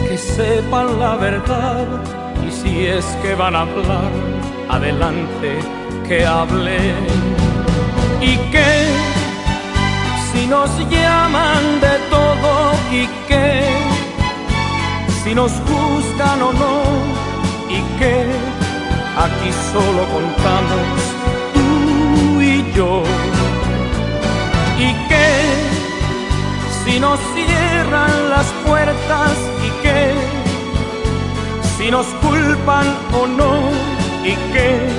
que 0.08 0.18
sepan 0.18 1.00
la 1.00 1.16
verdad 1.16 1.86
y 2.48 2.52
si 2.52 2.88
es 2.88 3.06
que 3.22 3.36
van 3.36 3.56
a 3.56 3.62
hablar, 3.62 4.12
adelante 4.70 5.60
que 6.08 6.26
hablen. 6.26 6.96
¿Y 8.20 8.38
qué? 8.52 8.88
Si 10.32 10.48
nos 10.48 10.70
llaman 10.90 11.80
de 11.80 11.96
todo 12.10 12.72
y 12.92 13.08
qué? 13.28 13.66
Si 15.24 15.36
nos 15.36 15.52
gustan 15.62 16.42
o 16.42 16.54
no 16.54 16.82
y 17.70 17.82
qué? 18.00 18.31
Aquí 19.24 19.52
solo 19.72 20.04
contamos 20.16 20.98
tú 21.54 22.42
y 22.42 22.72
yo. 22.74 23.04
¿Y 24.80 24.90
qué? 25.10 25.30
Si 26.84 27.00
nos 27.00 27.20
cierran 27.36 28.30
las 28.30 28.48
puertas 28.66 29.32
y 29.68 29.70
qué? 29.84 30.14
Si 31.78 31.92
nos 31.92 32.08
culpan 32.26 32.88
o 33.14 33.28
no 33.28 33.54
y 34.24 34.34
qué? 34.54 34.90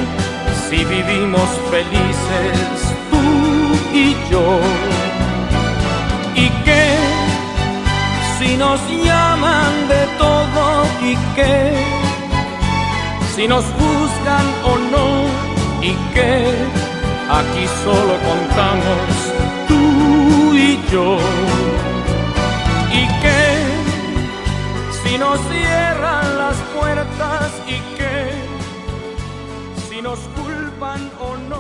Si 0.69 0.85
vivimos 0.85 1.49
felices 1.71 2.77
tú 3.11 3.25
y 3.93 4.17
yo. 4.31 4.47
¿Y 6.35 6.49
qué? 6.65 6.85
Si 8.39 8.57
nos 8.57 8.81
llaman 8.89 9.73
de 9.89 10.03
todo 10.19 10.85
y 11.11 11.17
qué? 11.35 12.12
Si 13.35 13.49
nos 13.49 13.65
buscan 13.65 14.47
o 14.65 14.79
no 14.93 15.09
y 15.81 15.95
que 16.13 16.55
aquí 17.31 17.67
solo 17.83 18.15
contamos 18.29 19.09
tú 19.69 20.55
y 20.55 20.79
yo. 20.91 21.19
Y 22.93 23.07
que 23.23 23.43
si 25.03 25.19
nos 25.19 25.41
cierran 25.51 26.39
las 26.39 26.57
puertas 26.79 27.51
y 27.67 27.79
que 27.97 28.15
si 29.89 30.03
nos 30.03 30.19
culpan 30.37 31.11
o 31.19 31.37
no 31.49 31.52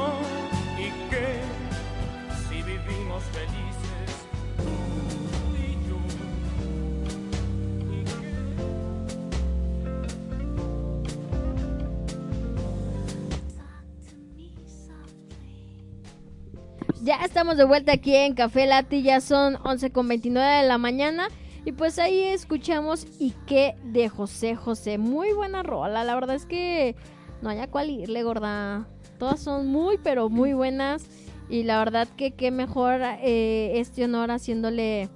Ya 17.03 17.17
estamos 17.17 17.57
de 17.57 17.65
vuelta 17.65 17.95
aquí 17.95 18.15
en 18.15 18.35
Café 18.35 18.65
Lati, 18.65 19.03
ya 19.03 19.21
son 19.21 19.57
11 19.65 19.91
con 19.91 20.07
29 20.07 20.63
de 20.63 20.69
la 20.69 20.79
mañana. 20.79 21.27
Y 21.65 21.73
pues 21.73 21.99
ahí 21.99 22.21
escuchamos 22.21 23.07
Y 23.19 23.35
qué 23.45 23.75
de 23.83 24.09
José 24.09 24.55
José. 24.55 24.99
Muy 24.99 25.33
buena 25.33 25.65
rola, 25.65 26.05
la 26.05 26.15
verdad 26.15 26.37
es 26.37 26.47
que 26.47 26.95
no 27.41 27.51
haya 27.51 27.67
cual 27.67 27.91
irle, 27.91 28.23
gorda. 28.23 28.87
Todas 29.19 29.41
son 29.41 29.67
muy, 29.67 29.99
pero 29.99 30.29
muy 30.29 30.53
buenas. 30.53 31.05
Y 31.51 31.65
la 31.65 31.79
verdad 31.79 32.07
que 32.17 32.31
qué 32.31 32.53
mejor 32.53 33.01
eh, 33.03 33.81
este 33.81 34.05
honor 34.05 34.31
haciéndole 34.31 35.09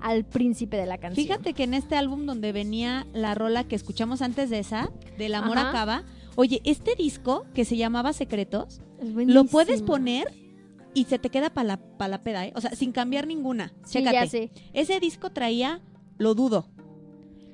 al 0.00 0.26
príncipe 0.26 0.76
de 0.76 0.84
la 0.84 0.98
canción. 0.98 1.26
Fíjate 1.26 1.54
que 1.54 1.64
en 1.64 1.72
este 1.72 1.96
álbum 1.96 2.26
donde 2.26 2.52
venía 2.52 3.06
la 3.14 3.34
rola 3.34 3.64
que 3.64 3.74
escuchamos 3.74 4.20
antes 4.20 4.50
de 4.50 4.58
esa, 4.58 4.90
del 5.16 5.34
amor 5.34 5.56
acaba. 5.56 6.02
Oye, 6.36 6.60
este 6.64 6.94
disco 6.94 7.46
que 7.54 7.64
se 7.64 7.78
llamaba 7.78 8.12
Secretos, 8.12 8.82
lo 9.00 9.44
puedes 9.44 9.80
poner 9.80 10.41
y 10.94 11.04
se 11.04 11.18
te 11.18 11.30
queda 11.30 11.50
para 11.50 11.66
la, 11.68 11.76
pa' 11.76 12.08
la 12.08 12.22
peda, 12.22 12.46
¿eh? 12.46 12.52
O 12.56 12.60
sea, 12.60 12.70
sin 12.72 12.92
cambiar 12.92 13.26
ninguna. 13.26 13.72
Sí, 13.84 13.98
Chécate. 13.98 14.14
ya 14.16 14.26
sé. 14.26 14.50
Ese 14.72 15.00
disco 15.00 15.30
traía 15.30 15.80
Lo 16.18 16.34
dudo. 16.34 16.66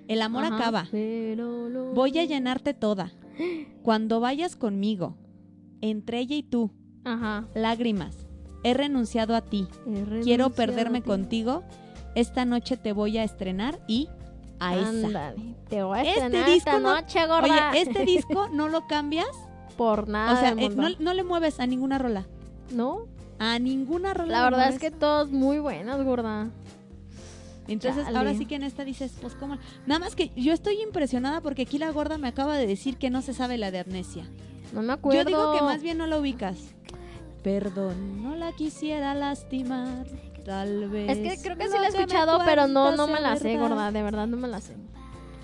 El 0.08 0.22
amor 0.22 0.44
Ajá. 0.44 0.56
acaba. 0.56 0.88
Pero 0.90 1.68
lo- 1.68 1.92
Voy 1.92 2.18
a 2.18 2.24
llenarte 2.24 2.74
toda. 2.74 3.12
Cuando 3.82 4.20
vayas 4.20 4.56
conmigo, 4.56 5.16
entre 5.80 6.18
ella 6.18 6.34
y 6.36 6.42
tú, 6.42 6.70
Ajá. 7.04 7.46
lágrimas. 7.54 8.26
He 8.64 8.74
renunciado 8.74 9.36
a 9.36 9.42
ti. 9.42 9.68
Quiero 10.24 10.50
perderme 10.50 11.02
contigo. 11.02 11.62
Esta 12.14 12.44
noche 12.44 12.76
te 12.76 12.92
voy 12.92 13.16
a 13.18 13.22
estrenar 13.24 13.78
y 13.86 14.08
a 14.58 14.76
esa. 14.76 14.88
Ándale, 14.88 15.54
Te 15.68 15.82
voy 15.84 15.98
a 15.98 16.02
Este 16.02 16.14
estrenar 16.24 16.46
disco 16.50 16.70
esta 16.70 16.80
no- 16.80 16.94
noche, 17.00 17.26
gorda. 17.26 17.70
Oye, 17.70 17.80
este 17.82 18.04
disco 18.04 18.48
no 18.48 18.68
lo 18.68 18.86
cambias. 18.88 19.28
Por 19.76 20.08
nada 20.08 20.32
o 20.32 20.40
sea, 20.40 20.54
del 20.56 20.72
eh, 20.72 20.74
no, 20.74 20.88
no 20.98 21.14
le 21.14 21.22
mueves 21.22 21.60
a 21.60 21.66
ninguna 21.66 21.98
rola. 21.98 22.26
¿No? 22.72 23.06
A 23.38 23.58
ninguna 23.58 24.14
rola. 24.14 24.32
La 24.32 24.44
verdad 24.44 24.68
es 24.70 24.78
que 24.78 24.90
todos 24.90 25.30
muy 25.30 25.58
buenas, 25.58 26.02
gorda. 26.04 26.48
Entonces, 27.68 28.06
ahora 28.14 28.32
sí 28.34 28.46
que 28.46 28.54
en 28.54 28.62
esta 28.62 28.84
dices, 28.84 29.12
pues, 29.20 29.34
¿cómo? 29.34 29.58
Nada 29.86 29.98
más 30.00 30.16
que 30.16 30.30
yo 30.36 30.52
estoy 30.54 30.80
impresionada 30.80 31.42
porque 31.42 31.62
aquí 31.62 31.78
la 31.78 31.90
gorda 31.90 32.16
me 32.16 32.26
acaba 32.28 32.56
de 32.56 32.66
decir 32.66 32.96
que 32.96 33.10
no 33.10 33.20
se 33.20 33.34
sabe 33.34 33.58
la 33.58 33.70
de 33.70 33.80
Amnesia. 33.80 34.24
No 34.72 34.82
me 34.82 34.92
acuerdo. 34.94 35.20
Yo 35.22 35.26
digo 35.26 35.52
que 35.54 35.62
más 35.62 35.82
bien 35.82 35.98
no 35.98 36.06
la 36.06 36.18
ubicas. 36.18 36.56
Perdón, 37.42 38.22
no 38.22 38.36
la 38.36 38.52
quisiera 38.52 39.14
lastimar, 39.14 40.06
tal 40.44 40.88
vez. 40.88 41.10
Es 41.10 41.18
que 41.18 41.42
creo 41.42 41.56
que 41.56 41.68
sí 41.68 41.74
la 41.78 41.86
he 41.86 41.88
escuchado, 41.90 42.40
pero 42.44 42.66
no, 42.66 42.96
no 42.96 43.06
me 43.06 43.20
la 43.20 43.36
sé, 43.36 43.48
verdad. 43.56 43.68
gorda. 43.68 43.92
De 43.92 44.02
verdad, 44.02 44.26
no 44.26 44.36
me 44.38 44.48
la 44.48 44.60
sé. 44.60 44.74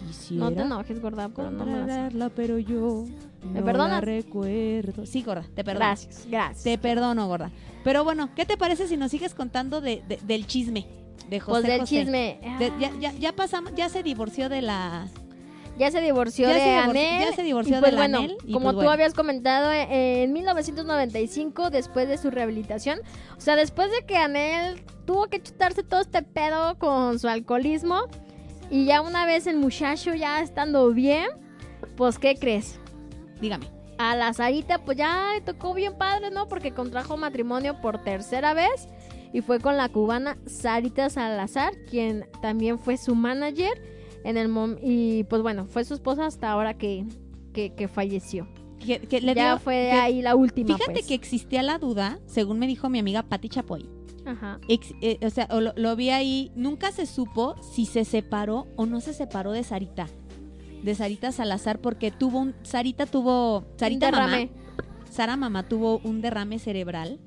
Quisiera 0.07 0.45
No 0.45 0.53
te 0.53 0.63
enojes, 0.63 1.01
gorda, 1.01 1.29
pero 1.29 1.51
no 1.51 1.65
me 1.67 1.87
la 1.87 2.11
sé. 2.11 2.31
pero 2.35 2.59
yo 2.59 3.05
¿Me 3.53 3.61
no 3.61 3.65
perdonas? 3.67 3.91
la 3.91 4.01
recuerdo. 4.01 5.07
Sí, 5.07 5.23
gorda, 5.23 5.45
te 5.55 5.63
perdono. 5.63 5.87
Gracias, 5.87 6.27
gracias. 6.29 6.65
Te 6.65 6.79
perdono, 6.79 7.29
gorda. 7.29 7.51
Pero 7.85 8.03
bueno, 8.03 8.31
¿qué 8.35 8.45
te 8.47 8.57
parece 8.57 8.89
si 8.89 8.97
nos 8.97 9.11
sigues 9.11 9.35
contando 9.35 9.81
de, 9.81 10.03
de- 10.09 10.19
del 10.25 10.47
chisme 10.47 10.87
de 11.29 11.39
José 11.41 11.61
Pues 11.61 11.63
del 11.71 11.81
José? 11.83 11.97
chisme. 12.01 12.39
De- 12.59 12.73
ya, 12.81 12.91
ya, 12.99 13.13
ya 13.13 13.33
pasamos, 13.37 13.73
ya 13.77 13.89
se 13.89 14.03
divorció 14.03 14.49
de 14.49 14.63
la... 14.63 15.07
Ya 15.77 15.91
se 15.91 16.01
divorció 16.01 16.47
Ya 16.49 16.55
de 16.55 16.61
se 16.61 16.67
divorció- 16.71 16.91
Anel. 16.91 17.25
ya 17.31 17.33
se 17.37 17.43
divorció 17.43 17.77
y 17.77 17.81
pues 17.81 17.91
de 17.91 17.97
bueno, 17.99 18.19
Anel, 18.19 18.37
y 18.47 18.53
como 18.53 18.65
pues 18.67 18.73
tú 18.75 18.77
bueno. 18.77 18.91
habías 18.93 19.13
comentado, 19.13 19.73
eh, 19.73 20.23
en 20.23 20.33
1995, 20.33 21.71
después 21.71 22.09
de 22.09 22.17
su 22.17 22.31
rehabilitación, 22.31 23.01
o 23.37 23.41
sea, 23.41 23.57
después 23.57 23.91
de 23.91 24.07
que 24.07 24.17
Anel 24.17 24.83
tuvo 25.05 25.27
que 25.27 25.43
chutarse 25.43 25.83
todo 25.83 26.01
este 26.01 26.23
pedo 26.23 26.79
con 26.79 27.19
su 27.19 27.27
alcoholismo, 27.29 28.03
y 28.71 28.85
ya 28.87 29.01
una 29.03 29.27
vez 29.27 29.49
el 29.49 29.57
muchacho 29.57 30.15
ya 30.15 30.41
estando 30.41 30.91
bien, 30.93 31.27
pues, 31.97 32.21
¿qué 32.21 32.37
crees? 32.37 32.79
Dígame. 33.41 33.67
A 34.11 34.17
la 34.17 34.33
Sarita, 34.33 34.85
pues 34.85 34.99
ya 34.99 35.29
tocó 35.45 35.73
bien 35.75 35.97
padre, 35.97 36.31
¿no? 36.31 36.47
Porque 36.49 36.73
contrajo 36.73 37.17
matrimonio 37.17 37.81
por 37.81 38.03
tercera 38.03 38.55
vez. 38.55 38.89
Y 39.33 39.41
fue 39.41 39.59
con 39.61 39.77
la 39.77 39.89
cubana 39.89 40.37
Sarita 40.47 41.11
Salazar, 41.11 41.73
quien 41.91 42.27
también 42.43 42.79
fue 42.79 42.97
su 42.97 43.15
manager. 43.15 43.73
En 44.25 44.37
el 44.39 44.49
mom 44.49 44.77
y 44.83 45.25
pues 45.25 45.43
bueno, 45.43 45.67
fue 45.67 45.85
su 45.85 45.93
esposa 45.95 46.25
hasta 46.27 46.51
ahora 46.51 46.75
que, 46.75 47.05
que, 47.53 47.75
que 47.75 47.89
falleció. 47.89 48.49
Que, 48.79 49.01
que 49.01 49.21
le 49.21 49.35
ya 49.35 49.53
dio- 49.55 49.59
fue 49.61 49.93
ahí 49.93 50.23
la 50.23 50.35
última. 50.35 50.77
Fíjate 50.77 50.93
pues. 50.93 51.07
que 51.07 51.15
existía 51.15 51.63
la 51.63 51.79
duda, 51.79 52.19
según 52.27 52.59
me 52.59 52.67
dijo 52.67 52.89
mi 52.89 52.99
amiga 52.99 53.23
Patti 53.23 53.49
Chapoy. 53.49 53.89
Ajá. 54.27 54.59
Ex- 54.69 54.95
eh, 55.03 55.19
o 55.27 55.29
sea, 55.31 55.47
lo, 55.61 55.73
lo 55.77 55.97
vi 55.97 56.09
ahí, 56.11 56.51
nunca 56.55 56.91
se 56.93 57.05
supo 57.07 57.55
si 57.63 57.85
se 57.87 58.05
separó 58.07 58.67
o 58.77 58.87
no 58.87 59.01
se 59.01 59.13
separó 59.13 59.53
de 59.53 59.63
Sarita. 59.65 60.07
De 60.85 60.95
Sarita 60.95 61.33
Salazar, 61.33 61.81
porque 61.81 62.11
tuvo 62.11 62.39
un. 62.41 62.55
Sarita 62.63 63.07
tuvo. 63.07 63.65
Sarita 63.77 64.11
mamá. 64.11 64.27
derrame. 64.27 64.51
Sara 65.11 65.37
mamá 65.37 65.63
tuvo 65.63 65.99
un 66.05 66.21
derrame 66.21 66.59
cerebral. 66.59 67.19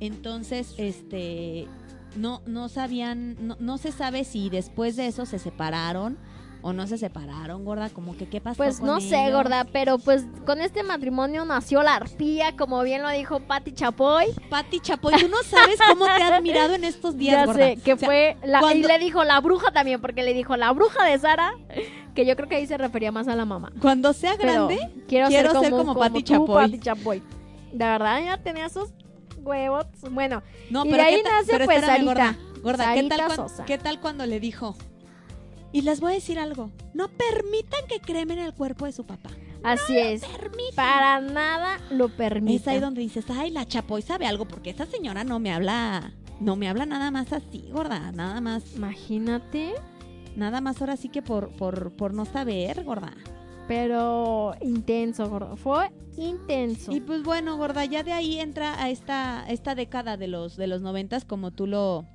Entonces, 0.00 0.74
este. 0.76 1.66
No, 2.14 2.42
no 2.46 2.68
sabían. 2.68 3.36
No, 3.40 3.56
no 3.58 3.78
se 3.78 3.90
sabe 3.90 4.24
si 4.24 4.50
después 4.50 4.96
de 4.96 5.06
eso 5.06 5.24
se 5.24 5.38
separaron 5.38 6.18
o 6.62 6.72
no 6.72 6.86
se 6.86 6.98
separaron, 6.98 7.64
gorda. 7.64 7.88
Como 7.90 8.16
que 8.16 8.28
qué 8.28 8.40
pasó. 8.40 8.56
Pues 8.56 8.78
con 8.78 8.86
no 8.88 9.00
sé, 9.00 9.30
gorda, 9.32 9.64
pero 9.72 9.98
pues 9.98 10.24
con 10.44 10.60
este 10.60 10.82
matrimonio 10.82 11.44
nació 11.44 11.82
la 11.82 11.94
arpía, 11.96 12.56
como 12.56 12.82
bien 12.82 13.02
lo 13.02 13.10
dijo 13.10 13.40
Patti 13.40 13.72
Chapoy. 13.72 14.26
Patti 14.50 14.80
Chapoy, 14.80 15.14
tú 15.20 15.28
no 15.28 15.42
sabes 15.44 15.78
cómo 15.88 16.04
te 16.06 16.10
he 16.10 16.22
admirado 16.24 16.74
en 16.74 16.84
estos 16.84 17.16
días, 17.16 17.36
ya 17.36 17.46
gorda. 17.46 17.64
sé, 17.66 17.76
que 17.76 17.92
O 17.92 17.96
sea, 17.98 18.06
fue 18.08 18.36
la, 18.44 18.74
y 18.74 18.82
le 18.82 18.98
dijo 18.98 19.22
la 19.24 19.40
bruja 19.40 19.70
también, 19.72 20.00
porque 20.00 20.22
le 20.22 20.34
dijo 20.34 20.56
la 20.56 20.72
bruja 20.72 21.04
de 21.04 21.18
Sara, 21.18 21.52
que 22.14 22.26
yo 22.26 22.34
creo 22.36 22.48
que 22.48 22.56
ahí 22.56 22.66
se 22.66 22.76
refería 22.76 23.12
más 23.12 23.28
a 23.28 23.36
la 23.36 23.44
mamá. 23.44 23.72
Cuando 23.80 24.12
sea 24.12 24.34
Pero 24.36 24.66
grande, 24.66 25.04
quiero, 25.08 25.28
quiero 25.28 25.50
ser 25.52 25.60
ser 25.60 25.70
como, 25.70 25.82
como 25.84 25.94
como 25.94 26.00
Patti 26.00 26.22
Chapoy. 26.24 26.64
Patti 26.64 26.78
Chapoy. 26.80 27.22
De 27.72 27.84
verdad, 27.84 28.20
ya 28.24 28.36
tenía 28.38 28.68
sus 28.68 28.90
huevos. 29.42 29.86
Bueno, 30.10 30.42
No, 30.70 30.84
Y 30.84 30.90
pero 30.90 31.02
de 31.02 31.08
ahí 31.08 31.16
¿qué 31.16 31.22
tal- 31.22 31.32
nace, 31.34 31.52
pero 31.52 31.64
pues, 31.66 31.78
espérame, 31.78 32.04
Sarita. 32.06 32.14
gorda, 32.14 32.38
gorda, 32.62 32.94
¿qué 32.94 33.02
tal. 33.04 33.64
¿qué 33.66 33.78
tal 33.78 34.00
cuando 34.00 34.26
le 34.26 34.40
dijo? 34.40 34.74
Y 35.72 35.82
les 35.82 36.00
voy 36.00 36.12
a 36.12 36.14
decir 36.14 36.38
algo, 36.38 36.70
no 36.94 37.08
permitan 37.08 37.80
que 37.88 38.00
cremen 38.00 38.38
el 38.38 38.54
cuerpo 38.54 38.86
de 38.86 38.92
su 38.92 39.04
papá. 39.04 39.30
así 39.62 39.96
es. 39.98 40.22
Para 40.74 41.20
nada 41.20 41.78
lo 41.90 42.08
permite. 42.08 42.56
Es 42.56 42.68
ahí 42.68 42.80
donde 42.80 43.02
dices, 43.02 43.24
ay, 43.28 43.50
la 43.50 43.66
Chapoy 43.66 44.02
sabe 44.02 44.26
algo, 44.26 44.46
porque 44.46 44.70
esa 44.70 44.86
señora 44.86 45.24
no 45.24 45.38
me 45.40 45.52
habla, 45.52 46.12
no 46.40 46.56
me 46.56 46.68
habla 46.68 46.86
nada 46.86 47.10
más 47.10 47.32
así, 47.32 47.68
gorda, 47.70 48.12
nada 48.12 48.40
más, 48.40 48.76
Imagínate. 48.76 49.74
nada 50.36 50.60
más 50.60 50.80
ahora 50.80 50.96
sí 50.96 51.08
que 51.08 51.20
por, 51.22 51.50
por, 51.56 51.92
por 51.92 52.14
no 52.14 52.24
saber, 52.24 52.84
gorda. 52.84 53.12
Pero 53.66 54.54
intenso, 54.62 55.28
gordo. 55.28 55.56
Fue 55.56 55.90
intenso. 56.16 56.90
Y 56.90 57.00
pues 57.00 57.22
bueno, 57.22 57.58
gorda, 57.58 57.84
ya 57.84 58.02
de 58.02 58.12
ahí 58.12 58.40
entra 58.40 58.82
a 58.82 58.88
esta, 58.88 59.44
esta 59.48 59.74
década 59.74 60.16
de 60.16 60.28
los, 60.28 60.56
de 60.56 60.66
los 60.66 60.80
noventas, 60.80 61.26
como 61.26 61.50
tú 61.50 61.66
lo, 61.66 62.06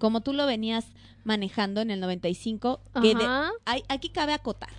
como 0.00 0.22
tú 0.22 0.32
lo 0.32 0.46
venías 0.46 0.86
manejando 1.22 1.80
en 1.80 1.92
el 1.92 2.00
95, 2.00 2.80
que 3.00 3.14
de- 3.14 3.22
Ajá. 3.24 3.50
hay- 3.66 3.84
aquí 3.88 4.08
cabe 4.08 4.32
acotar. 4.32 4.70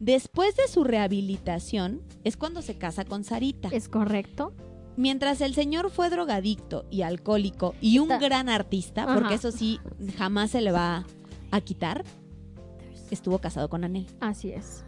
Después 0.00 0.56
de 0.56 0.66
su 0.68 0.82
rehabilitación 0.84 2.00
es 2.24 2.36
cuando 2.36 2.62
se 2.62 2.78
casa 2.78 3.04
con 3.04 3.22
Sarita. 3.24 3.68
Es 3.70 3.88
correcto. 3.88 4.54
Mientras 4.96 5.40
el 5.40 5.54
señor 5.54 5.90
fue 5.90 6.10
drogadicto 6.10 6.84
y 6.90 7.02
alcohólico 7.02 7.74
y 7.80 7.98
un 7.98 8.10
Está- 8.12 8.24
gran 8.26 8.48
artista, 8.48 9.04
Ajá. 9.04 9.14
porque 9.14 9.34
eso 9.34 9.50
sí 9.52 9.80
jamás 10.16 10.50
se 10.50 10.60
le 10.60 10.72
va 10.72 11.04
a 11.50 11.60
quitar, 11.60 12.04
estuvo 13.10 13.38
casado 13.38 13.68
con 13.68 13.84
Anel. 13.84 14.06
Así 14.20 14.50
es. 14.50 14.84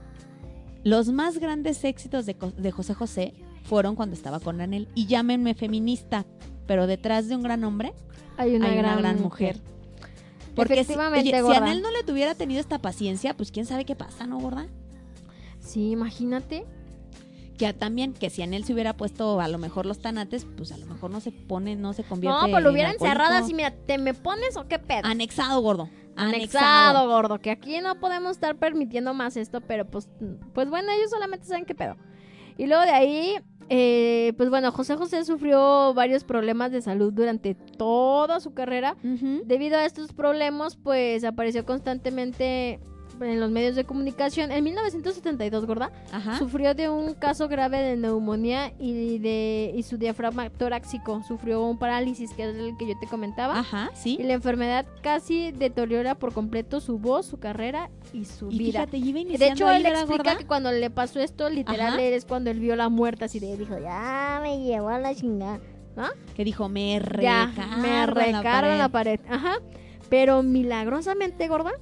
Los 0.82 1.08
más 1.08 1.38
grandes 1.38 1.82
éxitos 1.84 2.26
de, 2.26 2.36
de 2.56 2.70
José 2.70 2.94
José 2.94 3.34
fueron 3.62 3.96
cuando 3.96 4.14
estaba 4.14 4.40
con 4.40 4.60
Anel. 4.60 4.88
Y 4.94 5.06
llámenme 5.06 5.54
feminista, 5.54 6.26
pero 6.66 6.86
detrás 6.86 7.28
de 7.28 7.36
un 7.36 7.42
gran 7.42 7.64
hombre 7.64 7.94
Hay 8.36 8.56
una, 8.56 8.68
hay 8.68 8.76
gran, 8.76 8.92
una 8.98 9.00
gran 9.00 9.20
mujer. 9.22 9.56
mujer. 9.56 9.74
Porque 10.54 10.84
si, 10.84 10.94
oye, 10.94 11.22
si 11.32 11.40
gorda. 11.40 11.58
Anel 11.58 11.82
no 11.82 11.90
le 11.90 12.04
tuviera 12.04 12.34
tenido 12.34 12.60
esta 12.60 12.78
paciencia, 12.78 13.36
pues 13.36 13.50
quién 13.50 13.66
sabe 13.66 13.84
qué 13.84 13.96
pasa, 13.96 14.26
¿no, 14.26 14.38
gorda? 14.38 14.66
Sí, 15.60 15.90
imagínate. 15.90 16.64
Que 17.58 17.72
también, 17.72 18.12
que 18.14 18.30
si 18.30 18.42
Anel 18.42 18.64
se 18.64 18.72
hubiera 18.72 18.96
puesto 18.96 19.40
a 19.40 19.46
lo 19.48 19.58
mejor 19.58 19.86
los 19.86 19.98
tanates, 20.00 20.44
pues 20.56 20.72
a 20.72 20.76
lo 20.76 20.86
mejor 20.86 21.10
no 21.10 21.20
se 21.20 21.30
pone, 21.30 21.76
no 21.76 21.92
se 21.92 22.02
convierte 22.02 22.36
No, 22.36 22.50
pues 22.50 22.62
lo 22.62 22.68
en 22.70 22.74
hubiera 22.74 22.90
alcohólico. 22.90 23.12
encerrado 23.20 23.44
así, 23.44 23.54
mira, 23.54 23.70
¿te 23.72 23.98
me 23.98 24.12
pones 24.14 24.56
o 24.56 24.66
qué 24.66 24.78
pedo? 24.78 25.02
Anexado, 25.04 25.60
gordo. 25.60 25.88
Anexado, 26.16 27.08
gordo, 27.08 27.38
que 27.40 27.50
aquí 27.50 27.80
no 27.80 27.98
podemos 28.00 28.32
estar 28.32 28.56
permitiendo 28.56 29.14
más 29.14 29.36
esto, 29.36 29.60
pero 29.60 29.84
pues, 29.84 30.08
pues 30.52 30.68
bueno, 30.68 30.90
ellos 30.92 31.10
solamente 31.10 31.46
saben 31.46 31.64
qué 31.64 31.74
pedo. 31.74 31.96
Y 32.56 32.66
luego 32.66 32.82
de 32.82 32.90
ahí, 32.90 33.34
eh, 33.68 34.32
pues 34.36 34.50
bueno, 34.50 34.70
José 34.72 34.96
José 34.96 35.24
sufrió 35.24 35.94
varios 35.94 36.24
problemas 36.24 36.70
de 36.72 36.82
salud 36.82 37.12
durante 37.12 37.54
toda 37.54 38.40
su 38.40 38.54
carrera. 38.54 38.96
Debido 39.44 39.76
a 39.76 39.84
estos 39.84 40.12
problemas, 40.12 40.76
pues 40.76 41.24
apareció 41.24 41.64
constantemente 41.64 42.80
en 43.20 43.40
los 43.40 43.50
medios 43.50 43.74
de 43.76 43.84
comunicación. 43.84 44.50
En 44.52 44.64
1972, 44.64 45.66
gorda, 45.66 45.90
Ajá. 46.12 46.38
sufrió 46.38 46.74
de 46.74 46.88
un 46.88 47.14
caso 47.14 47.48
grave 47.48 47.78
de 47.78 47.96
neumonía 47.96 48.72
y 48.78 49.18
de 49.18 49.72
y 49.74 49.82
su 49.82 49.96
diafragma 49.98 50.50
torácico 50.50 51.22
sufrió 51.26 51.62
un 51.64 51.78
parálisis, 51.78 52.32
que 52.32 52.48
es 52.48 52.54
el 52.56 52.76
que 52.76 52.86
yo 52.88 52.94
te 53.00 53.06
comentaba. 53.06 53.58
Ajá, 53.60 53.90
sí. 53.94 54.16
Y 54.20 54.22
la 54.24 54.34
enfermedad 54.34 54.86
casi 55.02 55.52
deteriora 55.52 56.14
por 56.14 56.32
completo 56.32 56.80
su 56.80 56.98
voz, 56.98 57.26
su 57.26 57.38
carrera 57.38 57.90
y 58.12 58.24
su 58.24 58.50
Y 58.50 58.58
vida. 58.58 58.86
fíjate, 58.86 58.98
de 59.38 59.48
hecho, 59.48 59.70
él 59.70 59.82
¿verdad, 59.82 60.00
explica 60.02 60.22
gorda? 60.30 60.36
que 60.38 60.46
cuando 60.46 60.72
le 60.72 60.90
pasó 60.90 61.20
esto, 61.20 61.48
literal, 61.48 61.94
Ajá. 61.94 62.02
es 62.02 62.24
cuando 62.24 62.50
él 62.50 62.60
vio 62.60 62.76
la 62.76 62.88
muerte, 62.88 63.24
así 63.24 63.38
de 63.40 63.56
dijo, 63.56 63.78
ya 63.78 64.38
me 64.42 64.62
llevó 64.62 64.88
a 64.88 64.98
la 64.98 65.14
chingada. 65.14 65.60
Que 66.34 66.44
dijo, 66.44 66.68
me 66.68 66.98
recarga 66.98 67.76
me 67.76 68.04
recarga 68.06 68.76
la 68.76 68.88
pared. 68.88 69.20
Ajá. 69.28 69.58
Pero 70.10 70.42
milagrosamente, 70.42 71.46
gorda, 71.48 71.72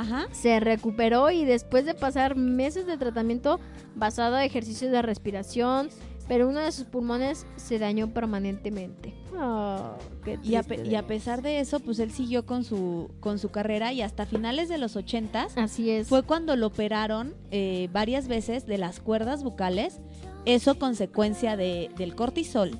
Ajá. 0.00 0.26
se 0.32 0.60
recuperó 0.60 1.30
y 1.30 1.44
después 1.44 1.84
de 1.84 1.94
pasar 1.94 2.36
meses 2.36 2.86
de 2.86 2.96
tratamiento 2.96 3.58
basado 3.94 4.36
en 4.38 4.42
ejercicios 4.44 4.90
de 4.92 5.02
respiración, 5.02 5.88
pero 6.28 6.48
uno 6.48 6.60
de 6.60 6.70
sus 6.72 6.84
pulmones 6.84 7.44
se 7.56 7.78
dañó 7.78 8.08
permanentemente. 8.14 9.14
Oh, 9.36 9.92
qué 10.24 10.38
Y 10.42 10.54
a, 10.56 10.62
pe- 10.62 10.86
y 10.86 10.94
a 10.96 11.06
pesar 11.06 11.40
de 11.42 11.60
eso, 11.60 11.80
pues 11.80 11.98
él 11.98 12.10
siguió 12.12 12.44
con 12.46 12.62
su, 12.62 13.10
con 13.20 13.38
su 13.38 13.48
carrera 13.50 13.92
y 13.92 14.02
hasta 14.02 14.26
finales 14.26 14.68
de 14.68 14.78
los 14.78 14.96
ochentas 14.96 15.56
Así 15.56 15.90
es. 15.90 16.08
fue 16.08 16.22
cuando 16.22 16.54
lo 16.56 16.66
operaron 16.68 17.34
eh, 17.50 17.88
varias 17.92 18.28
veces 18.28 18.66
de 18.66 18.78
las 18.78 19.00
cuerdas 19.00 19.42
bucales, 19.42 20.00
eso 20.44 20.78
consecuencia 20.78 21.56
de, 21.56 21.90
del 21.96 22.14
cortisol 22.14 22.78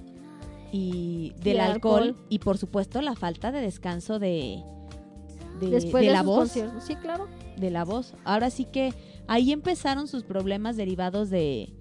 y 0.72 1.32
del 1.42 1.60
alcohol, 1.60 2.02
alcohol. 2.08 2.26
y 2.28 2.38
por 2.40 2.56
supuesto 2.58 3.00
la 3.02 3.14
falta 3.16 3.50
de 3.52 3.60
descanso 3.60 4.18
de, 4.18 4.62
de, 5.60 5.68
Después 5.70 6.02
de 6.02 6.08
de 6.08 6.14
la 6.14 6.22
voz. 6.22 6.38
conciertos. 6.38 6.84
Sí, 6.84 6.96
claro. 6.96 7.28
de 7.56 7.70
la 7.70 7.84
voz. 7.84 8.14
Ahora 8.24 8.50
sí 8.50 8.64
que 8.64 8.92
ahí 9.28 9.52
empezaron 9.52 10.08
sus 10.08 10.24
problemas 10.24 10.76
derivados 10.76 11.30
de, 11.30 11.72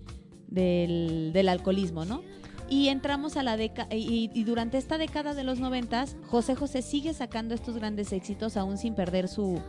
del, 0.47 1.31
del 1.33 1.49
alcoholismo, 1.49 2.05
¿no? 2.05 2.21
Y 2.69 2.89
entramos 2.89 3.35
a 3.35 3.41
la 3.41 3.57
década, 3.57 3.95
y, 3.95 4.29
y 4.33 4.43
durante 4.43 4.77
esta 4.77 4.99
década 4.99 5.33
de 5.33 5.43
los 5.43 5.59
noventas, 5.59 6.17
José 6.27 6.53
José 6.55 6.83
sigue 6.83 7.13
sacando 7.13 7.55
estos 7.55 7.75
grandes 7.77 8.11
éxitos 8.13 8.57
aún 8.57 8.77
sin 8.77 8.93
perder 8.93 9.27
su, 9.27 9.59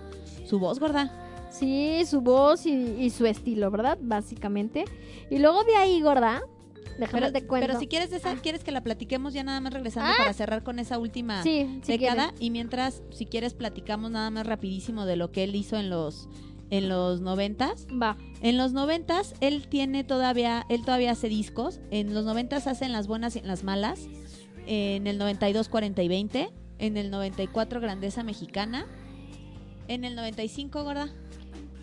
su 0.44 0.58
voz, 0.58 0.78
gorda. 0.80 1.10
Sí, 1.50 2.02
su 2.06 2.20
voz 2.20 2.66
y, 2.66 2.72
y 2.98 3.08
su 3.10 3.24
estilo, 3.26 3.70
¿verdad? 3.70 3.96
Básicamente. 4.02 4.84
Y 5.30 5.38
luego 5.38 5.64
de 5.64 5.76
ahí, 5.76 6.02
gorda, 6.02 6.42
déjame 6.98 7.30
Pero, 7.32 7.46
cuento. 7.48 7.66
pero 7.68 7.78
si 7.80 7.86
quieres 7.86 8.12
esa, 8.12 8.34
quieres 8.36 8.64
que 8.64 8.72
la 8.72 8.82
platiquemos 8.82 9.32
ya 9.34 9.44
nada 9.44 9.60
más 9.60 9.72
regresando 9.72 10.10
Ah. 10.12 10.14
para 10.18 10.32
cerrar 10.32 10.62
con 10.62 10.78
esa 10.78 10.98
última 10.98 11.42
sí, 11.42 11.80
sí 11.82 11.92
década. 11.98 12.28
quieres. 12.30 12.40
Y 12.40 12.50
mientras, 12.50 13.02
si 13.10 13.26
quieres, 13.26 13.54
platicamos 13.54 14.10
nada 14.10 14.30
más 14.30 14.46
rapidísimo 14.46 15.06
de 15.06 15.16
lo 15.16 15.30
que 15.32 15.44
él 15.44 15.54
hizo 15.54 15.76
en 15.76 15.90
los, 15.90 16.28
en 16.70 16.88
los 16.88 17.20
noventas. 17.20 17.86
Va. 17.90 18.16
En 18.42 18.56
los 18.56 18.72
noventas 18.72 19.34
él 19.40 19.66
tiene 19.68 20.04
todavía, 20.04 20.64
él 20.68 20.84
todavía 20.84 21.12
hace 21.12 21.28
discos. 21.28 21.80
En 21.90 22.14
los 22.14 22.24
noventas 22.24 22.66
hace 22.66 22.84
en 22.84 22.92
las 22.92 23.06
buenas 23.06 23.36
y 23.36 23.40
en 23.40 23.46
las 23.48 23.64
malas. 23.64 24.08
En 24.66 25.06
el 25.06 25.18
92 25.18 25.68
40 25.68 26.02
y 26.02 26.08
20. 26.08 26.50
En 26.78 26.96
el 26.96 27.10
94 27.10 27.80
Grandeza 27.80 28.22
Mexicana. 28.22 28.86
En 29.88 30.04
el 30.04 30.14
95 30.14 30.84
gorda. 30.84 31.08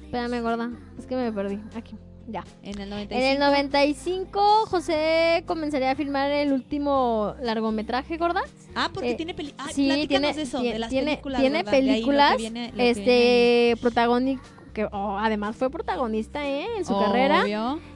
Espérame, 0.06 0.42
gorda. 0.42 0.72
Es 0.98 1.06
que 1.06 1.16
me 1.18 1.32
perdí. 1.34 1.60
Aquí. 1.76 1.96
Ya. 2.30 2.44
En 2.62 2.80
el 2.82 2.90
95. 2.90 3.16
En 3.16 3.32
el 3.32 3.40
95, 3.40 4.40
José 4.68 5.44
comenzaría 5.46 5.92
a 5.92 5.96
filmar 5.96 6.30
el 6.30 6.52
último 6.52 7.34
largometraje, 7.42 8.18
gorda. 8.18 8.42
Ah, 8.76 8.90
porque 8.94 9.12
Eh, 9.12 9.16
tiene 9.16 9.34
películas. 9.34 9.74
sí, 9.74 9.88
platícanos 9.88 10.08
tiene, 10.08 10.34
de 10.36 10.42
eso, 10.42 10.60
tie- 10.62 10.74
de 10.74 10.80
las 10.80 10.90
tiene, 10.90 11.06
películas. 11.12 11.42
tiene 11.42 11.64
lo 11.64 11.72
películas, 11.72 12.38
viene- 12.38 12.72
lo 12.76 12.84
este, 12.84 13.76
protagónico, 13.80 14.44
que 14.74 14.86
oh, 14.92 15.18
además 15.18 15.56
fue 15.56 15.70
protagonista, 15.70 16.46
¿eh? 16.48 16.68
En 16.78 16.86
su 16.86 17.00
carrera. 17.00 17.46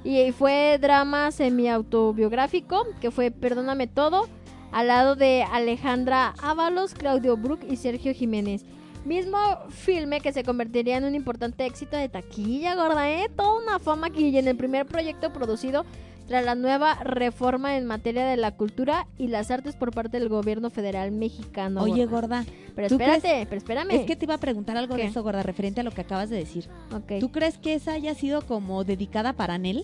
Y 0.06 0.32
fue 0.32 0.78
drama 0.82 1.32
semi-autobiográfico, 1.32 2.86
que 3.00 3.12
fue 3.12 3.32
Perdóname 3.32 3.88
Todo, 3.88 4.28
al 4.72 4.88
lado 4.88 5.16
de 5.16 5.44
Alejandra 5.52 6.34
Ábalos, 6.42 6.94
Claudio 6.94 7.36
Brook 7.38 7.60
y 7.70 7.76
Sergio 7.76 8.14
Jiménez. 8.14 8.64
Mismo 9.06 9.38
filme 9.70 10.22
que 10.22 10.32
se 10.32 10.44
convertiría 10.44 10.98
en 10.98 11.06
un 11.06 11.16
importante 11.16 11.66
éxito 11.66 11.98
de 11.98 12.08
taquilla, 12.10 12.76
gorda, 12.76 13.10
¿eh? 13.10 13.28
Toda 13.36 13.60
una 13.62 13.80
fama 13.80 14.08
aquí 14.08 14.28
y 14.28 14.38
en 14.38 14.48
el 14.48 14.56
primer 14.56 14.86
proyecto 14.86 15.34
producido 15.34 15.86
tras 16.28 16.46
la 16.46 16.54
nueva 16.56 16.96
reforma 17.04 17.76
en 17.78 17.86
materia 17.88 18.26
de 18.26 18.38
la 18.38 18.52
cultura 18.52 19.08
y 19.18 19.28
las 19.28 19.50
artes 19.52 19.76
por 19.76 19.92
parte 19.92 20.20
del 20.20 20.30
gobierno 20.30 20.70
federal 20.70 21.12
mexicano. 21.12 21.82
Oye, 21.82 22.06
gorda. 22.06 22.46
pero 22.76 22.88
¿tú 22.90 22.98
crees- 22.98 23.18
espérate, 23.18 23.46
pero 23.48 23.58
espérame. 23.58 23.92
Es 23.92 24.06
que 24.06 24.16
te 24.16 24.26
iba 24.26 24.36
a 24.36 24.40
preguntar 24.40 24.78
algo 24.78 24.96
de 24.96 25.06
eso, 25.06 25.24
gorda, 25.24 25.42
referente 25.44 25.82
a 25.82 25.84
lo 25.84 25.92
que 25.92 26.02
acabas 26.02 26.30
de 26.30 26.38
decir. 26.38 26.68
Ok. 26.96 27.20
¿Tú 27.20 27.32
crees 27.32 27.58
que 27.58 27.74
esa 27.74 27.94
haya 27.94 28.14
sido 28.14 28.44
como 28.44 28.84
dedicada 28.84 29.34
para 29.34 29.58
Nel? 29.58 29.84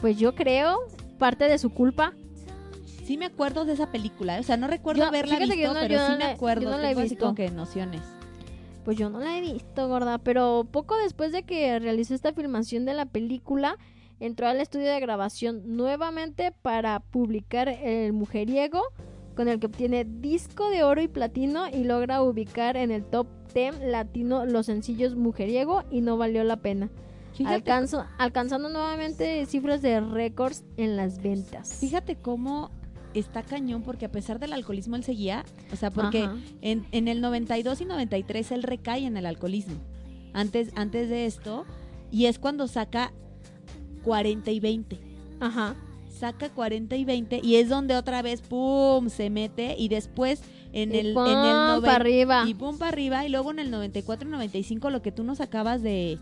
Pues 0.00 0.16
yo 0.18 0.34
creo, 0.34 0.78
parte 1.18 1.44
de 1.44 1.58
su 1.58 1.70
culpa, 1.70 2.14
Sí 3.10 3.16
me 3.16 3.26
acuerdo 3.26 3.64
de 3.64 3.72
esa 3.72 3.90
película, 3.90 4.38
o 4.38 4.42
sea, 4.44 4.56
no 4.56 4.68
recuerdo 4.68 5.02
Yo- 5.06 5.10
que 5.10 5.22
visto, 5.24 5.74
no- 5.74 5.80
pero 5.80 6.06
sí 6.06 6.12
no 6.12 6.18
me 6.18 6.24
acuerdo. 6.26 6.62
yo 6.62 6.70
no 6.70 6.78
la 6.78 6.92
he 6.92 6.94
visto. 6.94 7.18
como 7.18 7.34
que 7.34 7.50
nociones. 7.50 8.02
Pues 8.84 8.96
yo 8.98 9.10
no 9.10 9.18
la 9.18 9.36
he 9.36 9.40
visto, 9.40 9.88
gorda, 9.88 10.18
pero 10.18 10.64
poco 10.70 10.96
después 10.96 11.32
de 11.32 11.42
que 11.42 11.76
realizó 11.80 12.14
esta 12.14 12.32
filmación 12.32 12.84
de 12.84 12.94
la 12.94 13.06
película, 13.06 13.78
entró 14.20 14.46
al 14.46 14.60
estudio 14.60 14.86
de 14.92 15.00
grabación 15.00 15.74
nuevamente 15.76 16.52
para 16.62 17.00
publicar 17.00 17.68
El 17.68 18.12
Mujeriego, 18.12 18.80
con 19.34 19.48
el 19.48 19.58
que 19.58 19.66
obtiene 19.66 20.04
disco 20.04 20.70
de 20.70 20.84
oro 20.84 21.02
y 21.02 21.08
platino 21.08 21.66
y 21.68 21.82
logra 21.82 22.22
ubicar 22.22 22.76
en 22.76 22.92
el 22.92 23.04
top 23.04 23.26
10 23.52 23.80
latino 23.80 24.46
los 24.46 24.66
sencillos 24.66 25.16
Mujeriego 25.16 25.82
y 25.90 26.00
No 26.02 26.16
Valió 26.16 26.44
la 26.44 26.58
Pena. 26.58 26.90
Alcanzo, 27.44 28.04
alcanzando 28.18 28.68
nuevamente 28.68 29.44
cifras 29.46 29.82
de 29.82 29.98
récords 30.00 30.62
en 30.76 30.96
las 30.96 31.20
ventas. 31.20 31.72
fíjate 31.80 32.14
cómo 32.14 32.70
está 33.14 33.42
cañón, 33.42 33.82
porque 33.82 34.06
a 34.06 34.10
pesar 34.12 34.38
del 34.38 34.52
alcoholismo 34.52 34.96
él 34.96 35.04
seguía, 35.04 35.44
o 35.72 35.76
sea, 35.76 35.90
porque 35.90 36.28
en, 36.62 36.86
en 36.92 37.08
el 37.08 37.20
92 37.20 37.80
y 37.80 37.84
93 37.84 38.52
él 38.52 38.62
recae 38.62 39.04
en 39.06 39.16
el 39.16 39.26
alcoholismo. 39.26 39.76
Antes, 40.32 40.70
antes 40.76 41.08
de 41.08 41.26
esto, 41.26 41.64
y 42.12 42.26
es 42.26 42.38
cuando 42.38 42.68
saca 42.68 43.12
40 44.04 44.50
y 44.50 44.60
20. 44.60 44.98
Ajá. 45.40 45.74
saca 46.18 46.50
40 46.50 46.96
y 46.96 47.04
20 47.06 47.40
y 47.42 47.54
es 47.56 47.68
donde 47.70 47.96
otra 47.96 48.20
vez 48.20 48.42
pum 48.42 49.08
se 49.08 49.30
mete 49.30 49.74
y 49.78 49.88
después 49.88 50.42
en 50.74 50.94
Y 50.94 50.98
el 50.98 51.14
pum, 51.14 51.24
en 51.26 51.32
el 51.32 51.36
noven- 51.56 51.82
pa' 51.82 51.96
arriba. 51.96 52.44
y 52.46 52.52
pum 52.54 52.76
para 52.76 52.90
arriba 52.90 53.24
y 53.26 53.30
luego 53.30 53.50
en 53.52 53.58
el 53.58 53.70
94 53.70 54.28
y 54.28 54.32
95 54.32 54.90
lo 54.90 55.00
que 55.00 55.12
tú 55.12 55.24
nos 55.24 55.40
acabas 55.40 55.80
de 55.82 56.18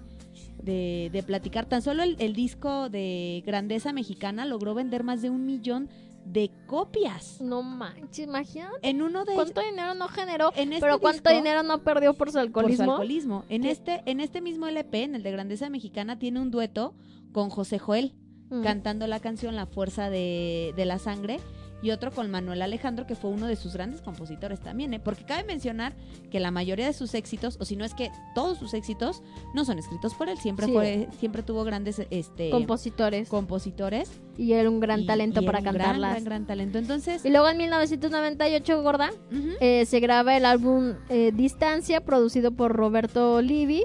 de, 0.62 1.10
de 1.12 1.22
platicar 1.24 1.66
tan 1.66 1.82
solo 1.82 2.02
el, 2.04 2.14
el 2.20 2.34
disco 2.34 2.88
de 2.90 3.42
Grandeza 3.46 3.92
Mexicana 3.92 4.44
logró 4.44 4.74
vender 4.74 5.02
más 5.04 5.20
de 5.22 5.30
un 5.30 5.46
millón 5.46 5.88
de 6.32 6.50
copias 6.66 7.40
No 7.40 7.62
manches, 7.62 8.26
imagínate 8.26 8.76
en 8.88 9.02
uno 9.02 9.24
de 9.24 9.32
ellos 9.32 9.44
cuánto 9.52 9.60
dinero 9.68 9.94
no 9.94 10.08
generó, 10.08 10.52
en 10.56 10.72
este 10.72 10.80
pero 10.84 10.98
cuánto 11.00 11.28
disco, 11.30 11.34
dinero 11.36 11.62
no 11.62 11.78
perdió 11.82 12.14
por 12.14 12.28
su 12.28 12.32
por 12.32 12.32
su 12.32 12.38
alcoholismo. 12.40 12.92
alcoholismo 12.92 13.44
en 13.48 13.62
¿Qué? 13.62 13.70
este 13.70 14.02
en 14.06 14.20
este 14.20 14.40
mismo 14.40 14.66
LP 14.66 15.02
en 15.04 15.14
el 15.14 15.22
de 15.22 15.32
Grandeza 15.32 15.70
Mexicana 15.70 16.18
tiene 16.18 16.40
un 16.40 16.50
dueto 16.50 16.94
con 17.32 17.50
José 17.50 17.78
Joel 17.78 18.14
Mm. 18.50 18.62
cantando 18.62 19.06
la 19.06 19.20
canción 19.20 19.56
La 19.56 19.66
Fuerza 19.66 20.08
de, 20.08 20.72
de 20.74 20.86
la 20.86 20.98
Sangre 20.98 21.38
y 21.82 21.90
otro 21.92 22.10
con 22.10 22.30
Manuel 22.30 22.62
Alejandro, 22.62 23.06
que 23.06 23.14
fue 23.14 23.30
uno 23.30 23.46
de 23.46 23.54
sus 23.56 23.74
grandes 23.74 24.00
compositores 24.02 24.60
también, 24.60 24.94
¿eh? 24.94 25.00
porque 25.00 25.24
cabe 25.24 25.44
mencionar 25.44 25.94
que 26.30 26.40
la 26.40 26.50
mayoría 26.50 26.86
de 26.86 26.92
sus 26.92 27.14
éxitos, 27.14 27.56
o 27.60 27.64
si 27.64 27.76
no 27.76 27.84
es 27.84 27.94
que 27.94 28.10
todos 28.34 28.58
sus 28.58 28.74
éxitos, 28.74 29.22
no 29.54 29.64
son 29.64 29.78
escritos 29.78 30.14
por 30.14 30.28
él, 30.28 30.38
siempre 30.38 30.66
Sí. 30.66 30.72
fue, 30.72 31.08
siempre 31.18 31.42
tuvo 31.42 31.62
grandes 31.64 32.00
este, 32.10 32.50
compositores 32.50 33.28
compositores. 33.28 34.10
y 34.36 34.52
era 34.52 34.68
un 34.70 34.80
gran 34.80 35.00
y- 35.00 35.06
talento 35.06 35.40
y 35.42 35.46
para 35.46 35.58
era 35.58 35.70
un 35.70 35.76
cantarlas. 35.76 35.98
Gran, 36.12 36.12
gran, 36.12 36.24
gran 36.24 36.46
talento. 36.46 36.78
Entonces, 36.78 37.24
Y 37.24 37.30
luego 37.30 37.48
en 37.48 37.56
1998, 37.58 38.82
gorda, 38.82 39.10
ujú, 39.30 39.50
eh, 39.60 39.84
se 39.86 40.00
graba 40.00 40.36
el 40.36 40.44
álbum 40.44 40.94
eh, 41.08 41.32
Distancia, 41.34 42.00
producido 42.04 42.50
por 42.52 42.72
Roberto 42.72 43.34
Olivi, 43.34 43.84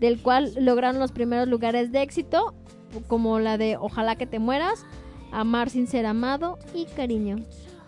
del 0.00 0.20
cual 0.22 0.52
lograron 0.58 1.00
los 1.00 1.12
primeros 1.12 1.48
lugares 1.48 1.90
de 1.92 2.02
éxito, 2.02 2.54
como 3.08 3.38
la 3.40 3.58
de 3.58 3.76
Ojalá 3.76 4.16
que 4.16 4.26
te 4.26 4.38
mueras, 4.38 4.84
Amar 5.32 5.70
sin 5.70 5.86
ser 5.86 6.06
amado 6.06 6.58
y 6.74 6.84
Cariño. 6.86 7.36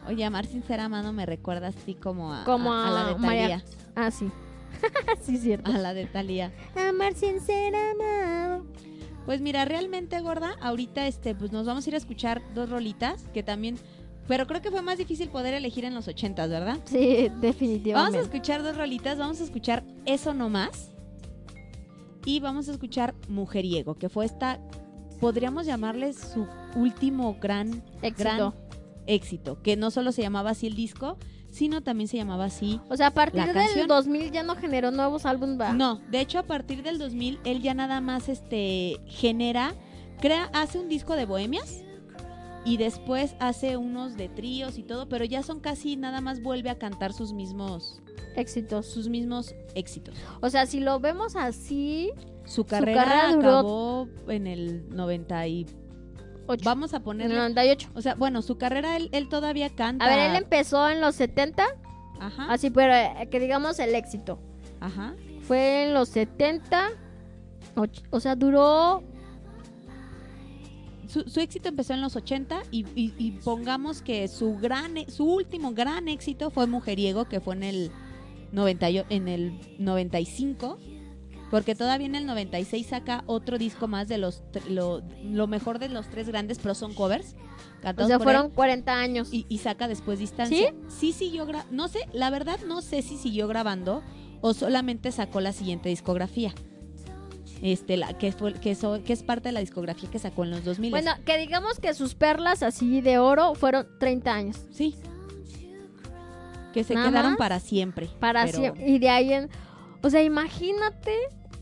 oye, 0.09 0.25
Amar 0.25 0.47
sin 0.47 0.63
ser 0.63 0.81
amado 0.81 1.13
me 1.13 1.27
recuerda 1.27 1.69
así 1.69 1.95
como 1.95 2.33
a, 2.35 2.45
Como 2.45 2.73
a- 2.73 2.89
a 2.89 2.91
la 2.91 3.05
de 3.07 3.15
María- 3.19 3.61
Talía. 3.61 3.65
Ah, 3.97 4.11
sí. 4.11 4.31
sí, 5.23 5.37
cierto. 5.39 5.71
A 5.71 5.79
la 5.79 5.95
de 5.95 6.07
Talía. 6.07 6.53
Amar 6.89 7.15
sin 7.15 7.41
ser 7.41 7.75
amado. 7.75 8.65
Pues 9.27 9.41
mira, 9.41 9.65
realmente 9.65 10.19
gorda, 10.21 10.55
ahorita 10.61 11.07
este, 11.07 11.35
pues 11.35 11.53
nos 11.53 11.67
vamos 11.67 11.87
a 11.87 11.91
ir 11.91 11.95
a 11.95 11.99
escuchar 11.99 12.43
dos 12.55 12.71
rolitas 12.71 13.25
que 13.35 13.43
también, 13.43 13.77
pero 14.27 14.47
creo 14.47 14.63
que 14.63 14.71
fue 14.71 14.81
más 14.83 14.97
difícil 14.99 15.29
poder 15.29 15.55
elegir 15.55 15.85
en 15.85 15.95
los 15.95 16.09
ochentas, 16.09 16.49
¿verdad? 16.49 16.79
Sí, 16.87 17.27
Vamos 17.29 17.39
a 17.39 17.41
definitivamente. 17.47 18.19
escuchar 18.21 18.63
dos 18.63 18.77
rolitas, 18.77 19.19
vamos 19.19 19.41
a 19.41 19.45
escuchar 19.45 19.85
Eso 20.07 20.33
No 20.35 20.49
Más 20.49 20.91
y 22.25 22.41
vamos 22.41 22.69
a 22.69 22.73
escuchar 22.73 23.15
Mujeriego, 23.29 23.95
que 23.95 24.09
fue 24.09 24.25
esta, 24.25 24.59
podríamos 25.21 25.67
llamarle 25.67 26.13
su 26.13 26.47
último 26.75 27.37
gran, 27.41 27.83
Éxito. 28.03 28.25
gran 28.25 28.55
éxito, 29.07 29.61
que 29.63 29.77
no 29.77 29.91
solo 29.91 30.13
se 30.13 30.23
llamaba 30.23 30.51
así 30.51 30.67
el 30.67 30.75
disco, 30.75 31.19
sino 31.51 31.83
también 31.83 32.09
se 32.09 32.17
llamaba 32.17 32.45
así. 32.45 32.81
O 32.89 32.97
sea, 32.97 33.09
a 33.09 33.11
partir 33.15 33.45
del 33.45 33.55
canción. 33.55 33.89
2000 33.89 34.31
ya 34.31 34.43
no 34.43 34.57
generó 34.57 34.91
nuevos 34.91 35.27
álbumes. 35.27 35.75
No, 35.75 36.01
de 36.11 36.21
hecho 36.21 36.39
a 36.39 36.45
partir 36.45 36.83
del 36.83 36.99
2000 36.99 37.41
él 37.45 37.63
ya 37.63 37.75
nada 37.75 38.01
más 38.01 38.29
este 38.29 38.99
genera, 39.07 39.75
crea, 40.21 40.51
hace 40.53 40.79
un 40.79 40.89
disco 40.89 41.17
de 41.17 41.27
bohemias 41.27 41.83
y 42.65 42.77
después 42.77 43.35
hace 43.41 43.77
unos 43.77 44.17
de 44.17 44.29
tríos 44.29 44.79
y 44.79 44.83
todo, 44.83 45.09
pero 45.09 45.25
ya 45.25 45.43
son 45.43 45.61
casi 45.61 45.97
nada 45.97 46.21
más 46.21 46.43
vuelve 46.43 46.71
a 46.71 46.79
cantar 46.79 47.13
sus 47.13 47.33
mismos 47.33 48.01
Éxitos. 48.37 48.87
sus 48.87 49.09
mismos 49.09 49.55
éxitos. 49.75 50.15
O 50.41 50.51
sea, 50.51 50.67
si 50.67 50.81
lo 50.81 51.01
vemos 51.01 51.35
así, 51.37 52.13
Su 52.51 52.65
carrera, 52.65 53.05
carrera 53.05 53.33
duró- 53.35 53.49
acabó 53.59 54.09
en 54.29 54.47
el 54.47 54.89
90 54.91 55.47
y 55.47 55.67
ocho. 56.47 56.65
vamos 56.65 56.93
a 56.93 56.97
en 56.97 57.01
el 57.01 57.05
ponerle, 57.05 57.37
98. 57.37 57.91
o 57.95 58.01
sea, 58.03 58.15
bueno, 58.17 58.43
su 58.43 58.59
carrera 58.59 58.97
él, 58.97 59.09
él 59.13 59.29
todavía 59.29 59.71
canta. 59.71 60.05
A 60.05 60.09
ver, 60.09 60.31
él 60.31 60.37
empezó 60.37 60.89
en 60.89 61.01
los 61.01 61.15
70, 61.15 61.65
Ajá. 62.19 62.53
así, 62.53 62.71
pero 62.71 62.93
eh, 62.93 63.29
que 63.31 63.39
digamos 63.39 63.79
el 63.79 63.95
éxito. 63.95 64.41
Ajá. 64.81 65.15
Fue 65.43 65.85
en 65.85 65.95
los 65.95 66.09
70, 66.09 66.89
och- 67.77 68.03
o 68.11 68.19
sea, 68.19 68.35
duró 68.35 69.03
su, 71.07 71.23
su 71.29 71.41
éxito 71.41 71.69
empezó 71.69 71.93
en 71.95 72.01
los 72.01 72.15
80 72.17 72.63
y, 72.71 72.85
y- 72.95 73.15
y 73.19 73.33
pongamos 73.45 74.01
que 74.03 74.29
su 74.29 74.57
gran 74.57 74.97
e- 74.97 75.11
su 75.11 75.25
último 75.25 75.73
gran 75.73 76.09
éxito 76.09 76.51
fue 76.51 76.67
Mujeriego, 76.67 77.25
que 77.27 77.41
fue 77.41 77.55
en 77.57 77.63
el 77.65 77.91
90 78.53 78.91
y- 78.91 79.05
en 79.09 79.29
el 79.29 79.61
95, 79.79 80.79
porque 81.51 81.75
todavía 81.75 82.07
en 82.07 82.15
el 82.15 82.27
96 82.27 82.87
saca 82.87 83.25
otro 83.27 83.59
disco 83.59 83.89
más 83.89 84.07
de 84.09 84.19
los 84.19 84.43
lo, 84.69 85.03
lo 85.25 85.47
mejor 85.47 85.79
de 85.79 85.89
los 85.89 86.09
tres 86.09 86.29
grandes, 86.29 86.59
pero 86.59 86.75
son 86.75 86.95
covers. 86.95 87.35
O 87.79 87.83
cantados 87.83 88.09
sea, 88.09 88.19
por 88.19 88.25
fueron 88.27 88.47
él, 88.47 88.53
40 88.53 88.93
años. 88.99 89.29
y, 89.33 89.47
y 89.49 89.59
saca 89.59 89.89
después 89.89 90.19
distancia. 90.19 90.75
Sí, 90.89 91.13
siguió 91.13 91.47
gra- 91.47 91.65
no 91.71 91.89
sé, 91.89 92.01
la 92.13 92.31
verdad 92.31 92.59
no 92.67 92.83
sé 92.83 93.03
si 93.03 93.17
siguió 93.17 93.49
grabando 93.49 94.03
o 94.43 94.55
solamente 94.55 95.11
sacó 95.13 95.41
la 95.41 95.53
siguiente 95.53 95.89
discografía. 95.89 96.55
Este, 97.63 97.97
la, 97.99 98.17
que, 98.17 98.33
fue, 98.33 98.55
que, 98.55 98.75
so- 98.75 99.03
que 99.03 99.13
es 99.13 99.23
parte 99.23 99.49
de 99.49 99.53
la 99.53 99.61
discografía 99.61 100.09
que 100.11 100.19
sacó 100.19 100.45
en 100.45 100.51
los 100.51 100.65
2000. 100.65 100.91
Bueno, 100.93 101.11
que 101.27 101.37
digamos 101.37 101.79
que 101.81 101.93
sus 101.95 102.15
perlas 102.15 102.63
así 102.63 103.01
de 103.03 103.19
oro 103.19 103.55
fueron 103.55 103.87
30 103.99 104.33
años. 104.33 104.57
Sí. 104.71 104.95
Que 106.73 106.85
se 106.85 106.95
¿Nada 106.95 107.09
quedaron 107.11 107.37
para 107.37 107.59
siempre. 107.61 108.09
Para 108.21 108.45
pero- 108.47 108.59
siempre. 108.59 108.89
Y 108.89 108.99
de 108.99 109.11
ahí 109.11 109.33
en. 109.33 109.49
O 110.03 110.09
sea, 110.09 110.23
imagínate 110.23 111.13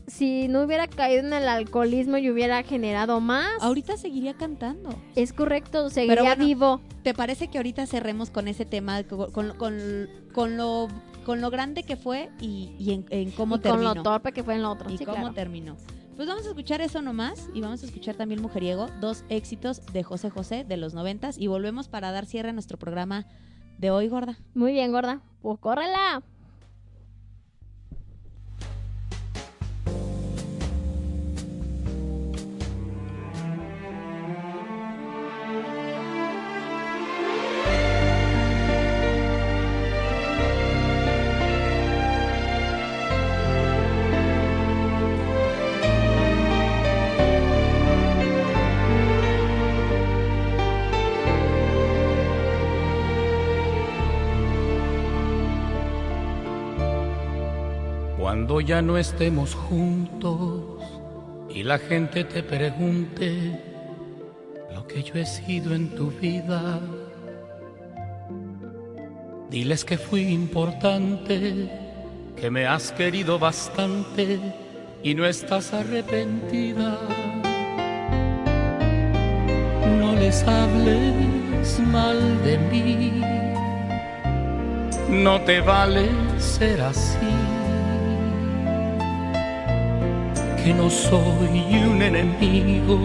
si 0.09 0.47
no 0.47 0.63
hubiera 0.63 0.87
caído 0.87 1.21
en 1.25 1.33
el 1.33 1.47
alcoholismo 1.47 2.17
y 2.17 2.29
hubiera 2.29 2.61
generado 2.63 3.19
más. 3.21 3.49
Ahorita 3.61 3.97
seguiría 3.97 4.33
cantando. 4.33 4.89
Es 5.15 5.33
correcto, 5.33 5.89
seguiría 5.89 6.21
bueno, 6.35 6.45
vivo. 6.45 6.81
¿Te 7.03 7.13
parece 7.13 7.47
que 7.47 7.57
ahorita 7.57 7.85
cerremos 7.87 8.29
con 8.29 8.47
ese 8.47 8.65
tema, 8.65 9.03
con, 9.03 9.31
con, 9.31 9.53
con- 9.57 10.09
con 10.33 10.57
lo, 10.57 10.87
con 11.25 11.41
lo 11.41 11.49
grande 11.49 11.83
que 11.83 11.95
fue 11.95 12.29
y, 12.39 12.75
y 12.77 12.91
en, 12.93 13.05
en 13.09 13.31
cómo 13.31 13.55
Y 13.55 13.59
con 13.59 13.71
terminó? 13.71 13.95
lo 13.95 14.03
torpe 14.03 14.31
que 14.31 14.43
fue 14.43 14.55
en 14.55 14.61
lo 14.63 14.71
otro. 14.71 14.89
y 14.89 14.97
sí, 14.97 15.05
cómo 15.05 15.17
claro. 15.17 15.33
terminó. 15.33 15.75
Pues 16.15 16.27
vamos 16.27 16.45
a 16.45 16.49
escuchar 16.49 16.81
eso 16.81 17.01
nomás 17.01 17.49
y 17.53 17.61
vamos 17.61 17.81
a 17.81 17.85
escuchar 17.85 18.15
también 18.15 18.41
Mujeriego, 18.41 18.87
dos 18.99 19.23
éxitos 19.29 19.81
de 19.93 20.03
José 20.03 20.29
José 20.29 20.65
de 20.65 20.75
los 20.75 20.93
noventas 20.93 21.37
y 21.37 21.47
volvemos 21.47 21.87
para 21.87 22.11
dar 22.11 22.25
cierre 22.25 22.49
a 22.49 22.53
nuestro 22.53 22.77
programa 22.77 23.25
de 23.77 23.89
hoy, 23.89 24.09
gorda. 24.09 24.37
Muy 24.53 24.73
bien, 24.73 24.91
gorda. 24.91 25.21
Pues 25.41 25.57
córrela. 25.59 26.21
Cuando 58.49 58.67
ya 58.67 58.81
no 58.81 58.97
estemos 58.97 59.53
juntos 59.53 60.63
y 61.51 61.61
la 61.61 61.77
gente 61.77 62.23
te 62.23 62.41
pregunte 62.41 63.61
lo 64.73 64.87
que 64.87 65.03
yo 65.03 65.13
he 65.19 65.25
sido 65.27 65.75
en 65.75 65.89
tu 65.89 66.09
vida, 66.09 66.79
diles 69.51 69.85
que 69.85 69.99
fui 69.99 70.21
importante, 70.21 71.69
que 72.35 72.49
me 72.49 72.65
has 72.65 72.91
querido 72.91 73.37
bastante 73.37 74.39
y 75.03 75.13
no 75.13 75.27
estás 75.27 75.71
arrepentida. 75.71 76.97
No 80.01 80.15
les 80.15 80.41
hables 80.41 81.79
mal 81.91 82.17
de 82.43 82.57
mí, 82.57 83.21
no 85.23 85.39
te 85.41 85.61
vale 85.61 86.09
ser 86.39 86.81
así 86.81 87.38
que 90.69 90.75
no 90.75 90.89
soy 90.89 91.83
un 91.83 91.99
enemigo, 91.99 92.99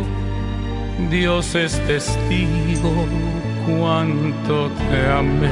Dios 1.11 1.55
es 1.55 1.81
testigo 1.87 2.93
cuánto 3.67 4.69
te 4.69 5.11
amé. 5.11 5.49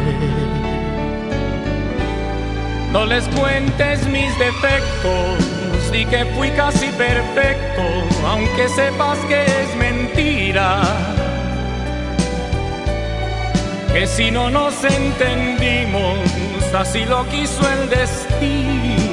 No 2.93 3.07
les 3.07 3.25
cuentes 3.29 4.07
mis 4.09 4.39
defectos, 4.39 5.91
di 5.91 6.05
que 6.05 6.27
fui 6.37 6.51
casi 6.51 6.89
perfecto, 6.89 7.83
aunque 8.27 8.69
sepas 8.69 9.19
que 9.31 9.43
es 9.45 9.77
mentira. 9.79 10.83
Que 13.95 14.07
si 14.07 14.31
no 14.31 14.51
nos 14.51 14.75
entendimos, 14.85 16.19
así 16.75 17.07
lo 17.07 17.27
quiso 17.29 17.63
el 17.77 17.89
destino, 17.89 19.12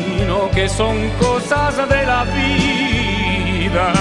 que 0.54 0.70
son 0.70 1.10
cosas 1.20 1.76
de 1.90 2.06
la 2.06 2.24
vida. 2.24 3.92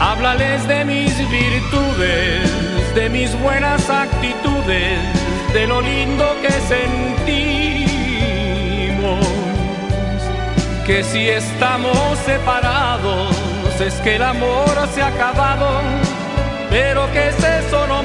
Háblales 0.00 0.66
de 0.68 0.84
mis 0.84 1.12
virtudes, 1.28 2.94
de 2.94 3.08
mis 3.10 3.38
buenas 3.40 3.90
actitudes, 3.90 4.98
de 5.52 5.66
lo 5.66 5.80
lindo 5.80 6.24
que 6.40 6.52
sentimos. 6.74 6.86
Que 10.86 11.02
si 11.02 11.28
estamos 11.28 12.18
separados, 12.24 13.34
es 13.80 13.94
que 14.04 14.16
el 14.16 14.22
amor 14.22 14.88
se 14.94 15.02
ha 15.02 15.08
acabado, 15.08 15.80
pero 16.70 17.10
que 17.12 17.28
es 17.28 17.38
eso 17.42 17.86
no 17.88 18.02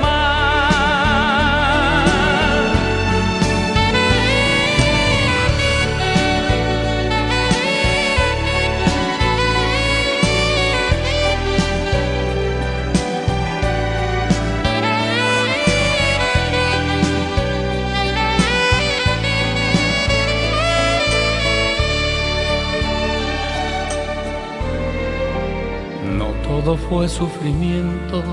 todo 26.66 26.78
fue 26.78 27.08
sufrimiento, 27.08 28.24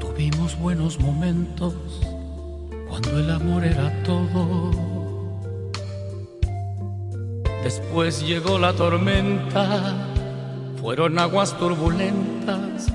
tuvimos 0.00 0.58
buenos 0.58 0.98
momentos 0.98 1.74
cuando 2.88 3.18
el 3.18 3.30
amor 3.30 3.62
era 3.62 3.92
todo. 4.04 4.70
Después 7.62 8.26
llegó 8.26 8.58
la 8.58 8.72
tormenta, 8.72 9.94
fueron 10.80 11.18
aguas 11.18 11.52
turbulentas, 11.58 12.86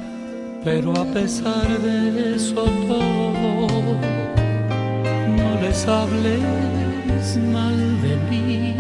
pero 0.64 0.92
a 1.00 1.06
pesar 1.06 1.68
de 1.80 2.36
eso 2.36 2.64
todo, 2.88 3.68
no 5.38 5.62
les 5.62 5.88
hables 5.88 7.38
mal 7.54 8.02
de 8.02 8.18
mí, 8.32 8.76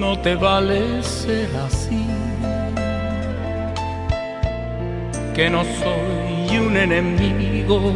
no 0.00 0.18
te 0.18 0.34
vale 0.34 1.00
ser 1.04 1.48
así 1.58 2.04
que 5.34 5.48
no 5.48 5.64
soy 5.64 6.58
un 6.58 6.76
enemigo, 6.76 7.92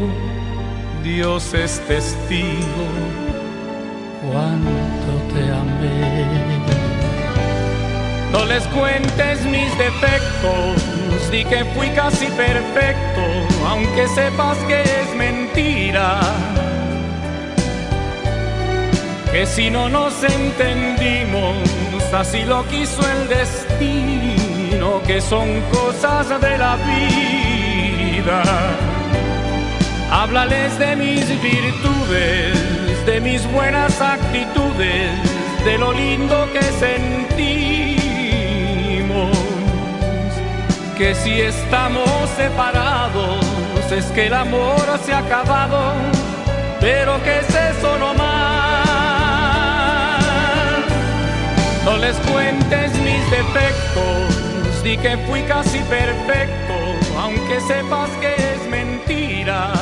Dios 1.03 1.53
es 1.55 1.81
testigo 1.87 2.87
cuánto 4.23 5.35
te 5.35 5.43
amé. 5.53 6.27
No 8.33 8.45
les 8.45 8.67
cuentes 8.69 9.45
mis 9.45 9.71
defectos, 9.79 11.31
di 11.31 11.45
que 11.45 11.65
fui 11.75 11.89
casi 11.91 12.27
perfecto, 12.27 13.23
aunque 13.67 14.09
sepas 14.09 14.59
que 14.69 14.83
es 14.83 15.15
mentira. 15.17 16.21
Que 19.33 19.47
si 19.47 19.71
no 19.71 19.89
nos 19.89 20.15
entendimos, 20.23 21.57
así 22.13 22.45
lo 22.45 22.65
quiso 22.69 23.01
el 23.11 23.29
destino, 23.29 24.26
que 25.05 25.21
son 25.21 25.61
cosas 25.73 26.29
de 26.41 26.59
la 26.59 26.77
vida. 26.77 28.43
Háblales 30.11 30.79
de 30.79 30.97
mis 30.97 31.27
virtudes, 31.43 33.07
de 33.07 33.21
mis 33.21 33.45
buenas 33.53 34.01
actitudes, 34.01 35.11
de 35.65 35.79
lo 35.79 35.93
lindo 35.93 36.49
que 36.53 36.63
sentimos. 36.63 36.97
Que 40.97 41.15
si 41.15 41.41
estamos 41.41 42.09
separados, 42.37 43.45
es 43.91 44.07
que 44.07 44.27
el 44.27 44.35
amor 44.35 44.99
se 45.05 45.13
ha 45.13 45.19
acabado, 45.19 45.93
pero 46.81 47.23
que 47.23 47.39
es 47.39 47.49
eso 47.49 47.99
no 47.99 48.15
más. 48.15 48.97
No 51.85 51.97
les 51.99 52.17
cuentes 52.17 52.93
mis 52.99 53.31
defectos, 53.31 54.36
di 54.87 54.97
que 54.99 55.17
fui 55.27 55.43
casi 55.43 55.81
perfecto, 55.81 56.75
aunque 57.19 57.61
sepas 57.61 58.09
que 58.21 58.33
es 58.37 58.71
mentira, 58.71 59.73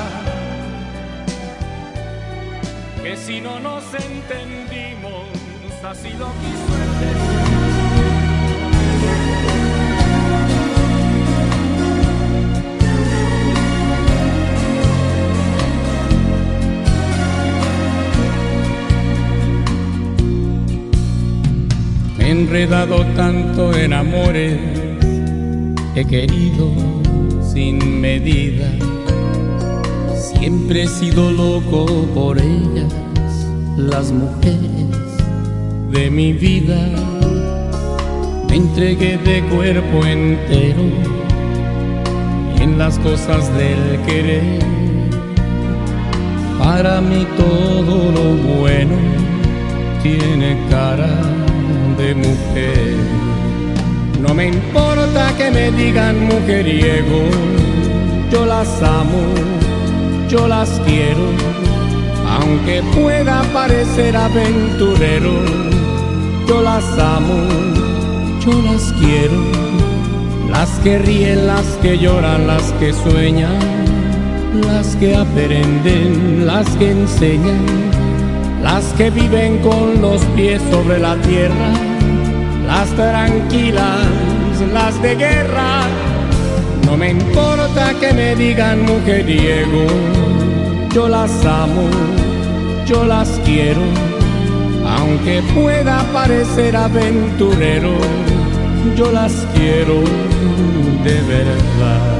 que 3.02 3.14
si 3.14 3.39
no 3.43 3.60
nos 3.60 3.85
entendimos, 3.93 5.28
así 5.90 6.09
lo 6.18 6.28
quiso 6.40 6.70
el 6.85 6.90
destino. 7.01 7.55
Enredado 22.20 23.05
tanto 23.14 23.76
en 23.76 23.93
amores, 23.93 24.94
he 25.97 26.05
querido 26.05 26.71
sin 27.41 28.01
medida. 28.01 28.69
Siempre 30.16 30.83
he 30.83 30.89
sido 30.89 31.31
loco 31.31 31.87
por 32.15 32.39
ellas, 32.39 32.93
las 33.77 34.11
mujeres 34.11 34.89
de 35.93 36.11
mi 36.11 36.33
vida. 36.33 36.79
Me 38.49 38.57
entregué 38.57 39.19
de 39.19 39.43
cuerpo 39.45 40.05
entero 40.05 40.83
en 42.61 42.77
las 42.79 42.99
cosas 42.99 43.49
del 43.57 44.01
querer. 44.07 44.65
Para 46.59 47.01
mí 47.01 47.27
todo 47.37 48.11
lo 48.11 48.59
bueno 48.59 48.97
tiene 50.03 50.59
cara 50.71 51.21
de 51.99 52.15
mujer. 52.15 53.34
No 54.26 54.34
me 54.34 54.48
importa 54.48 55.32
que 55.36 55.51
me 55.51 55.70
digan 55.70 56.24
mujeriego, 56.24 57.28
yo 58.32 58.46
las 58.46 58.82
amo, 58.82 59.22
yo 60.28 60.48
las 60.48 60.80
quiero, 60.86 61.26
aunque 62.28 62.82
pueda 62.94 63.42
parecer 63.52 64.16
aventurero, 64.16 65.34
yo 66.48 66.62
las 66.62 66.84
amo, 66.98 67.36
yo 68.40 68.62
las 68.62 68.92
quiero, 68.94 69.40
las 70.51 70.70
que 70.80 70.98
ríen, 70.98 71.46
las 71.46 71.66
que 71.82 71.98
lloran, 71.98 72.46
las 72.46 72.72
que 72.80 72.94
sueñan, 72.94 73.59
las 74.66 74.96
que 74.96 75.14
aprenden, 75.14 76.46
las 76.46 76.66
que 76.78 76.92
enseñan 76.92 77.94
las 78.64 78.94
que 78.94 79.10
viven 79.10 79.59
con 79.59 80.01
los 80.01 80.24
pies 80.34 80.62
sobre 80.70 80.98
la 80.98 81.16
tierra, 81.16 81.94
las 82.74 82.90
tranquilas, 82.96 84.05
las 84.72 85.01
de 85.01 85.14
guerra. 85.14 85.82
No 86.86 86.96
me 86.96 87.10
importa 87.10 87.94
que 88.01 88.12
me 88.12 88.34
digan 88.34 88.82
mujeriego, 88.82 89.86
yo 90.92 91.09
las 91.09 91.32
amo, 91.46 91.88
yo 92.84 93.05
las 93.05 93.28
quiero, 93.44 93.84
aunque 94.98 95.40
pueda 95.55 96.02
parecer 96.12 96.76
aventurero, 96.76 97.94
yo 98.96 99.12
las 99.12 99.32
quiero 99.55 100.01
de 101.05 101.16
verdad. 101.34 102.14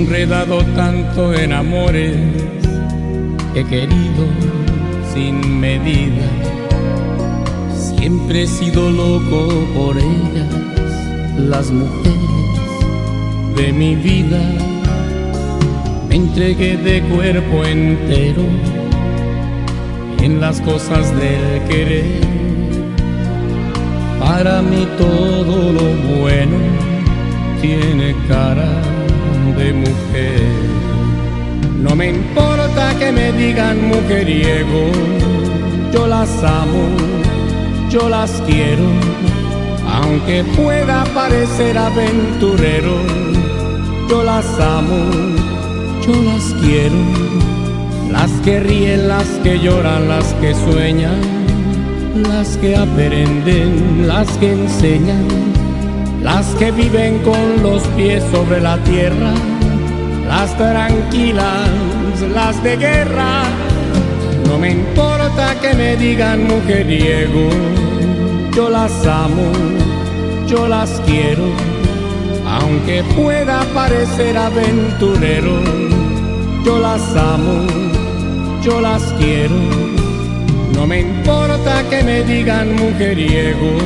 Enredado 0.00 0.62
tanto 0.74 1.32
en 1.32 1.52
amores, 1.52 2.16
he 3.54 3.64
querido 3.64 4.24
sin 5.14 5.58
medida. 5.58 6.28
Siempre 7.74 8.42
he 8.42 8.46
sido 8.46 8.90
loco 8.90 9.48
por 9.74 9.96
ellas, 9.96 10.52
las 11.38 11.70
mujeres 11.70 12.12
de 13.56 13.72
mi 13.72 13.94
vida. 13.94 14.42
Me 16.08 16.16
entregué 16.16 16.76
de 16.76 17.00
cuerpo 17.14 17.64
entero 17.64 18.44
en 20.22 20.40
las 20.40 20.60
cosas 20.60 21.10
del 21.16 21.62
querer. 21.68 22.20
Para 24.20 24.60
mí 24.60 24.86
todo 24.98 25.72
lo 25.72 26.20
bueno 26.20 26.58
tiene 27.62 28.14
cara 28.28 28.95
de 29.56 29.72
mujer. 29.72 30.40
No 31.80 31.94
me 31.94 32.10
importa 32.10 32.94
que 32.98 33.12
me 33.12 33.32
digan 33.32 33.88
mujeriego, 33.88 34.90
yo 35.92 36.06
las 36.06 36.28
amo, 36.42 36.88
yo 37.90 38.08
las 38.08 38.30
quiero, 38.46 38.84
aunque 39.92 40.44
pueda 40.56 41.04
parecer 41.14 41.78
aventurero, 41.78 42.96
yo 44.08 44.22
las 44.24 44.46
amo, 44.60 45.10
yo 46.06 46.22
las 46.22 46.44
quiero, 46.62 46.96
las 48.10 48.30
que 48.44 48.60
ríen, 48.60 49.08
las 49.08 49.28
que 49.42 49.58
lloran, 49.58 50.08
las 50.08 50.34
que 50.34 50.54
sueñan, 50.54 51.20
las 52.30 52.56
que 52.58 52.76
aprenden, 52.76 54.06
las 54.06 54.28
que 54.38 54.52
enseñan 54.52 55.55
las 56.26 56.46
que 56.56 56.72
viven 56.72 57.20
con 57.20 57.62
los 57.62 57.84
pies 57.96 58.20
sobre 58.32 58.60
la 58.60 58.76
tierra, 58.78 59.32
las 60.26 60.56
tranquilas, 60.56 61.70
las 62.34 62.60
de 62.64 62.76
guerra. 62.76 63.44
No 64.48 64.58
me 64.58 64.72
importa 64.72 65.54
que 65.60 65.72
me 65.74 65.96
digan 65.96 66.48
mujeriego, 66.48 67.48
yo 68.56 68.68
las 68.68 69.06
amo, 69.06 69.52
yo 70.48 70.66
las 70.66 71.00
quiero, 71.06 71.46
aunque 72.44 73.04
pueda 73.14 73.60
parecer 73.72 74.36
aventurero, 74.36 75.60
yo 76.64 76.80
las 76.80 77.02
amo, 77.14 77.66
yo 78.62 78.80
las 78.80 79.02
quiero. 79.20 79.54
No 80.74 80.88
me 80.88 81.02
importa 81.02 81.84
que 81.88 82.02
me 82.02 82.24
digan 82.24 82.74
mujeriego, 82.74 83.78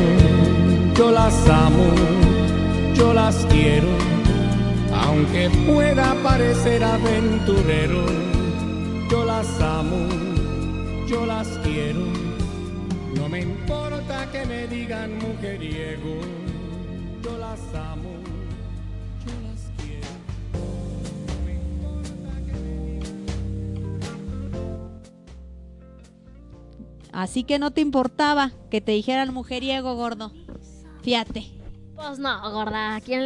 yo 0.96 1.10
las 1.10 1.34
amo, 1.46 2.19
yo 3.00 3.14
las 3.14 3.46
quiero, 3.46 3.88
aunque 4.92 5.48
pueda 5.66 6.14
parecer 6.22 6.84
aventurero, 6.84 8.04
yo 9.10 9.24
las 9.24 9.58
amo, 9.58 10.06
yo 11.08 11.24
las 11.24 11.48
quiero, 11.64 12.04
no 13.16 13.26
me 13.30 13.40
importa 13.40 14.30
que 14.30 14.44
me 14.44 14.66
digan 14.66 15.16
mujeriego, 15.18 16.20
yo 17.24 17.38
las 17.38 17.60
amo, 17.74 18.10
yo 19.24 19.32
las 19.48 19.72
quiero. 19.78 20.12
no 21.26 21.34
me 21.46 21.52
importa 21.54 22.32
que 22.46 22.52
me 22.52 23.00
Así 27.12 27.44
que 27.44 27.58
no 27.58 27.70
te 27.70 27.80
importaba 27.80 28.52
que 28.70 28.82
te 28.82 28.92
dijeran 28.92 29.32
mujeriego, 29.32 29.94
gordo. 29.94 30.32
Fíjate. 31.02 31.59
Pues 32.06 32.18
no, 32.18 32.50
gorda. 32.50 32.96
¿A 32.96 33.00
quién 33.00 33.22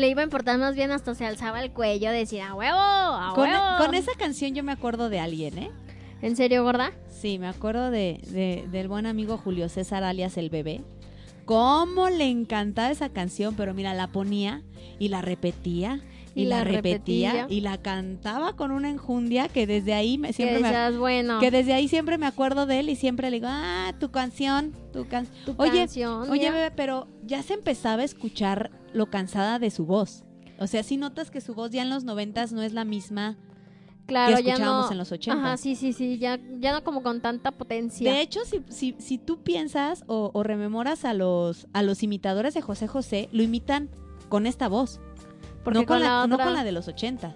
le 0.00 0.08
iba 0.08 0.20
a 0.20 0.24
importar 0.24 0.58
más 0.58 0.74
bien 0.74 0.90
hasta 0.90 1.14
se 1.14 1.24
alzaba 1.26 1.62
el 1.62 1.70
cuello? 1.72 2.10
Decía, 2.10 2.48
a 2.50 2.54
huevo, 2.54 2.78
a 2.78 3.32
Con, 3.34 3.48
huevo. 3.48 3.62
con 3.78 3.94
esa 3.94 4.12
canción 4.18 4.54
yo 4.54 4.62
me 4.62 4.72
acuerdo 4.72 5.08
de 5.08 5.20
alguien, 5.20 5.58
¿eh? 5.58 5.70
¿En 6.20 6.36
serio, 6.36 6.62
gorda? 6.64 6.92
Sí, 7.08 7.38
me 7.38 7.48
acuerdo 7.48 7.90
de, 7.90 8.20
de- 8.28 8.66
del 8.70 8.88
buen 8.88 9.06
amigo 9.06 9.38
Julio 9.38 9.68
César 9.68 10.04
alias 10.04 10.36
el 10.36 10.50
bebé. 10.50 10.82
Cómo 11.44 12.10
le 12.10 12.28
encantaba 12.28 12.90
esa 12.90 13.08
canción, 13.08 13.54
pero 13.56 13.72
mira, 13.72 13.94
la 13.94 14.08
ponía 14.08 14.62
y 14.98 15.08
la 15.08 15.22
repetía 15.22 16.00
y, 16.38 16.42
Y 16.42 16.44
la, 16.44 16.58
la 16.58 16.64
repetía, 16.64 17.32
repetía. 17.32 17.56
y 17.56 17.60
la 17.60 17.78
cantaba 17.78 18.54
con 18.54 18.70
una 18.70 18.88
enjundia 18.88 19.48
que 19.48 19.66
desde 19.66 19.92
ahí 19.92 20.18
me, 20.18 20.32
siempre 20.32 20.62
que 20.62 20.62
me, 20.62 20.98
bueno, 20.98 21.40
que 21.40 21.50
desde 21.50 21.72
ahí 21.72 21.88
siempre 21.88 22.16
me 22.16 22.26
acuerdo 22.26 22.64
de 22.64 22.78
él 22.78 22.88
y 22.88 22.94
siempre 22.96 23.28
le 23.30 23.38
digo, 23.38 23.48
ah, 23.50 23.92
tu 23.98 24.10
canción, 24.10 24.72
tu 24.92 25.08
canción. 25.08 25.44
tu 25.44 25.54
Oye, 25.60 25.80
canción, 25.80 26.30
Oye, 26.30 26.50
bebé, 26.52 26.70
pero 26.70 27.08
ya 27.24 27.42
se 27.42 27.54
empezaba 27.54 28.02
a 28.02 28.04
escuchar 28.04 28.70
lo 28.92 29.10
cansada 29.10 29.58
de 29.58 29.70
su 29.70 29.84
voz. 29.84 30.22
O 30.60 30.68
sea, 30.68 30.84
sí 30.84 30.96
notas 30.96 31.30
que 31.32 31.40
su 31.40 31.54
voz 31.54 31.70
ya 31.70 31.82
en 31.82 31.90
los 31.90 32.04
noventas 32.04 32.52
no 32.52 32.62
es 32.62 32.72
la 32.72 32.84
misma 32.84 33.36
claro, 34.06 34.36
que 34.36 34.44
ya 34.44 34.52
escuchábamos 34.54 34.86
no. 34.86 34.92
en 34.92 34.98
los 34.98 35.10
ochentas. 35.10 35.44
Ajá, 35.44 35.56
sí, 35.56 35.74
sí, 35.74 35.92
sí, 35.92 36.18
ya, 36.18 36.38
ya 36.60 36.72
no 36.72 36.84
como 36.84 37.02
con 37.02 37.20
tanta 37.20 37.50
potencia. 37.50 38.12
De 38.12 38.20
hecho, 38.20 38.40
si, 38.44 38.62
si, 38.68 38.94
si 38.98 39.18
tú 39.18 39.42
piensas 39.42 40.04
o, 40.06 40.30
o 40.32 40.42
rememoras 40.44 41.04
a 41.04 41.14
los, 41.14 41.66
a 41.72 41.82
los 41.82 42.04
imitadores 42.04 42.54
de 42.54 42.62
José 42.62 42.86
José, 42.86 43.28
lo 43.32 43.42
imitan 43.42 43.90
con 44.28 44.46
esta 44.46 44.68
voz. 44.68 45.00
Porque 45.74 45.80
no, 45.80 45.86
con 45.86 45.96
con 45.96 46.02
la, 46.02 46.08
la 46.20 46.26
no 46.26 46.38
con 46.38 46.52
la 46.52 46.64
de 46.64 46.72
los 46.72 46.88
ochentas. 46.88 47.34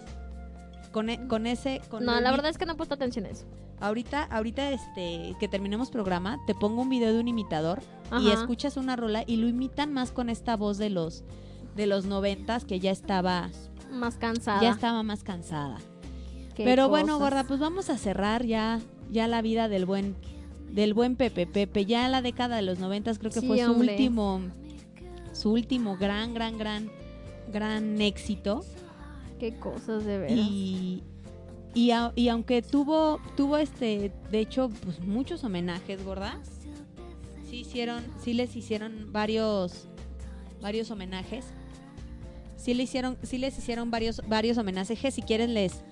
Con, 0.90 1.08
e- 1.08 1.26
con 1.26 1.46
ese... 1.46 1.80
Con 1.88 2.04
no, 2.04 2.16
el 2.18 2.24
la 2.24 2.30
verdad 2.30 2.50
es 2.50 2.58
que 2.58 2.66
no 2.66 2.72
he 2.72 2.76
puesto 2.76 2.94
atención 2.94 3.24
a 3.26 3.30
eso. 3.30 3.46
Ahorita, 3.80 4.24
ahorita 4.24 4.70
este, 4.70 5.34
que 5.40 5.48
terminemos 5.48 5.90
programa, 5.90 6.38
te 6.46 6.54
pongo 6.54 6.82
un 6.82 6.88
video 6.88 7.12
de 7.12 7.18
un 7.20 7.28
imitador 7.28 7.80
y 8.20 8.30
escuchas 8.30 8.76
una 8.76 8.94
rola 8.94 9.24
y 9.26 9.36
lo 9.36 9.48
imitan 9.48 9.92
más 9.92 10.12
con 10.12 10.28
esta 10.28 10.56
voz 10.56 10.78
de 10.78 10.90
los 10.90 11.24
de 11.74 11.86
los 11.86 12.04
noventas 12.04 12.66
que 12.66 12.78
ya 12.78 12.90
estaba, 12.90 13.48
Más 13.90 14.16
cansada. 14.16 14.60
ya 14.60 14.70
estaba 14.70 15.02
más 15.02 15.24
cansada. 15.24 15.78
Qué 16.54 16.62
Pero 16.64 16.90
bueno, 16.90 17.18
gorda, 17.18 17.44
pues 17.44 17.58
vamos 17.60 17.88
a 17.88 17.96
cerrar 17.96 18.44
ya, 18.44 18.78
ya 19.10 19.26
la 19.26 19.40
vida 19.40 19.68
del 19.70 19.86
buen, 19.86 20.14
del 20.70 20.92
buen 20.92 21.16
Pepe 21.16 21.46
Pepe. 21.46 21.86
Ya 21.86 22.06
la 22.10 22.20
década 22.20 22.56
de 22.56 22.62
los 22.62 22.78
noventas 22.78 23.18
creo 23.18 23.32
que 23.32 23.40
Sí, 23.40 23.46
fue 23.48 23.64
su 23.64 23.70
hombre. 23.72 23.92
último, 23.92 24.42
su 25.32 25.50
último 25.52 25.96
gran, 25.96 26.34
gran, 26.34 26.58
gran, 26.58 26.90
gran 27.52 28.00
éxito. 28.00 28.64
Qué 29.38 29.56
cosas 29.56 30.04
de 30.04 30.18
veras. 30.18 30.38
Y, 30.38 31.02
y, 31.74 31.90
a- 31.90 32.12
y 32.14 32.28
aunque 32.28 32.62
tuvo, 32.62 33.18
tuvo 33.36 33.56
este, 33.56 34.12
de 34.30 34.38
hecho, 34.40 34.70
pues 34.84 35.00
muchos 35.00 35.42
homenajes, 35.44 36.04
gorda. 36.04 36.38
Sí 37.48 37.60
hicieron, 37.60 38.04
sí 38.22 38.32
les 38.34 38.54
hicieron 38.56 39.12
varios, 39.12 39.88
varios 40.60 40.90
homenajes. 40.90 41.46
Sí 42.56 42.74
le 42.74 42.84
hicieron, 42.84 43.18
sí 43.22 43.38
les 43.38 43.58
hicieron 43.58 43.90
varios, 43.90 44.22
varios 44.28 44.56
homenajes. 44.58 45.14
Si 45.14 45.22
quieren 45.22 45.52
les, 45.52 45.82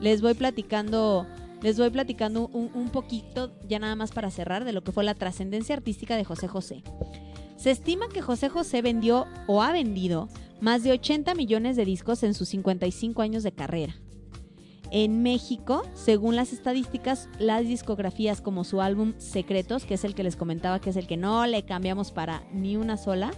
les 0.00 0.20
voy 0.20 0.34
platicando, 0.34 1.26
les 1.62 1.78
voy 1.78 1.88
platicando 1.90 2.48
un, 2.52 2.70
un 2.74 2.90
poquito, 2.90 3.50
ya 3.66 3.78
nada 3.78 3.96
más 3.96 4.12
para 4.12 4.30
cerrar, 4.30 4.64
de 4.64 4.72
lo 4.72 4.82
que 4.84 4.92
fue 4.92 5.02
la 5.04 5.14
trascendencia 5.14 5.74
artística 5.74 6.16
de 6.16 6.24
José 6.24 6.46
José. 6.46 6.82
Se 7.56 7.70
estima 7.72 8.08
que 8.08 8.20
José 8.22 8.48
José 8.50 8.82
vendió 8.82 9.26
o 9.48 9.62
ha 9.62 9.72
vendido 9.72 10.28
más 10.60 10.82
de 10.82 10.92
80 10.92 11.34
millones 11.34 11.76
de 11.76 11.84
discos 11.84 12.22
en 12.22 12.34
sus 12.34 12.48
55 12.48 13.22
años 13.22 13.42
de 13.42 13.52
carrera. 13.52 13.96
En 14.90 15.22
México, 15.22 15.82
según 15.94 16.34
las 16.34 16.52
estadísticas, 16.52 17.28
las 17.38 17.66
discografías 17.66 18.40
como 18.40 18.64
su 18.64 18.80
álbum 18.80 19.12
Secretos, 19.18 19.84
que 19.84 19.94
es 19.94 20.04
el 20.04 20.14
que 20.14 20.22
les 20.22 20.36
comentaba 20.36 20.80
que 20.80 20.90
es 20.90 20.96
el 20.96 21.06
que 21.06 21.18
no 21.18 21.46
le 21.46 21.64
cambiamos 21.64 22.10
para 22.10 22.42
ni 22.52 22.76
una 22.76 22.96
sola, 22.96 23.30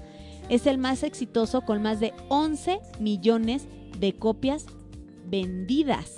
es 0.49 0.67
el 0.67 0.79
más 0.79 1.03
exitoso 1.03 1.63
con 1.63 1.83
más 1.83 1.99
de 1.99 2.13
11 2.29 2.79
millones 3.01 3.67
de 3.99 4.15
copias 4.15 4.67
vendidas. 5.27 6.15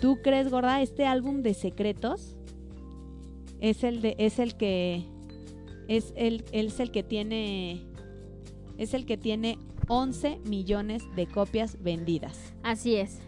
¿Tú 0.00 0.18
crees, 0.22 0.50
gorda, 0.50 0.82
este 0.82 1.06
álbum 1.06 1.42
de 1.42 1.54
Secretos 1.54 2.36
es 3.60 3.84
el 3.84 4.02
de 4.02 4.14
es 4.18 4.38
el 4.38 4.56
que 4.56 5.06
es 5.88 6.12
el 6.16 6.44
es 6.52 6.80
el 6.80 6.90
que 6.90 7.02
tiene 7.02 7.86
es 8.78 8.94
el 8.94 9.06
que 9.06 9.16
tiene 9.16 9.58
11 9.88 10.38
millones 10.46 11.02
de 11.16 11.26
copias 11.26 11.76
vendidas. 11.82 12.54
Así 12.62 12.96
es. 12.96 13.18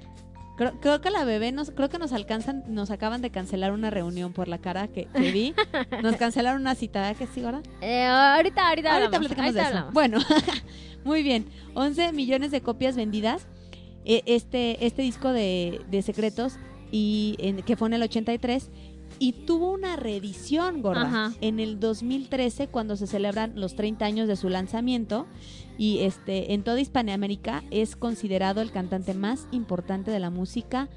Creo, 0.56 0.73
creo 0.81 1.01
que 1.02 1.10
la 1.10 1.24
bebé 1.24 1.52
nos, 1.52 1.70
creo 1.70 1.90
que 1.90 1.98
nos 1.98 2.12
alcanzan, 2.14 2.64
nos 2.68 2.90
acaban 2.90 3.20
de 3.20 3.28
cancelar 3.31 3.73
una 3.73 3.90
reunión 3.90 4.32
por 4.32 4.48
la 4.48 4.56
cara 4.59 4.89
que, 4.89 5.05
que 5.05 5.31
vi. 5.31 5.55
Nos 6.02 6.16
cancelaron 6.16 6.62
una 6.62 6.74
cita, 6.74 7.02
¿verdad 7.02 7.16
que 7.18 7.27
sí, 7.27 7.44
ahora? 7.44 7.60
Eh, 7.82 8.05
ahorita, 8.06 8.66
ahorita, 8.66 8.90
Ahorita 8.94 9.06
hablamos, 9.16 9.18
platicamos 9.27 9.52
de 9.55 9.60
eso. 9.60 9.68
hablamos. 9.68 9.93
Bueno, 9.93 10.18
muy 11.05 11.23
bien. 11.23 11.44
11 11.74 12.12
millones 12.12 12.51
de 12.52 12.62
copias 12.62 12.97
vendidas. 12.97 13.47
Eh, 14.06 14.23
Este, 14.24 14.86
este 14.86 15.02
disco 15.02 15.31
de, 15.32 15.82
de 15.90 16.01
secretos, 16.01 16.55
y 16.90 17.35
en- 17.39 17.60
que 17.62 17.77
fue 17.77 17.89
en 17.89 17.94
el 17.94 18.02
83, 18.05 18.70
y 19.18 19.32
tuvo 19.32 19.72
una 19.72 19.97
reedición, 19.97 20.82
gorda, 20.82 21.02
Ajá. 21.02 21.32
en 21.40 21.60
el 21.60 21.80
2013, 21.80 22.68
cuando 22.68 22.97
se 22.97 23.06
celebran 23.06 23.52
los 23.55 23.74
30 23.76 24.05
años 24.05 24.28
de 24.28 24.36
su 24.36 24.48
lanzamiento. 24.48 25.26
Y 25.78 25.98
este, 26.01 26.55
en 26.55 26.62
toda 26.62 26.80
Hispanoamérica 26.80 27.62
es 27.70 27.97
considerado 27.97 28.62
el 28.62 28.70
cantante 28.70 29.14
más 29.14 29.47
importante 29.52 30.10
de 30.10 30.20
la 30.20 30.30
música 30.30 30.88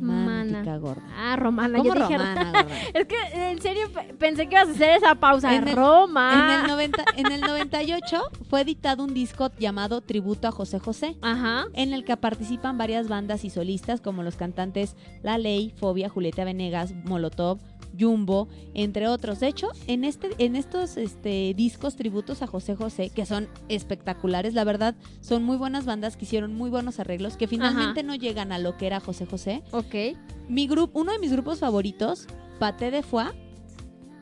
romántica, 0.00 0.76
gorda. 0.78 1.02
Ah, 1.16 1.36
Romana. 1.36 1.78
¿Cómo 1.78 1.94
yo 1.94 2.00
dije, 2.00 2.18
romana, 2.18 2.52
gorda? 2.62 2.76
Es 2.94 3.06
que 3.06 3.16
en 3.50 3.60
serio 3.60 3.90
pe- 3.92 4.14
pensé 4.14 4.46
que 4.48 4.54
ibas 4.56 4.68
a 4.68 4.72
hacer 4.72 4.90
esa 4.96 5.14
pausa. 5.14 5.54
En 5.54 5.68
el- 5.68 5.76
Roma. 5.76 6.54
En 6.58 6.60
el, 6.64 6.66
90, 6.70 7.04
en 7.16 7.32
el 7.32 7.40
98 7.40 8.22
fue 8.48 8.62
editado 8.62 9.04
un 9.04 9.14
disco 9.14 9.50
llamado 9.58 10.00
Tributo 10.00 10.48
a 10.48 10.50
José 10.52 10.78
José, 10.78 11.16
Ajá. 11.22 11.64
en 11.74 11.92
el 11.92 12.04
que 12.04 12.16
participan 12.16 12.78
varias 12.78 13.08
bandas 13.08 13.44
y 13.44 13.50
solistas 13.50 14.00
como 14.00 14.22
los 14.22 14.36
cantantes 14.36 14.96
La 15.22 15.38
Ley, 15.38 15.72
Fobia, 15.76 16.08
Julieta 16.08 16.44
Venegas, 16.44 16.94
Molotov, 17.04 17.58
Jumbo, 17.98 18.48
entre 18.74 19.08
otros. 19.08 19.40
De 19.40 19.48
hecho, 19.48 19.68
en 19.86 20.04
este, 20.04 20.30
en 20.38 20.56
estos 20.56 20.96
este, 20.96 21.54
discos 21.54 21.96
tributos 21.96 22.42
a 22.42 22.46
José 22.46 22.76
José, 22.76 23.10
que 23.10 23.26
son 23.26 23.48
espectaculares, 23.68 24.54
la 24.54 24.64
verdad, 24.64 24.94
son 25.20 25.44
muy 25.44 25.56
buenas 25.56 25.84
bandas 25.86 26.16
que 26.16 26.24
hicieron 26.24 26.54
muy 26.54 26.70
buenos 26.70 27.00
arreglos, 27.00 27.36
que 27.36 27.46
finalmente 27.46 28.02
no 28.02 28.14
llegan 28.14 28.52
a 28.52 28.58
lo 28.58 28.76
que 28.76 28.86
era 28.86 29.00
José 29.00 29.26
José. 29.26 29.62
Ok. 29.72 30.16
Mi 30.48 30.66
grupo, 30.66 31.00
uno 31.00 31.12
de 31.12 31.18
mis 31.18 31.32
grupos 31.32 31.60
favoritos, 31.60 32.26
Paté 32.58 32.90
de 32.90 33.02
Foie, 33.02 33.26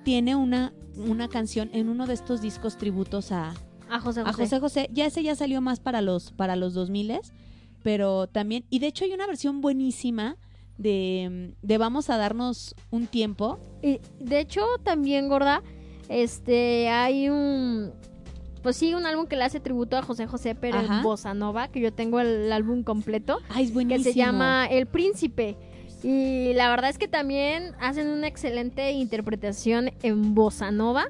tiene 0.04 0.36
una, 0.36 0.72
una 0.96 1.28
canción 1.28 1.70
en 1.72 1.88
uno 1.88 2.06
de 2.06 2.14
estos 2.14 2.40
discos 2.40 2.76
tributos 2.76 3.32
a, 3.32 3.54
A 3.88 4.00
José 4.00 4.22
José. 4.22 4.30
a 4.30 4.32
José 4.32 4.60
José. 4.60 4.90
Ya 4.92 5.06
ese 5.06 5.22
ya 5.22 5.34
salió 5.34 5.60
más 5.60 5.80
para 5.80 6.00
los, 6.00 6.32
para 6.32 6.56
los 6.56 6.74
2000 6.74 7.20
pero 7.82 8.28
también, 8.28 8.64
y 8.70 8.78
de 8.78 8.86
hecho 8.86 9.04
hay 9.04 9.12
una 9.12 9.26
versión 9.26 9.60
buenísima 9.60 10.36
de, 10.78 11.54
de 11.62 11.78
Vamos 11.78 12.10
a 12.10 12.16
darnos 12.16 12.74
un 12.90 13.06
tiempo. 13.06 13.58
Y 13.82 14.00
de 14.20 14.40
hecho, 14.40 14.62
también, 14.82 15.28
gorda, 15.28 15.62
este, 16.08 16.88
hay 16.88 17.28
un. 17.28 17.92
Pues 18.62 18.76
sí, 18.76 18.94
un 18.94 19.06
álbum 19.06 19.26
que 19.26 19.34
le 19.36 19.42
hace 19.42 19.58
tributo 19.58 19.96
a 19.96 20.02
José 20.02 20.28
José, 20.28 20.54
pero 20.54 20.78
en 20.78 21.02
bossa 21.02 21.34
nova, 21.34 21.66
que 21.66 21.80
yo 21.80 21.92
tengo 21.92 22.20
el 22.20 22.52
álbum 22.52 22.84
completo, 22.84 23.38
Ay, 23.48 23.64
es 23.64 23.70
que 23.70 23.74
buenísimo. 23.74 24.04
se 24.04 24.14
llama 24.14 24.66
El 24.70 24.86
Príncipe. 24.86 25.56
Y 26.04 26.52
la 26.54 26.70
verdad 26.70 26.90
es 26.90 26.98
que 26.98 27.08
también 27.08 27.74
hacen 27.80 28.06
una 28.08 28.28
excelente 28.28 28.92
interpretación 28.92 29.90
en 30.02 30.34
bossa 30.34 30.70
nova 30.70 31.06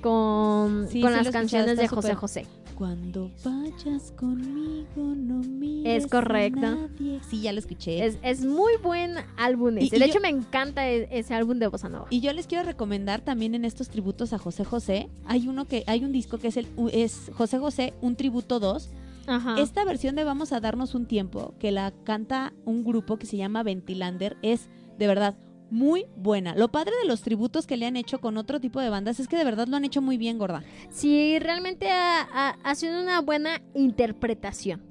con, 0.00 0.88
Sí, 0.88 1.00
con 1.00 1.12
sí 1.12 1.16
las 1.16 1.30
canciones 1.30 1.76
de 1.76 1.86
José. 1.88 2.14
José. 2.14 2.46
Cuando 2.76 3.30
vayas 3.42 4.12
conmigo, 4.12 4.86
no 5.16 5.38
mires 5.38 6.04
Es 6.04 6.10
correcto. 6.10 6.58
a 6.66 6.74
nadie. 6.74 7.20
Sí, 7.28 7.40
ya 7.40 7.52
lo 7.52 7.58
escuché. 7.58 8.04
Es, 8.04 8.18
es 8.22 8.44
muy 8.44 8.74
buen 8.82 9.14
álbum 9.38 9.78
Y- 9.78 9.86
ese. 9.86 9.96
y 9.96 9.98
de 9.98 10.06
yo- 10.06 10.12
hecho, 10.12 10.20
me 10.20 10.28
encanta 10.28 10.86
e- 10.88 11.08
ese 11.10 11.32
álbum 11.34 11.58
de 11.58 11.68
bossa 11.68 11.88
nova. 11.88 12.06
Y 12.10 12.20
yo 12.20 12.32
les 12.34 12.46
quiero 12.46 12.64
recomendar 12.64 13.22
también 13.22 13.54
en 13.54 13.64
estos 13.64 13.88
tributos 13.88 14.32
a 14.34 14.38
José 14.38 14.64
José, 14.64 15.08
hay 15.24 15.48
uno 15.48 15.64
que 15.64 15.84
hay 15.86 16.04
un 16.04 16.12
disco 16.12 16.36
que 16.38 16.48
es 16.48 16.56
el 16.58 16.66
es 16.92 17.30
José 17.34 17.58
José 17.58 17.94
un 18.02 18.14
tributo 18.16 18.60
2. 18.60 18.90
Ajá. 19.26 19.58
Esta 19.58 19.84
versión 19.84 20.14
de 20.14 20.24
Vamos 20.24 20.52
a 20.52 20.60
darnos 20.60 20.94
un 20.94 21.06
tiempo 21.06 21.54
que 21.58 21.72
la 21.72 21.92
canta 22.04 22.52
un 22.64 22.84
grupo 22.84 23.16
que 23.16 23.26
se 23.26 23.36
llama 23.38 23.62
Ventilander 23.62 24.36
es 24.42 24.68
de 24.98 25.06
verdad 25.06 25.34
muy 25.70 26.06
buena. 26.16 26.54
Lo 26.54 26.68
padre 26.68 26.92
de 27.02 27.08
los 27.08 27.22
tributos 27.22 27.66
que 27.66 27.76
le 27.76 27.86
han 27.86 27.96
hecho 27.96 28.20
con 28.20 28.36
otro 28.36 28.60
tipo 28.60 28.80
de 28.80 28.88
bandas 28.90 29.18
es 29.20 29.26
que 29.28 29.36
de 29.36 29.44
verdad 29.44 29.66
lo 29.68 29.76
han 29.76 29.84
hecho 29.84 30.00
muy 30.00 30.16
bien, 30.16 30.38
gorda. 30.38 30.62
Sí, 30.90 31.38
realmente 31.40 31.90
ha, 31.90 32.20
ha- 32.32 32.56
ha 32.62 32.74
sido 32.74 33.00
una 33.02 33.20
buena 33.20 33.60
interpretación. 33.74 34.82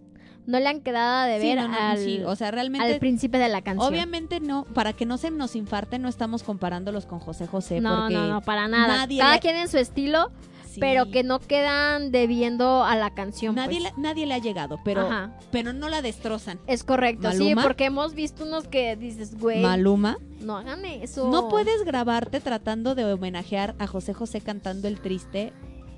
No 0.47 0.59
le 0.59 0.67
han 0.67 0.81
quedado 0.81 1.27
de 1.27 1.39
Sí, 1.41 1.47
ver 1.47 1.57
no, 1.57 1.67
no, 1.69 1.75
al, 1.79 1.97
sí, 1.97 2.21
o 2.23 2.35
sea, 2.35 2.51
realmente 2.51 2.85
al 2.93 2.99
príncipe 2.99 3.39
de 3.39 3.49
la 3.49 3.61
canción. 3.61 3.87
Obviamente 3.91 4.39
no, 4.39 4.65
para 4.75 4.93
que 4.93 5.05
no 5.07 5.17
se 5.17 5.31
nos 5.31 5.55
infarte 5.55 5.97
no 5.97 6.07
estamos 6.07 6.43
comparándolos 6.43 7.07
con 7.07 7.19
José 7.19 7.47
José 7.47 7.81
no, 7.81 8.01
porque 8.01 8.13
no, 8.13 8.27
no, 8.27 8.41
para 8.41 8.67
nada. 8.67 8.87
nadie 8.97 9.19
Cada 9.21 9.33
le- 9.35 9.39
quien 9.39 9.55
en 9.55 9.67
su 9.69 9.77
estilo, 9.79 10.29
sí, 10.75 10.79
pero 10.79 11.09
que 11.09 11.23
no 11.23 11.39
quedan 11.39 12.11
debiendo 12.11 12.83
a 12.83 12.95
la 12.95 13.13
canción. 13.13 13.55
nadie 13.55 13.79
pues. 13.81 13.93
le, 13.95 14.01
nadie 14.01 14.25
le 14.25 14.33
ha 14.35 14.37
llegado, 14.37 14.79
pero 14.85 15.07
Ajá. 15.07 15.37
pero 15.51 15.73
no 15.73 15.89
la 15.89 16.01
destrozan. 16.01 16.59
Es 16.67 16.83
correcto, 16.83 17.31
sí, 17.31 17.53
porque 17.61 17.85
hemos 17.85 18.13
visto 18.13 18.43
unos 18.45 18.67
que 18.67 18.95
dices, 18.95 19.37
güey, 19.39 19.61
Maluma, 19.61 20.17
no 20.39 20.57
hagan 20.57 20.85
eso. 20.85 21.29
no 21.31 21.49
puedes 21.49 21.83
grabarte 21.83 22.39
tratando 22.39 22.93
de 22.95 23.05
homenajear 23.11 23.75
a 23.79 23.87
José 23.87 24.13
José 24.13 24.41
cantando 24.41 24.87
el 24.87 24.99
triste, 25.01 25.51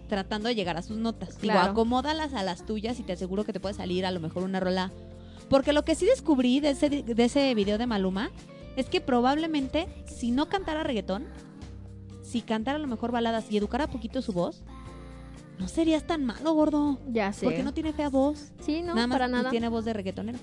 tratando 0.08 0.48
de 0.48 0.56
llegar 0.56 0.78
a 0.78 0.82
sus 0.82 0.98
notas. 0.98 1.42
Digo, 1.42 1.54
Claro. 1.54 1.72
acomódalas 1.72 2.34
a 2.34 2.44
las 2.44 2.66
tuyas 2.66 3.00
y 3.00 3.04
te 3.04 3.14
aseguro 3.14 3.44
que 3.44 3.52
te 3.54 3.60
puede 3.60 3.76
salir 3.76 4.06
a 4.06 4.12
lo 4.12 4.20
mejor 4.22 4.44
una 4.44 4.60
rola. 4.60 4.92
Porque 5.50 5.74
lo 5.74 5.84
que 5.86 5.96
sí 5.96 6.06
descubrí 6.06 6.60
de 6.60 6.72
ese, 6.72 6.90
de 6.90 7.24
ese 7.24 7.54
video 7.56 7.78
de 7.78 7.88
Maluma 7.88 8.32
es 8.76 8.88
que 8.90 9.02
probablemente 9.02 9.88
si 10.06 10.32
no 10.32 10.50
cantara 10.50 10.84
reggaetón, 10.84 11.26
si 12.28 12.42
cantara 12.42 12.78
a 12.78 12.80
lo 12.80 12.88
mejor 12.88 13.12
baladas 13.12 13.46
y 13.50 13.58
educara 13.58 13.88
poquito 13.88 14.22
su 14.22 14.34
voz, 14.34 14.64
no 15.58 15.68
serías 15.68 16.06
tan 16.06 16.26
malo, 16.26 16.54
gordo. 16.54 17.00
Ya 17.10 17.34
sé. 17.34 17.46
Porque 17.46 17.64
no 17.64 17.74
tiene 17.74 17.94
fea 17.94 18.10
voz. 18.10 18.52
Sí, 18.60 18.82
no, 18.82 18.94
nada 18.94 19.08
más 19.08 19.16
para 19.16 19.28
nada. 19.28 19.50
tiene 19.50 19.70
voz 19.70 19.86
de 19.86 19.94
reggaetonero. 19.94 20.38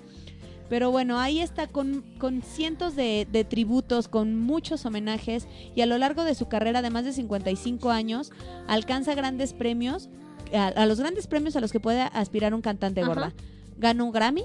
Pero 0.69 0.91
bueno, 0.91 1.21
ahí 1.21 1.41
está 1.41 1.67
con, 1.67 2.03
con 2.19 2.43
cientos 2.43 2.97
de, 2.97 3.29
de 3.31 3.45
tributos, 3.45 4.09
con 4.09 4.35
muchos 4.35 4.87
homenajes 4.87 5.47
y 5.75 5.83
a 5.83 5.87
lo 5.87 5.99
largo 5.99 6.25
de 6.25 6.35
su 6.35 6.49
carrera 6.49 6.81
de 6.81 6.89
más 6.89 7.05
de 7.05 7.13
55 7.13 7.91
años 7.91 8.33
alcanza 8.67 9.15
grandes 9.15 9.53
premios, 9.53 10.09
a, 10.55 10.69
a 10.69 10.87
los 10.87 10.99
grandes 10.99 11.27
premios 11.27 11.55
a 11.55 11.61
los 11.61 11.71
que 11.71 11.81
puede 11.81 12.01
aspirar 12.01 12.55
un 12.55 12.63
cantante 12.63 13.03
Ajá. 13.03 13.09
gorda. 13.09 13.33
Ganó 13.77 14.07
un 14.07 14.13
Grammy, 14.13 14.45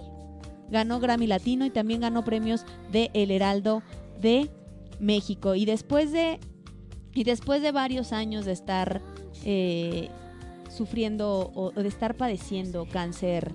ganó 0.70 1.00
Grammy 1.00 1.26
Latino 1.26 1.66
y 1.66 1.70
también 1.70 2.02
ganó 2.02 2.26
premios 2.26 2.66
de 2.92 3.12
El 3.14 3.32
Heraldo 3.32 3.82
de 4.20 4.52
México. 5.00 5.56
Y 5.56 5.66
después 5.66 6.12
de, 6.12 6.40
y 7.20 7.24
después 7.26 7.62
de 7.62 7.72
varios 7.74 8.14
años 8.14 8.46
de 8.46 8.54
estar 8.54 9.02
eh, 9.44 10.10
sufriendo 10.70 11.52
o, 11.54 11.68
o 11.68 11.72
de 11.72 11.88
estar 11.88 12.16
padeciendo 12.16 12.86
cáncer 12.90 13.54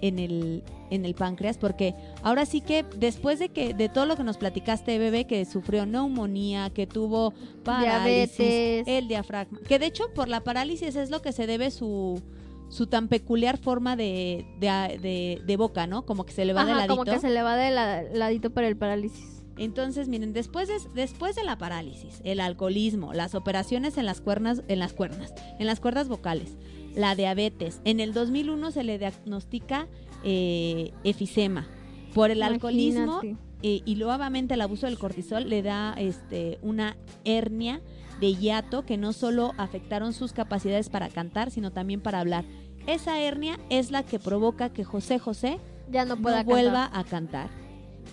en 0.00 0.18
el, 0.18 0.62
en 0.90 1.04
el 1.04 1.14
páncreas, 1.14 1.58
porque 1.58 1.94
ahora 2.22 2.46
sí 2.46 2.60
que 2.60 2.84
después 2.96 3.38
de 3.38 3.48
que 3.50 3.74
de 3.74 3.88
todo 3.88 4.06
lo 4.06 4.16
que 4.16 4.24
nos 4.24 4.36
platicaste, 4.38 4.98
bebé, 4.98 5.26
que 5.26 5.44
sufrió 5.44 5.84
neumonía, 5.86 6.70
que 6.70 6.86
tuvo 6.86 7.32
parálisis, 7.64 8.38
Diabetes. 8.38 8.84
el 8.88 9.08
diafragma, 9.08 9.58
que 9.68 9.78
de 9.78 9.86
hecho 9.86 10.12
por 10.14 10.28
la 10.28 10.40
parálisis 10.44 10.96
es 10.96 11.10
lo 11.10 11.20
que 11.22 11.32
se 11.32 11.46
debe 11.46 11.70
su 11.70 12.22
su 12.68 12.88
tan 12.88 13.06
peculiar 13.08 13.58
forma 13.58 13.94
de, 13.94 14.44
de, 14.58 14.98
de- 15.00 15.40
de 15.46 15.56
boca, 15.56 15.86
¿no? 15.86 16.04
Como 16.04 16.24
que 16.26 16.32
se 16.32 16.44
le 16.44 16.52
va 16.52 16.64
de 16.64 16.72
Ajá, 16.72 16.80
ladito. 16.80 16.96
como 16.96 17.04
que 17.10 17.20
se 17.20 17.30
le 17.30 17.42
va 17.42 17.56
de 17.56 17.70
la- 17.70 18.02
ladito 18.02 18.50
para 18.50 18.66
el 18.68 18.76
parálisis. 18.76 19.35
Entonces, 19.56 20.08
miren, 20.08 20.32
después 20.32 20.68
de, 20.68 20.76
después 20.94 21.34
de 21.34 21.44
la 21.44 21.56
parálisis, 21.56 22.20
el 22.24 22.40
alcoholismo, 22.40 23.14
las 23.14 23.34
operaciones 23.34 23.96
en 23.96 24.04
las 24.06 24.20
cuernas, 24.20 24.62
en 24.68 24.78
las 24.78 24.92
cuernas, 24.92 25.32
en 25.58 25.66
las 25.66 25.80
cuerdas 25.80 26.08
vocales, 26.08 26.56
la 26.94 27.14
diabetes, 27.14 27.80
en 27.84 28.00
el 28.00 28.12
2001 28.12 28.70
se 28.70 28.84
le 28.84 28.98
diagnostica 28.98 29.88
eh, 30.24 30.92
efisema. 31.04 31.66
Por 32.14 32.30
el 32.30 32.42
alcoholismo 32.42 33.20
eh, 33.62 33.82
y 33.84 33.94
nuevamente 33.96 34.54
el 34.54 34.60
abuso 34.60 34.86
del 34.86 34.98
cortisol 34.98 35.48
le 35.48 35.62
da 35.62 35.94
este, 35.98 36.58
una 36.62 36.96
hernia 37.24 37.80
de 38.20 38.34
hiato 38.34 38.86
que 38.86 38.96
no 38.96 39.12
solo 39.12 39.52
afectaron 39.58 40.14
sus 40.14 40.32
capacidades 40.32 40.88
para 40.88 41.08
cantar, 41.08 41.50
sino 41.50 41.72
también 41.72 42.00
para 42.00 42.20
hablar. 42.20 42.44
Esa 42.86 43.20
hernia 43.20 43.58
es 43.68 43.90
la 43.90 44.02
que 44.02 44.18
provoca 44.18 44.70
que 44.70 44.84
José 44.84 45.18
José 45.18 45.58
Ya 45.90 46.04
no 46.04 46.16
pueda 46.16 46.42
no 46.42 46.50
vuelva 46.50 46.90
a 46.92 47.04
cantar 47.04 47.50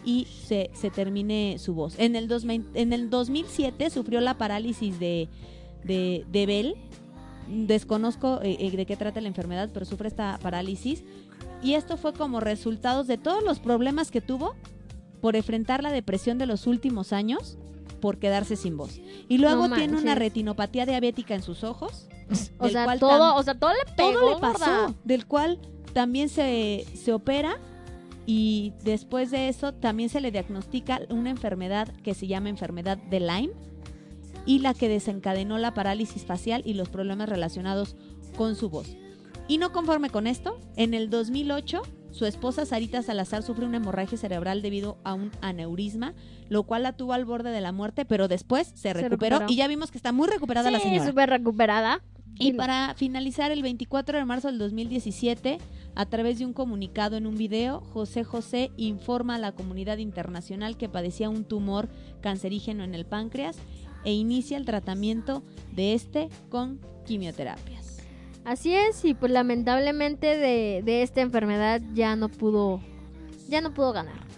y 0.05 0.25
se, 0.25 0.69
se 0.73 0.89
termine 0.89 1.57
su 1.59 1.73
voz. 1.73 1.95
En 1.97 2.15
el, 2.15 2.27
2000 2.27 2.67
en 2.73 2.93
el 2.93 3.09
2007 3.09 3.89
sufrió 3.89 4.21
la 4.21 4.37
parálisis 4.37 4.99
de, 4.99 5.29
de, 5.83 6.25
de 6.31 6.45
Bell. 6.45 6.75
Desconozco 7.47 8.39
eh, 8.41 8.57
eh, 8.59 8.71
de 8.71 8.85
qué 8.85 8.95
trata 8.95 9.21
la 9.21 9.27
enfermedad, 9.27 9.69
pero 9.73 9.85
sufre 9.85 10.07
esta 10.07 10.39
parálisis. 10.41 11.03
Y 11.61 11.73
esto 11.75 11.97
fue 11.97 12.13
como 12.13 12.39
resultados 12.39 13.07
de 13.07 13.17
todos 13.17 13.43
los 13.43 13.59
problemas 13.59 14.11
que 14.11 14.21
tuvo 14.21 14.55
por 15.21 15.35
enfrentar 15.35 15.83
la 15.83 15.91
depresión 15.91 16.37
de 16.37 16.45
los 16.45 16.67
últimos 16.67 17.13
años 17.13 17.57
por 18.01 18.17
quedarse 18.17 18.57
sin 18.57 18.75
voz. 18.75 18.99
Y 19.29 19.37
luego 19.37 19.69
No 19.69 19.75
tiene 19.75 19.97
una 19.97 20.15
retinopatía 20.15 20.85
diabética 20.85 21.35
en 21.35 21.41
sus 21.41 21.63
ojos. 21.63 22.07
O 22.57 22.69
sea, 22.69 22.85
cual 22.85 22.99
todo, 22.99 23.35
o 23.35 23.43
sea, 23.43 23.53
todo 23.53 23.71
le 23.71 23.93
pegó, 23.95 24.19
todo 24.19 24.33
le 24.35 24.39
pasó, 24.39 24.95
del 25.03 25.27
cual 25.27 25.59
también 25.93 26.29
se, 26.29 26.85
se 26.95 27.11
opera 27.11 27.59
y 28.25 28.73
después 28.83 29.31
de 29.31 29.49
eso 29.49 29.73
también 29.73 30.09
se 30.09 30.21
le 30.21 30.31
diagnostica 30.31 31.01
una 31.09 31.29
enfermedad 31.29 31.89
que 32.03 32.13
se 32.13 32.27
llama 32.27 32.49
enfermedad 32.49 32.97
de 32.97 33.19
Lyme 33.19 33.51
y 34.45 34.59
la 34.59 34.73
que 34.73 34.89
desencadenó 34.89 35.57
la 35.57 35.73
parálisis 35.73 36.25
facial 36.25 36.61
y 36.65 36.73
los 36.73 36.89
problemas 36.89 37.29
relacionados 37.29 37.95
con 38.35 38.55
su 38.55 38.69
voz. 38.69 38.95
Y 39.47 39.57
no 39.57 39.71
conforme 39.73 40.09
con 40.09 40.25
esto, 40.27 40.57
en 40.77 40.93
el 40.93 41.09
2008 41.09 41.81
su 42.11 42.25
esposa 42.25 42.65
Sarita 42.65 43.01
Salazar 43.01 43.41
sufre 43.41 43.65
una 43.65 43.77
hemorragia 43.77 44.17
cerebral 44.17 44.61
debido 44.61 44.97
a 45.03 45.15
un 45.15 45.31
aneurisma, 45.41 46.13
lo 46.47 46.63
cual 46.63 46.83
la 46.83 46.93
tuvo 46.95 47.13
al 47.13 47.25
borde 47.25 47.49
de 47.49 47.59
la 47.59 47.71
muerte, 47.71 48.05
pero 48.05 48.27
después 48.27 48.71
se 48.75 48.93
recuperó, 48.93 49.37
recuperó. 49.39 49.45
y 49.51 49.55
ya 49.57 49.67
vimos 49.67 49.89
que 49.89 49.97
está 49.97 50.11
muy 50.11 50.27
recuperada 50.27 50.69
la 50.69 50.77
Sí, 50.77 50.85
señora. 50.89 51.07
súper 51.09 51.29
recuperada. 51.29 52.01
Y 52.39 52.53
para 52.53 52.93
finalizar, 52.95 53.51
el 53.51 53.61
24 53.61 54.17
de 54.17 54.25
marzo 54.25 54.47
del 54.47 54.57
2017, 54.57 55.59
a 55.95 56.05
través 56.07 56.39
de 56.39 56.45
un 56.45 56.53
comunicado 56.53 57.15
en 57.15 57.27
un 57.27 57.35
video, 57.35 57.81
José 57.81 58.23
José 58.23 58.71
informa 58.77 59.35
a 59.35 59.39
la 59.39 59.51
comunidad 59.51 59.99
internacional 59.99 60.77
que 60.77 60.89
padecía 60.89 61.29
un 61.29 61.45
tumor 61.45 61.89
cancerígeno 62.21 62.83
en 62.83 62.95
el 62.95 63.05
páncreas 63.05 63.57
e 64.03 64.13
inicia 64.13 64.57
el 64.57 64.65
tratamiento 64.65 65.43
de 65.73 65.93
este 65.93 66.29
con 66.49 66.79
quimioterapias. 67.05 67.99
Así 68.45 68.73
es, 68.73 69.05
y 69.05 69.13
pues 69.13 69.31
lamentablemente 69.31 70.37
de, 70.37 70.81
de 70.83 71.03
esta 71.03 71.21
enfermedad 71.21 71.81
ya 71.93 72.15
no 72.15 72.27
pudo, 72.27 72.81
ya 73.47 73.61
no 73.61 73.73
pudo 73.73 73.93
ganar. 73.93 74.32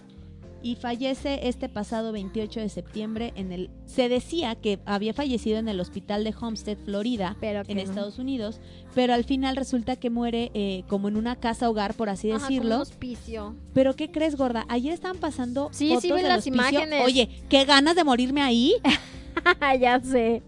Y 0.65 0.77
fallece 0.77 1.47
este 1.47 1.69
pasado 1.69 2.11
28 2.11 2.59
de 2.59 2.69
septiembre 2.69 3.33
en 3.35 3.51
el... 3.51 3.69
Se 3.85 4.09
decía 4.09 4.55
que 4.55 4.79
había 4.85 5.13
fallecido 5.13 5.59
en 5.59 5.69
el 5.69 5.79
hospital 5.79 6.23
de 6.23 6.33
Homestead, 6.41 6.75
Florida, 6.83 7.37
Pero 7.39 7.61
en 7.67 7.77
no. 7.77 7.83
Estados 7.83 8.17
Unidos, 8.17 8.59
pero 8.95 9.13
al 9.13 9.25
final 9.25 9.57
resulta 9.57 9.95
que 9.95 10.09
muere 10.09 10.49
eh, 10.55 10.83
como 10.87 11.07
en 11.07 11.17
una 11.17 11.35
casa 11.35 11.69
hogar, 11.69 11.93
por 11.93 12.09
así 12.09 12.31
Ajá, 12.31 12.39
decirlo. 12.47 12.77
un 12.77 12.81
hospicio. 12.81 13.55
Pero 13.75 13.95
¿qué 13.95 14.09
crees, 14.09 14.35
gorda? 14.37 14.65
Ayer 14.67 14.91
estaban 14.91 15.17
pasando 15.17 15.69
Sí, 15.71 15.89
fotos 15.89 16.01
sí 16.01 16.07
vi 16.11 16.17
del 16.17 16.27
las 16.29 16.39
hospicio. 16.39 16.55
imágenes. 16.71 17.05
Oye, 17.05 17.29
qué 17.47 17.65
ganas 17.65 17.95
de 17.95 18.03
morirme 18.03 18.41
ahí. 18.41 18.73
ya 19.79 20.01
sé. 20.01 20.41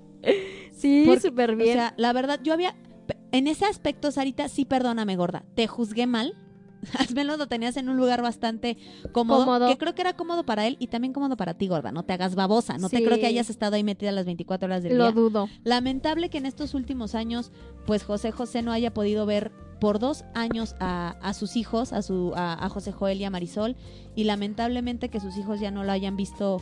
Sí, 0.75 1.07
súper 1.21 1.51
O 1.51 1.57
bien. 1.57 1.73
sea, 1.73 1.93
la 1.95 2.11
verdad, 2.11 2.39
yo 2.43 2.53
había... 2.53 2.75
En 3.31 3.45
ese 3.45 3.65
aspecto, 3.65 4.09
Sarita, 4.11 4.49
sí 4.49 4.65
perdóname, 4.65 5.15
gorda. 5.15 5.43
Te 5.53 5.67
juzgué 5.67 6.07
mal. 6.07 6.33
Al 6.97 7.13
menos 7.13 7.37
lo 7.37 7.47
tenías 7.47 7.77
en 7.77 7.89
un 7.89 7.97
lugar 7.97 8.21
bastante 8.21 8.77
cómodo, 9.11 9.45
Cómodo. 9.45 9.67
Que 9.67 9.77
creo 9.77 9.95
que 9.95 10.01
era 10.01 10.13
cómodo 10.13 10.45
para 10.45 10.67
él 10.67 10.77
y 10.79 10.87
también 10.87 11.13
cómodo 11.13 11.37
para 11.37 11.53
ti, 11.55 11.67
gorda. 11.67 11.91
No 11.91 12.03
te 12.03 12.13
hagas 12.13 12.35
babosa. 12.35 12.77
No 12.77 12.89
te 12.89 13.03
creo 13.03 13.17
que 13.17 13.25
hayas 13.25 13.49
estado 13.49 13.75
ahí 13.75 13.83
metida 13.83 14.11
las 14.11 14.25
24 14.25 14.65
horas 14.65 14.83
del 14.83 14.97
Lo 14.97 15.05
día. 15.05 15.13
dudo. 15.13 15.49
Lamentable 15.63 16.29
que 16.29 16.37
en 16.37 16.45
estos 16.45 16.73
últimos 16.73 17.15
años, 17.15 17.51
pues 17.85 18.03
José 18.03 18.31
José 18.31 18.61
no 18.61 18.71
haya 18.71 18.93
podido 18.93 19.25
ver 19.25 19.51
por 19.79 19.99
dos 19.99 20.23
años 20.33 20.75
a, 20.79 21.15
a 21.21 21.33
sus 21.33 21.55
hijos, 21.55 21.93
a, 21.93 22.01
su, 22.01 22.33
a, 22.35 22.65
a 22.65 22.69
José 22.69 22.91
Joel 22.91 23.19
y 23.21 23.25
a 23.25 23.29
Marisol, 23.29 23.75
y 24.15 24.23
lamentablemente 24.23 25.09
que 25.09 25.19
sus 25.19 25.37
hijos 25.37 25.59
ya 25.59 25.69
no 25.69 25.83
lo 25.83 25.91
hayan 25.91 26.15
visto 26.17 26.61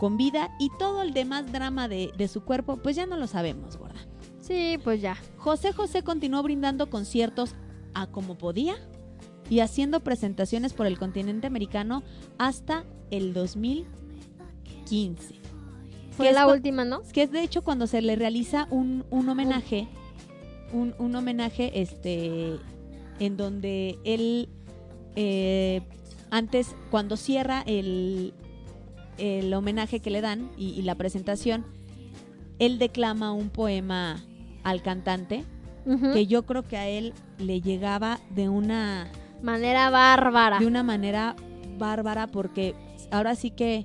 con 0.00 0.16
vida 0.16 0.50
y 0.58 0.70
todo 0.78 1.02
el 1.02 1.14
demás 1.14 1.52
drama 1.52 1.88
de, 1.88 2.10
de 2.18 2.28
su 2.28 2.42
cuerpo, 2.44 2.76
pues 2.78 2.96
ya 2.96 3.06
no 3.06 3.16
lo 3.16 3.26
sabemos, 3.28 3.76
gorda. 3.76 4.00
Sí, 4.40 4.78
pues 4.82 5.00
ya. 5.00 5.16
José 5.38 5.72
José 5.72 6.02
continuó 6.02 6.42
brindando 6.42 6.90
conciertos 6.90 7.54
a 7.94 8.08
como 8.08 8.36
podía 8.36 8.74
y 9.50 9.60
haciendo 9.60 10.00
presentaciones 10.00 10.72
por 10.72 10.86
el 10.86 10.98
continente 10.98 11.46
americano 11.46 12.02
hasta 12.38 12.84
el 13.10 13.32
2015. 13.32 15.34
Fue 16.10 16.26
Que 16.26 16.30
es 16.30 16.34
la 16.34 16.46
última, 16.46 16.84
¿no? 16.84 17.02
que 17.12 17.22
es 17.22 17.30
de 17.30 17.42
hecho 17.42 17.62
cuando 17.62 17.86
se 17.86 18.02
le 18.02 18.16
realiza 18.16 18.66
un, 18.70 19.04
un 19.10 19.28
homenaje, 19.28 19.88
un, 20.72 20.94
un 20.98 21.14
homenaje 21.14 21.80
este 21.80 22.56
en 23.18 23.36
donde 23.36 23.98
él 24.04 24.48
eh, 25.14 25.82
antes, 26.30 26.74
cuando 26.90 27.16
cierra 27.16 27.62
el, 27.66 28.34
el 29.18 29.52
homenaje 29.54 30.00
que 30.00 30.10
le 30.10 30.20
dan 30.20 30.50
y, 30.56 30.70
y 30.70 30.82
la 30.82 30.94
presentación, 30.94 31.64
él 32.58 32.78
declama 32.78 33.32
un 33.32 33.48
poema 33.48 34.22
al 34.62 34.82
cantante 34.82 35.44
que 36.12 36.26
yo 36.26 36.44
creo 36.44 36.64
que 36.64 36.76
a 36.76 36.88
él 36.88 37.14
le 37.38 37.60
llegaba 37.60 38.18
de 38.30 38.48
una 38.48 39.08
Manera 39.42 39.90
bárbara. 39.90 40.58
de 40.58 40.66
una 40.66 40.82
manera 40.82 41.36
bárbara 41.78 42.26
porque 42.26 42.74
ahora 43.10 43.34
sí 43.34 43.50
que 43.50 43.84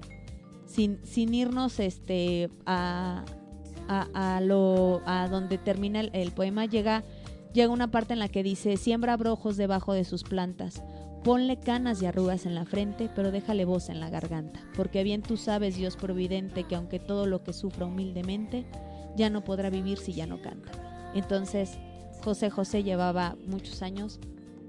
sin, 0.66 1.00
sin 1.06 1.34
irnos 1.34 1.80
este 1.80 2.50
a, 2.66 3.26
a, 3.88 4.36
a 4.38 4.42
lo 4.42 5.02
a 5.06 5.28
donde 5.28 5.58
termina 5.58 6.00
el, 6.00 6.32
poema 6.32 6.66
llega 6.66 7.04
llega 7.54 7.72
una 7.72 7.92
parte 7.92 8.14
en 8.14 8.20
la 8.20 8.30
que 8.30 8.44
dice 8.44 8.78
siembra 8.78 9.18
brojos 9.18 9.58
debajo 9.58 9.94
de 9.94 10.06
sus 10.06 10.24
plantas 10.24 10.82
ponle 11.24 11.60
canas 11.60 12.02
y 12.02 12.06
arrugas 12.06 12.46
en 12.46 12.56
la 12.56 12.66
frente 12.66 13.10
pero 13.14 13.32
déjale 13.32 13.66
voz 13.66 13.90
en 13.90 14.00
la 14.00 14.10
garganta 14.10 14.62
porque 14.76 15.04
bien 15.04 15.22
tú 15.22 15.38
sabes 15.38 15.76
Dios 15.76 15.98
providente 15.98 16.64
que 16.64 16.76
aunque 16.76 17.00
todo 17.00 17.26
lo 17.26 17.44
que 17.44 17.54
sufra 17.54 17.86
humildemente 17.86 18.66
ya 19.18 19.30
no 19.30 19.44
podrá 19.44 19.70
vivir 19.70 19.98
si 19.98 20.14
ya 20.14 20.26
no 20.26 20.42
canta 20.42 20.72
entonces 21.14 21.78
José 22.24 22.50
José 22.50 22.84
llevaba 22.84 23.36
muchos 23.46 23.82
años 23.82 24.20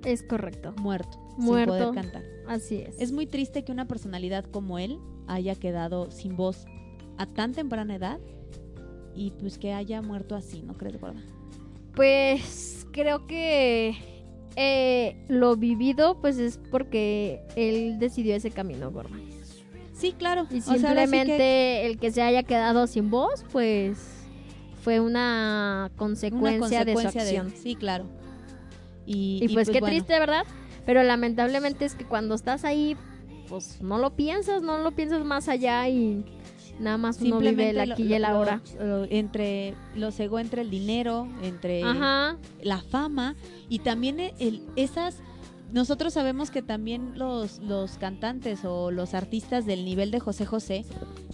Es 0.05 0.23
correcto. 0.23 0.75
muerto, 0.79 1.19
Muerto. 1.37 1.75
sin 1.75 1.85
poder 1.85 2.03
cantar. 2.03 2.23
Así 2.47 2.77
es. 2.77 3.01
Es 3.01 3.13
muy 3.13 3.27
triste 3.27 3.65
que 3.65 3.73
una 3.73 3.87
personalidad 3.87 4.45
como 4.45 4.79
él 4.79 4.99
haya 5.27 5.55
quedado 5.55 6.11
sin 6.11 6.37
voz 6.37 6.67
a 7.19 7.27
tan 7.27 7.53
temprana 7.53 7.95
edad 7.97 8.19
y 9.15 9.31
pues 9.33 9.59
que 9.59 9.73
haya 9.73 10.03
muerto 10.03 10.35
así, 10.35 10.63
¿no 10.63 10.75
crees, 10.75 11.01
gorda? 11.01 11.23
Pues 11.95 12.87
creo 12.93 13.27
que 13.27 13.97
eh, 14.57 15.25
lo 15.29 15.57
vivido 15.57 16.21
pues 16.21 16.39
es 16.39 16.59
porque 16.71 17.43
él 17.57 17.99
decidió 17.99 18.35
ese 18.35 18.51
camino, 18.51 18.91
gorda. 18.91 19.17
Sí, 19.95 20.13
claro. 20.13 20.47
Y 20.51 20.59
O 20.59 20.63
sea, 20.63 20.75
simplemente 20.79 21.37
que 21.37 21.87
el 21.87 21.99
que 21.99 22.11
se 22.11 22.23
haya 22.23 22.43
quedado 22.43 22.87
sin 22.87 23.11
voz, 23.11 23.45
pues 23.53 23.99
fue 24.83 24.99
una 24.99 25.91
una 25.93 25.97
consecuencia, 25.97 26.85
de 26.85 26.97
su 26.97 27.07
acción. 27.07 27.53
sí, 27.55 27.77
claro. 27.77 28.07
Y, 29.07 29.41
Y, 29.43 29.49
pues, 29.55 29.69
qué 29.71 29.81
bueno, 29.81 29.95
triste, 29.95 30.19
¿verdad? 30.19 30.45
Pero 30.87 31.03
lamentablemente 31.03 31.85
es 31.85 31.95
que 31.95 32.05
cuando 32.05 32.35
estás 32.35 32.65
ahí, 32.65 32.97
pues 33.49 33.81
no 33.83 33.99
lo 33.99 34.11
piensas, 34.11 34.63
no 34.63 34.79
lo 34.79 34.93
piensas 34.93 35.25
más 35.25 35.49
allá 35.49 35.89
y 35.89 36.25
nada 36.81 36.97
más 36.97 37.21
uno 37.21 37.39
vive 37.39 37.71
el 37.71 37.77
lo- 37.89 37.95
aquí 37.95 38.03
y 38.05 38.15
el 38.15 38.23
lo- 38.23 38.29
ahora. 38.29 38.61
lo- 38.81 39.05
entre 39.05 39.75
lo 39.95 40.11
cegó 40.11 40.39
entre 40.39 40.63
el 40.63 40.71
dinero, 40.71 41.29
entre 41.43 41.83
Ajá. 41.85 42.37
la 42.63 42.79
fama 42.81 43.37
y 43.69 43.81
también 43.81 44.19
el- 44.21 44.63
esas 44.77 45.23
nosotros 45.73 46.13
sabemos 46.13 46.51
que 46.51 46.63
también 46.63 47.19
los, 47.19 47.59
los 47.61 47.97
cantantes 47.97 48.65
o 48.65 48.91
los 48.91 49.15
artistas 49.15 49.65
del 49.67 49.85
nivel 49.85 50.11
de 50.11 50.21
José 50.21 50.45
José 50.47 50.85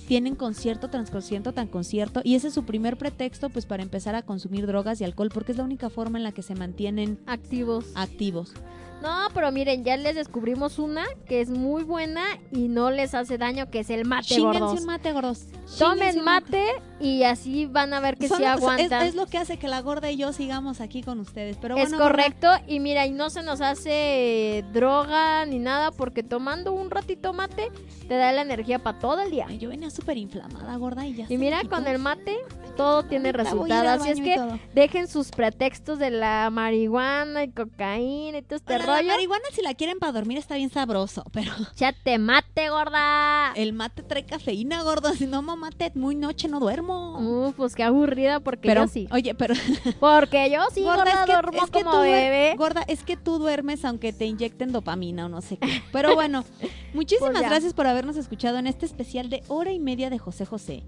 tienen 0.07 0.37
concierto 0.37 0.89
tras 0.89 1.11
concierto 1.11 1.53
tan 1.53 1.67
concierto 1.67 2.21
y 2.25 2.37
ese 2.37 2.49
es 2.49 2.55
su 2.55 2.65
primer 2.65 2.97
pretexto 2.97 3.51
pues 3.51 3.67
para 3.67 3.83
empezar 3.83 4.15
a 4.15 4.23
consumir 4.23 4.67
drogas 4.67 5.01
y 5.01 5.05
alcohol 5.05 5.31
porque 5.33 5.53
es 5.53 5.59
la 5.59 5.65
única 5.65 5.91
forma 5.91 6.19
en 6.19 6.25
la 6.25 6.33
que 6.33 6.43
se 6.43 6.55
mantienen 6.55 7.19
Activos. 7.27 7.87
activos. 7.95 8.55
No, 9.03 9.29
pero 9.33 9.53
miren, 9.53 9.85
ya 9.85 9.97
les 9.97 10.17
descubrimos 10.17 10.79
una 10.79 11.05
que 11.27 11.41
es 11.41 11.51
muy 11.51 11.85
buena 11.85 12.25
y 12.51 12.67
no 12.69 12.91
les 12.91 13.15
hace 13.15 13.39
daño, 13.39 13.71
que 13.71 13.81
es 13.81 13.91
el 13.91 14.05
mate, 14.05 14.27
Chínganse 14.27 14.59
gordos. 14.61 14.81
un 14.81 14.87
mate, 14.87 15.13
gordos. 15.13 15.45
Tomen 15.79 16.25
mate 16.25 16.65
y 16.99 17.23
así 17.23 17.67
van 17.67 17.95
a 17.95 18.01
ver 18.01 18.17
que 18.17 18.27
Son- 18.27 18.39
sí 18.39 18.45
es- 18.45 18.49
aguantan. 18.51 19.03
Es, 19.07 19.15
lo 19.15 19.27
que 19.27 19.39
hace 19.39 19.57
que 19.59 19.69
la 19.69 19.81
gorda 19.83 20.11
y 20.11 20.17
yo 20.17 20.33
sigamos 20.33 20.81
aquí 20.81 21.03
con 21.03 21.21
ustedes. 21.21 21.57
Pero 21.61 21.77
es 21.77 21.91
gorda, 21.93 22.05
correcto 22.09 22.49
y 22.67 22.81
mira, 22.81 23.07
y 23.07 23.11
no 23.13 23.31
se 23.31 23.43
nos 23.43 23.61
hace 23.61 24.65
droga 24.73 25.45
ni 25.47 25.59
nada 25.59 25.91
porque 25.93 26.23
tomando 26.23 26.73
un 26.73 26.91
ratito 26.91 27.33
mate 27.33 27.71
te 28.09 28.15
da 28.17 28.33
la 28.33 28.43
energía 28.43 28.79
para 28.83 28.99
todo 28.99 29.21
el 29.21 29.31
día. 29.31 29.47
ay, 29.49 29.59
Yo 29.59 29.69
venía 29.69 29.91
súper 29.91 30.17
inflamada, 30.17 30.75
gorda, 30.77 31.07
y 31.07 31.15
ya 31.15 31.27
Y 31.29 31.37
mira, 31.37 31.61
con 31.69 31.87
el 31.87 31.99
mate 31.99 32.37
todo 32.77 33.05
tiene 33.05 33.33
resultado. 33.33 33.89
Así 33.91 34.11
es 34.11 34.21
que 34.21 34.37
dejen 34.75 35.07
sus 35.09 35.31
pretextos 35.31 35.99
de 35.99 36.11
la 36.11 36.49
marihuana 36.51 37.45
y 37.45 37.51
cocaína 37.51 38.39
y 38.39 38.43
todo 38.43 38.57
este 38.57 38.79
Oigan, 38.89 38.95
la 38.95 38.97
rollo. 38.97 39.09
marihuana 39.13 39.45
si 39.53 39.63
la 39.63 39.75
quieren 39.75 39.99
para 39.99 40.13
dormir 40.13 40.39
está 40.39 40.57
bien 40.57 40.71
sabroso, 40.71 41.25
pero 41.33 41.53
Chate 41.75 42.19
mate, 42.19 42.69
gorda. 42.71 43.53
el 43.55 43.73
mate 43.73 44.03
trae 44.03 44.25
cafeína, 44.25 44.83
gorda. 44.83 45.13
Si 45.15 45.27
no 45.27 45.43
mate 45.43 45.93
muy 45.95 46.15
noche 46.15 46.49
no 46.49 46.61
duermo. 46.61 47.19
Uh, 47.19 47.53
pues 47.53 47.75
qué 47.75 47.83
aburrida 47.85 48.41
porque 48.41 48.69
pero, 48.69 48.83
yo 48.85 48.89
sí. 48.89 49.09
oye, 49.11 49.35
pero 49.35 49.55
Porque 50.01 50.51
yo 50.51 50.61
sí, 50.75 50.83
gorda, 50.83 51.05
es 51.13 51.27
que, 51.27 51.33
duermo 51.33 51.65
es 51.65 51.71
que 51.71 51.83
como 51.83 51.91
tú 51.93 52.01
bebé. 52.03 52.55
gorda, 52.57 52.83
es 52.89 53.03
que 53.03 53.17
tú 53.17 53.39
duermes 53.39 53.85
aunque 53.85 54.13
te 54.13 54.27
inyecten 54.27 54.73
dopamina 54.73 55.27
o 55.27 55.29
no 55.29 55.41
sé 55.41 55.57
qué. 55.57 55.83
Pero 55.93 56.15
bueno, 56.15 56.45
muchísimas 56.95 57.31
Pues 57.33 57.43
ya. 57.43 57.49
gracias 57.49 57.75
por 57.75 57.87
habernos 57.87 58.17
escuchado 58.17 58.59
en 58.59 58.67
este 58.67 58.87
especial 58.87 59.31
de 59.31 59.43
hora 59.49 59.73
y 59.73 59.79
media 59.79 60.11
de 60.11 60.19
José 60.19 60.45
José. 60.47 60.83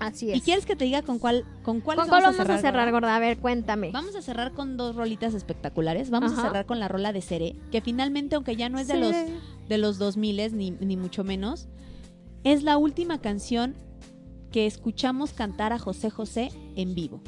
Así 0.00 0.30
es. 0.30 0.38
¿Y 0.38 0.40
quieres 0.40 0.66
que 0.66 0.74
te 0.74 0.84
diga 0.86 1.02
con 1.02 1.18
cuál 1.18 1.44
con 1.62 1.80
cuál 1.80 1.98
¿Con 1.98 2.08
cuál 2.08 2.22
vamos 2.22 2.40
a 2.40 2.58
cerrar, 2.58 2.90
gorda? 2.90 3.14
A 3.14 3.18
ver, 3.18 3.38
cuéntame. 3.38 3.90
Vamos 3.92 4.16
a 4.16 4.22
cerrar 4.22 4.52
con 4.52 4.76
dos 4.76 4.96
rolitas 4.96 5.34
espectaculares. 5.34 6.10
Vamos 6.10 6.32
a 6.32 6.42
cerrar 6.42 6.66
con 6.66 6.80
la 6.80 6.88
rola 6.88 7.12
de 7.12 7.20
Cere, 7.20 7.54
que 7.70 7.80
finalmente, 7.80 8.34
aunque 8.34 8.56
ya 8.56 8.68
no 8.68 8.78
es 8.78 8.88
de 8.88 8.96
los 8.96 9.14
de 9.68 9.78
los 9.78 9.98
2000 9.98 10.56
ni, 10.56 10.70
ni 10.72 10.96
mucho 10.96 11.22
menos, 11.22 11.68
es 12.42 12.62
la 12.62 12.76
última 12.76 13.20
canción 13.20 13.76
que 14.50 14.66
escuchamos 14.66 15.32
cantar 15.32 15.72
a 15.72 15.78
José 15.78 16.10
José 16.10 16.50
en 16.74 16.94
vivo, 16.94 17.20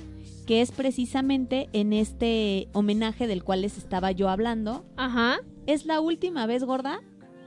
que 0.46 0.60
es 0.60 0.72
precisamente 0.72 1.68
en 1.72 1.92
este 1.92 2.68
homenaje 2.72 3.26
del 3.26 3.44
cual 3.44 3.62
les 3.62 3.78
estaba 3.78 4.10
yo 4.10 4.28
hablando. 4.28 4.84
Ajá. 4.96 5.38
Es 5.66 5.86
la 5.86 6.00
última 6.00 6.46
vez, 6.46 6.64
gorda, 6.64 7.00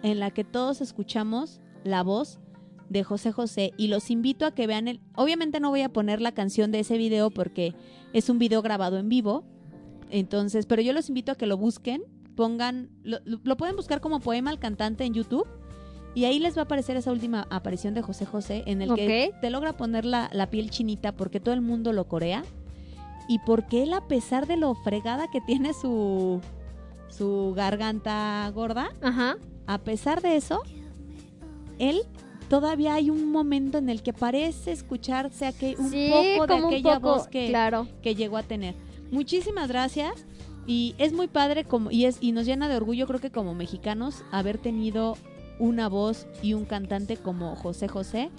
en 0.04 0.20
la 0.20 0.32
que 0.32 0.44
todos 0.44 0.82
escuchamos 0.82 1.60
la 1.84 2.04
voz 2.04 2.40
de 2.90 3.04
José 3.04 3.32
José 3.32 3.74
y 3.78 3.88
los 3.88 4.12
invito 4.12 4.46
a 4.46 4.52
que 4.52 4.68
vean 4.68 4.88
el... 4.88 5.00
Obviamente 5.16 5.60
no 5.60 5.70
voy 5.70 5.82
a 5.82 5.90
poner 5.90 6.22
la 6.22 6.34
canción 6.34 6.72
de 6.72 6.80
ese 6.80 6.98
video 6.98 7.30
porque 7.32 7.74
es 8.14 8.30
un 8.30 8.40
video 8.40 8.62
grabado 8.62 8.98
en 8.98 9.10
vivo, 9.10 9.44
entonces, 10.10 10.66
pero 10.66 10.82
yo 10.82 10.94
los 10.94 11.10
invito 11.10 11.32
a 11.32 11.36
que 11.36 11.48
lo 11.48 11.58
busquen, 11.58 12.04
pongan, 12.36 12.90
lo, 13.04 13.58
pueden 13.58 13.76
buscar 13.76 14.02
como 14.02 14.20
Poema 14.20 14.52
al 14.52 14.60
Cantante 14.60 15.04
en 15.06 15.14
YouTube 15.14 15.48
y 16.14 16.26
ahí 16.26 16.40
les 16.40 16.56
va 16.56 16.62
a 16.62 16.66
aparecer 16.66 16.96
esa 16.96 17.12
última 17.12 17.48
aparición 17.50 17.94
de 17.94 18.02
José 18.02 18.26
José 18.26 18.64
en 18.68 18.82
el 18.82 18.94
que 18.94 19.34
te 19.42 19.50
logra 19.50 19.74
poner 19.74 20.06
la, 20.06 20.30
la 20.32 20.50
piel 20.50 20.70
chinita 20.70 21.12
porque 21.16 21.40
todo 21.40 21.54
el 21.54 21.62
mundo 21.62 21.92
lo 21.92 22.08
corea 22.08 22.44
y 23.28 23.40
porque 23.40 23.84
él 23.84 23.94
a 23.94 24.08
pesar 24.08 24.48
de 24.48 24.58
lo 24.58 24.76
fregada 24.76 25.30
que 25.32 25.42
tiene 25.42 25.74
su, 25.74 26.42
su 27.10 27.54
garganta 27.56 28.50
gorda, 28.54 28.90
Ajá. 29.02 29.38
a 29.68 29.78
pesar 29.80 30.22
de 30.22 30.36
eso, 30.36 30.62
él 31.80 32.04
todavía 32.50 32.94
hay 32.96 33.10
un 33.10 33.32
momento 33.32 33.78
en 33.78 33.90
el 33.90 34.02
que 34.04 34.14
parece 34.14 34.72
escucharse 34.72 35.46
aquel, 35.46 35.76
un 35.80 35.90
sí, 35.90 36.10
poco 36.12 36.48
de 36.48 36.66
aquella 36.68 36.96
poco, 37.00 37.16
voz 37.16 37.28
que, 37.28 37.48
claro. 37.48 37.88
que 38.02 38.16
llegó 38.16 38.38
a 38.38 38.44
tener. 38.44 38.76
Muchísimas 39.12 39.68
gracias 39.68 40.26
y 40.68 40.96
es 40.98 41.14
muy 41.14 41.28
padre 41.28 41.64
como 41.64 41.92
y 41.92 42.06
es 42.06 42.18
y 42.22 42.32
nos 42.32 42.46
llena 42.46 42.68
de 42.68 42.76
orgullo 42.76 43.06
creo 43.08 43.20
que 43.22 43.30
como 43.32 43.54
mexicanos 43.54 44.24
haber 44.32 44.58
tenido 44.58 45.16
una 45.60 45.88
voz 45.90 46.28
y 46.42 46.54
un 46.54 46.66
cantante 46.66 47.18
como 47.18 47.56
José 47.56 47.88
José 47.88 48.30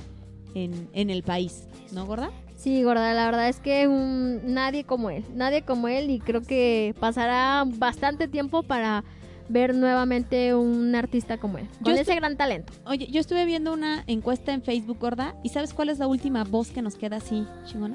en, 0.55 0.89
en 0.93 1.11
el 1.11 1.23
país, 1.23 1.69
¿no, 1.93 2.05
gorda? 2.07 2.31
Sí, 2.57 2.83
gorda, 2.83 3.13
la 3.15 3.27
verdad 3.27 3.49
es 3.49 3.61
que 3.61 3.87
un- 3.87 4.41
nadie 4.55 4.85
como 4.85 5.11
él, 5.11 5.25
nadie 5.35 5.63
como 5.63 5.89
él 5.89 6.11
y 6.11 6.19
creo 6.19 6.43
que 6.43 6.95
pasará 6.99 7.65
bastante 7.67 8.29
tiempo 8.29 8.63
para 8.63 9.05
ver 9.49 9.75
nuevamente 9.75 10.55
un 10.55 10.95
artista 10.95 11.39
como 11.39 11.59
él, 11.59 11.69
con 11.83 11.95
Yo 11.95 12.01
ese 12.01 12.15
gran 12.15 12.37
talento. 12.37 12.73
Oye, 12.85 13.07
yo 13.07 13.21
estuve 13.21 13.45
viendo 13.45 13.73
una 13.73 14.05
encuesta 14.07 14.53
en 14.53 14.63
Facebook, 14.63 14.99
gorda, 14.99 15.35
y 15.43 15.51
¿sabes 15.51 15.73
cuál 15.75 15.89
es 15.89 15.99
la 15.99 16.07
última 16.07 16.45
voz 16.45 16.71
que 16.71 16.83
nos 16.83 16.97
queda 16.97 17.17
así, 17.17 17.47
chingona? 17.65 17.95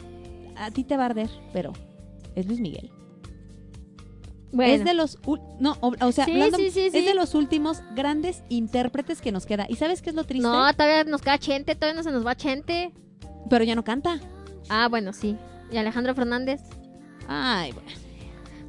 A 0.56 0.72
ti 0.72 0.84
te 0.84 0.96
va 0.98 1.04
a 1.04 1.06
arder, 1.08 1.30
pero 1.54 1.74
es 2.36 2.46
Luis 2.48 2.60
Miguel. 2.60 2.92
Bueno, 4.54 4.74
Es 4.74 4.84
de 4.84 4.94
los 4.94 5.18
no, 5.60 5.78
o, 5.80 5.94
o 6.02 6.12
sea, 6.12 6.26
Sí, 6.26 6.32
hablando- 6.34 6.58
sí, 6.58 6.72
sí, 6.72 6.88
es 6.88 6.94
de 7.06 7.14
los 7.14 7.36
últimos 7.36 7.82
grandes 7.96 8.44
intérpretes 8.50 9.22
que 9.22 9.32
nos 9.32 9.46
queda. 9.46 9.66
¿Y 9.70 9.76
sabes 9.76 10.02
qué 10.02 10.10
es 10.10 10.16
lo 10.16 10.26
triste? 10.26 10.46
no, 10.48 10.74
todavía 10.74 11.06
nos 11.06 11.22
queda 11.22 11.38
Chente, 11.38 11.74
todavía 11.76 11.96
no 11.98 12.04
se 12.04 12.12
nos 12.12 12.26
va 12.26 12.36
Chente. 12.36 12.92
Pero 13.50 13.64
ya 13.64 13.76
no 13.76 13.84
canta. 13.86 14.20
Ah, 14.68 14.88
bueno, 14.90 15.14
sí. 15.14 15.38
Y 15.72 15.78
Alejandro 15.78 16.14
Fernández. 16.16 16.62
Ay, 17.28 17.72
bueno. 17.72 17.90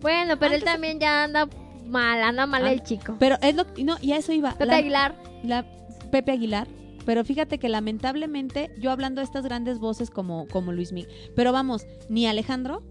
Bueno, 0.00 0.38
pero 0.38 0.54
él 0.54 0.62
también 0.64 1.00
ya 1.00 1.24
anda 1.24 1.48
mal, 1.86 2.22
anda 2.22 2.46
mal 2.46 2.64
Ah, 2.66 2.72
el 2.72 2.82
chico. 2.82 3.16
Pero 3.18 3.36
es 3.42 3.54
lo 3.54 3.64
no, 3.82 3.96
y 4.00 4.12
a 4.12 4.16
eso 4.16 4.32
iba. 4.32 4.52
Pepe 4.52 4.66
La- 4.66 4.76
Aguilar. 4.76 5.14
la- 5.44 5.66
Pepe 6.10 6.32
Aguilar. 6.32 6.68
Pero 7.04 7.24
fíjate 7.24 7.58
que 7.58 7.68
lamentablemente, 7.68 8.70
yo 8.78 8.90
hablando 8.92 9.20
de 9.20 9.24
estas 9.24 9.44
grandes 9.44 9.78
voces 9.80 10.08
como, 10.10 10.46
como 10.48 10.72
Luis 10.72 10.92
Miguel, 10.92 11.10
pero 11.34 11.50
vamos, 11.52 11.84
ni 12.08 12.26
Alejandro 12.26 12.82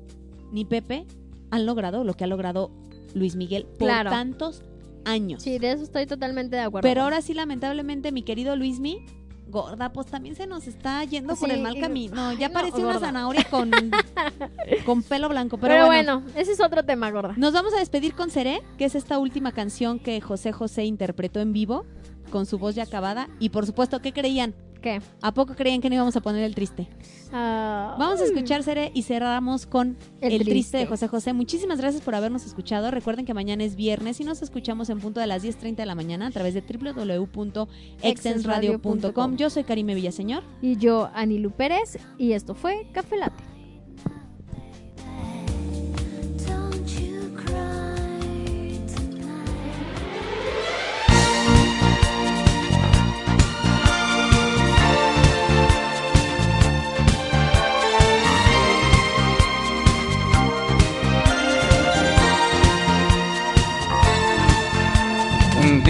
ni 0.52 0.66
Pepe 0.66 1.06
han 1.50 1.66
logrado 1.66 2.04
lo 2.04 2.14
que 2.16 2.26
ha 2.26 2.28
logrado 2.28 2.72
Luis 3.14 3.36
Miguel 3.38 3.64
por 3.66 3.88
Claro. 3.88 4.10
tantos 4.10 4.64
años. 5.06 5.42
Sí, 5.44 5.60
de 5.60 5.72
eso 5.72 5.84
estoy 5.84 6.06
totalmente 6.08 6.58
de 6.58 6.62
acuerdo. 6.64 6.88
Pero 6.88 7.04
ahora 7.04 7.22
sí, 7.22 7.34
lamentablemente, 7.34 8.12
mi 8.12 8.22
querido 8.24 8.56
Luismi, 8.58 9.06
gorda, 9.52 9.92
pues 9.94 10.08
también 10.08 10.36
se 10.36 10.48
nos 10.48 10.68
está 10.68 11.04
yendo 11.04 11.36
por 11.36 11.52
el 11.52 11.62
mal 11.62 11.80
camino. 11.80 12.34
Ya 12.34 12.48
no, 12.48 12.54
parece 12.54 12.84
una 12.84 13.00
zanahoria 13.00 13.44
con, 13.50 13.72
con 14.86 15.04
pelo 15.04 15.30
blanco. 15.30 15.58
Pero, 15.58 15.74
Pero, 15.74 15.86
bueno, 15.86 16.22
bueno, 16.22 16.40
ese 16.40 16.54
es 16.54 16.60
otro 16.60 16.84
tema, 16.84 17.12
gorda. 17.12 17.34
nos 17.38 17.54
vamos 17.54 17.74
a 17.74 17.78
despedir 17.80 18.16
con 18.16 18.30
Seré, 18.30 18.62
que 18.78 18.86
es 18.86 18.96
esta 18.96 19.20
última 19.20 19.52
canción 19.52 20.00
que 20.00 20.20
José 20.22 20.52
José 20.52 20.86
interpretó 20.86 21.40
en 21.40 21.54
vivo, 21.54 21.86
con 22.32 22.46
su 22.46 22.58
voz 22.58 22.76
ya 22.76 22.84
acabada. 22.84 23.30
Y 23.40 23.50
por 23.50 23.66
supuesto, 23.66 24.02
¿qué 24.02 24.14
creían? 24.14 24.56
¿Qué? 24.82 25.00
¿A 25.22 25.32
poco 25.34 25.54
creían 25.56 25.80
que 25.80 25.90
no 25.90 25.96
íbamos 25.96 26.16
a 26.16 26.22
poner 26.22 26.44
el 26.44 26.56
triste? 26.56 26.88
Ah, 27.32 27.96
Vamos 28.00 28.20
a 28.20 28.26
escuchar 28.26 28.64
Seré 28.64 28.92
y 28.96 29.04
cerramos 29.04 29.68
con 29.68 29.96
El 30.22 30.32
el, 30.34 30.40
triste. 30.40 30.52
triste. 30.52 30.78
de 30.80 30.86
José 30.88 31.08
José. 31.08 31.34
Muchísimas 31.34 31.80
gracias 31.80 32.02
por 32.04 32.16
habernos 32.16 32.46
escuchado. 32.46 32.90
Recuerden 32.90 33.26
que 33.26 33.34
mañana 33.36 33.64
es 33.64 33.76
viernes 33.76 34.20
y 34.20 34.24
nos 34.24 34.42
escuchamos 34.42 34.90
en 34.90 35.00
punto 35.00 35.20
de 35.20 35.28
las 35.28 35.44
10.30 35.44 35.76
de 35.76 35.86
la 35.86 35.94
mañana 35.96 36.28
a 36.28 36.32
través 36.32 36.54
de 36.56 36.62
www.exensradio.com. 36.62 39.38
Yo 39.38 39.50
soy 39.50 39.64
Karime 39.64 39.96
Villaseñor. 39.96 40.44
Y 40.62 40.78
yo, 40.78 41.10
Anilu 41.14 41.52
Pérez, 41.52 41.98
y 42.18 42.32
esto 42.34 42.56
fue 42.56 42.88
Café 42.92 43.18
Latte. 43.18 43.44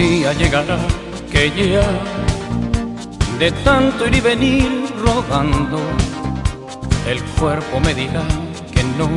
Día 0.08 0.32
llegará 0.32 0.78
que 1.30 1.42
ya 1.58 1.88
de 3.38 3.52
tanto 3.66 4.00
ir 4.08 4.14
y 4.16 4.20
venir 4.20 4.70
rodando, 5.04 5.78
el 7.12 7.22
cuerpo 7.38 7.78
me 7.78 7.94
dirá 7.94 8.24
que 8.72 8.82
no, 8.98 9.08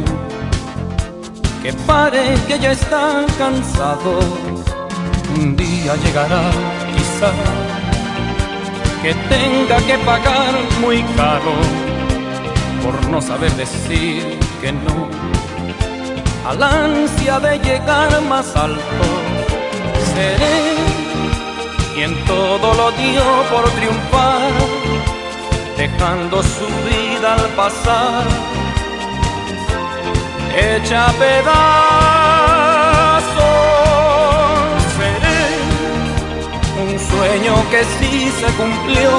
que 1.63 1.71
pare, 1.87 2.23
que 2.47 2.59
ya 2.59 2.71
está 2.71 3.25
cansado. 3.39 4.11
Un 5.37 5.55
día 5.55 5.91
llegará 6.03 6.43
quizá 6.95 7.31
que 9.01 9.11
tenga 9.33 9.77
que 9.87 9.97
pagar 10.09 10.53
muy 10.81 10.99
caro 11.19 11.53
por 12.83 12.95
no 13.09 13.19
saber 13.21 13.51
decir 13.53 14.23
que 14.61 14.71
no 14.71 14.97
al 16.47 16.61
ansia 16.61 17.39
de 17.39 17.57
llegar 17.67 18.21
más 18.33 18.55
alto 18.55 19.05
seré 20.15 20.74
quien 21.95 22.13
todo 22.25 22.73
lo 22.73 22.91
dio 22.91 23.23
por 23.49 23.63
triunfar, 23.71 24.51
dejando 25.77 26.43
su 26.43 26.67
vida 26.89 27.35
al 27.35 27.47
pasar, 27.55 28.25
hecha 30.57 31.07
pedazos. 31.17 31.45
Seré 34.97 35.43
un 36.83 36.91
sueño 36.99 37.53
que 37.71 37.81
sí 37.97 38.13
se 38.39 38.47
cumplió, 38.59 39.11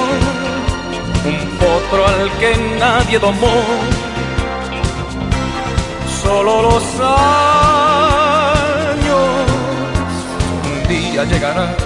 un 1.30 1.38
potro 1.58 2.00
al 2.06 2.30
que 2.40 2.50
nadie 2.78 3.18
domó, 3.18 3.58
solo 6.22 6.52
los 6.60 6.84
años 7.00 7.36
día 10.88 11.24
llegará 11.24 11.85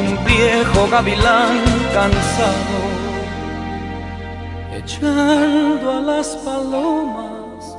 un 0.00 0.24
viejo 0.24 0.88
gavilán 0.90 1.58
cansado, 1.92 2.78
echando 4.78 5.90
a 5.98 6.00
las 6.00 6.28
palomas 6.44 7.76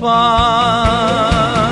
pan. 0.00 1.71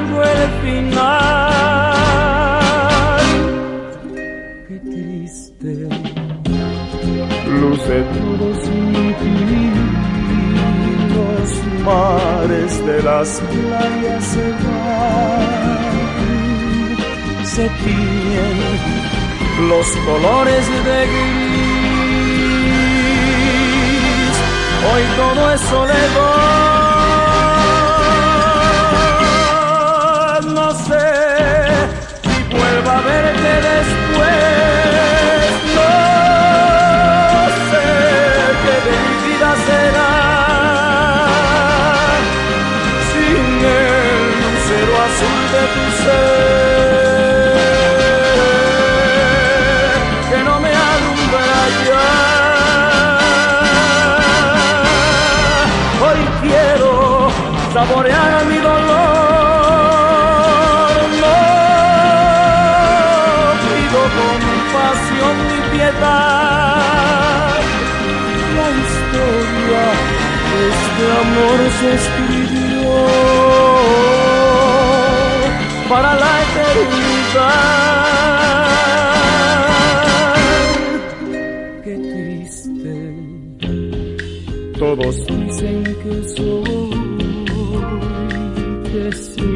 luce 7.61 7.97
todo 8.15 8.47
sin 8.63 9.13
ti. 9.19 9.37
Los 11.15 11.49
mares 11.85 12.71
de 12.87 12.97
las 13.03 13.29
playas 13.51 14.23
se 14.33 14.47
van, 14.63 15.41
se 17.45 17.65
tiñen 17.83 18.57
los 19.69 19.87
colores 20.07 20.63
de 20.87 20.99
gris. 21.11 21.61
Hoy 24.89 25.03
todo 25.21 25.41
es 25.53 25.61
soledad, 25.61 26.41
no 30.59 30.67
sé 30.87 31.07
si 32.23 32.37
vuelva 32.55 32.93
a 32.97 33.01
verte 33.01 33.53
después. 33.69 34.31
No 35.75 36.30
saborear 57.81 58.45
mi 58.45 58.57
dolor, 58.57 58.91
no 61.21 61.37
pido 63.63 64.01
compasión 64.19 65.35
ni 65.49 65.59
piedad. 65.71 67.59
La 68.57 68.67
historia 68.81 69.85
de 70.51 70.61
este 70.75 71.03
amor 71.23 71.57
se 71.79 71.87
escribió 71.99 72.93
para 75.89 76.11
la 76.21 76.31
eternidad. 76.45 77.61
Qué 81.83 81.95
triste, 82.11 82.95
todos 84.77 85.15
dicen 85.25 85.77
que 86.03 86.13
soy, 86.35 87.10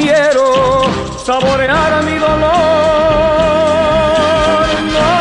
quiero 0.00 0.82
saborear 1.24 2.04
mi 2.04 2.16
dolor. 2.18 2.58
No 4.94 5.12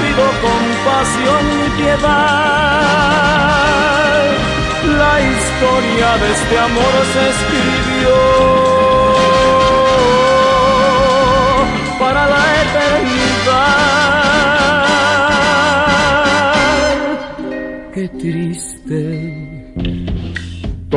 pido 0.00 0.26
compasión 0.48 1.42
ni 1.58 1.68
piedad. 1.78 2.34
La 5.02 5.14
historia 5.30 6.08
de 6.22 6.28
este 6.36 6.54
amor 6.58 6.94
se 7.12 7.22
escribió 7.34 8.16
para 11.98 12.22
la 12.32 12.42
eternidad. 12.62 13.34
estaré 18.04 18.08
triste. 18.20 19.13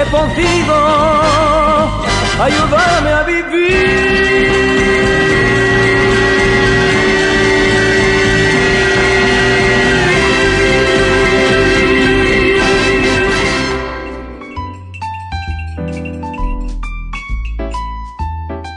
He 0.00 0.04
podido 0.06 0.74
ayudarme 2.40 3.10
a 3.10 3.26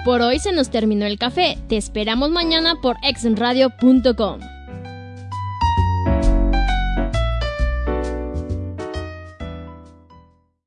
Por 0.03 0.21
hoy 0.23 0.39
se 0.39 0.51
nos 0.51 0.71
terminó 0.71 1.05
el 1.05 1.19
café. 1.19 1.57
Te 1.69 1.77
esperamos 1.77 2.31
mañana 2.31 2.81
por 2.81 2.97
exenradio.com. 3.03 4.50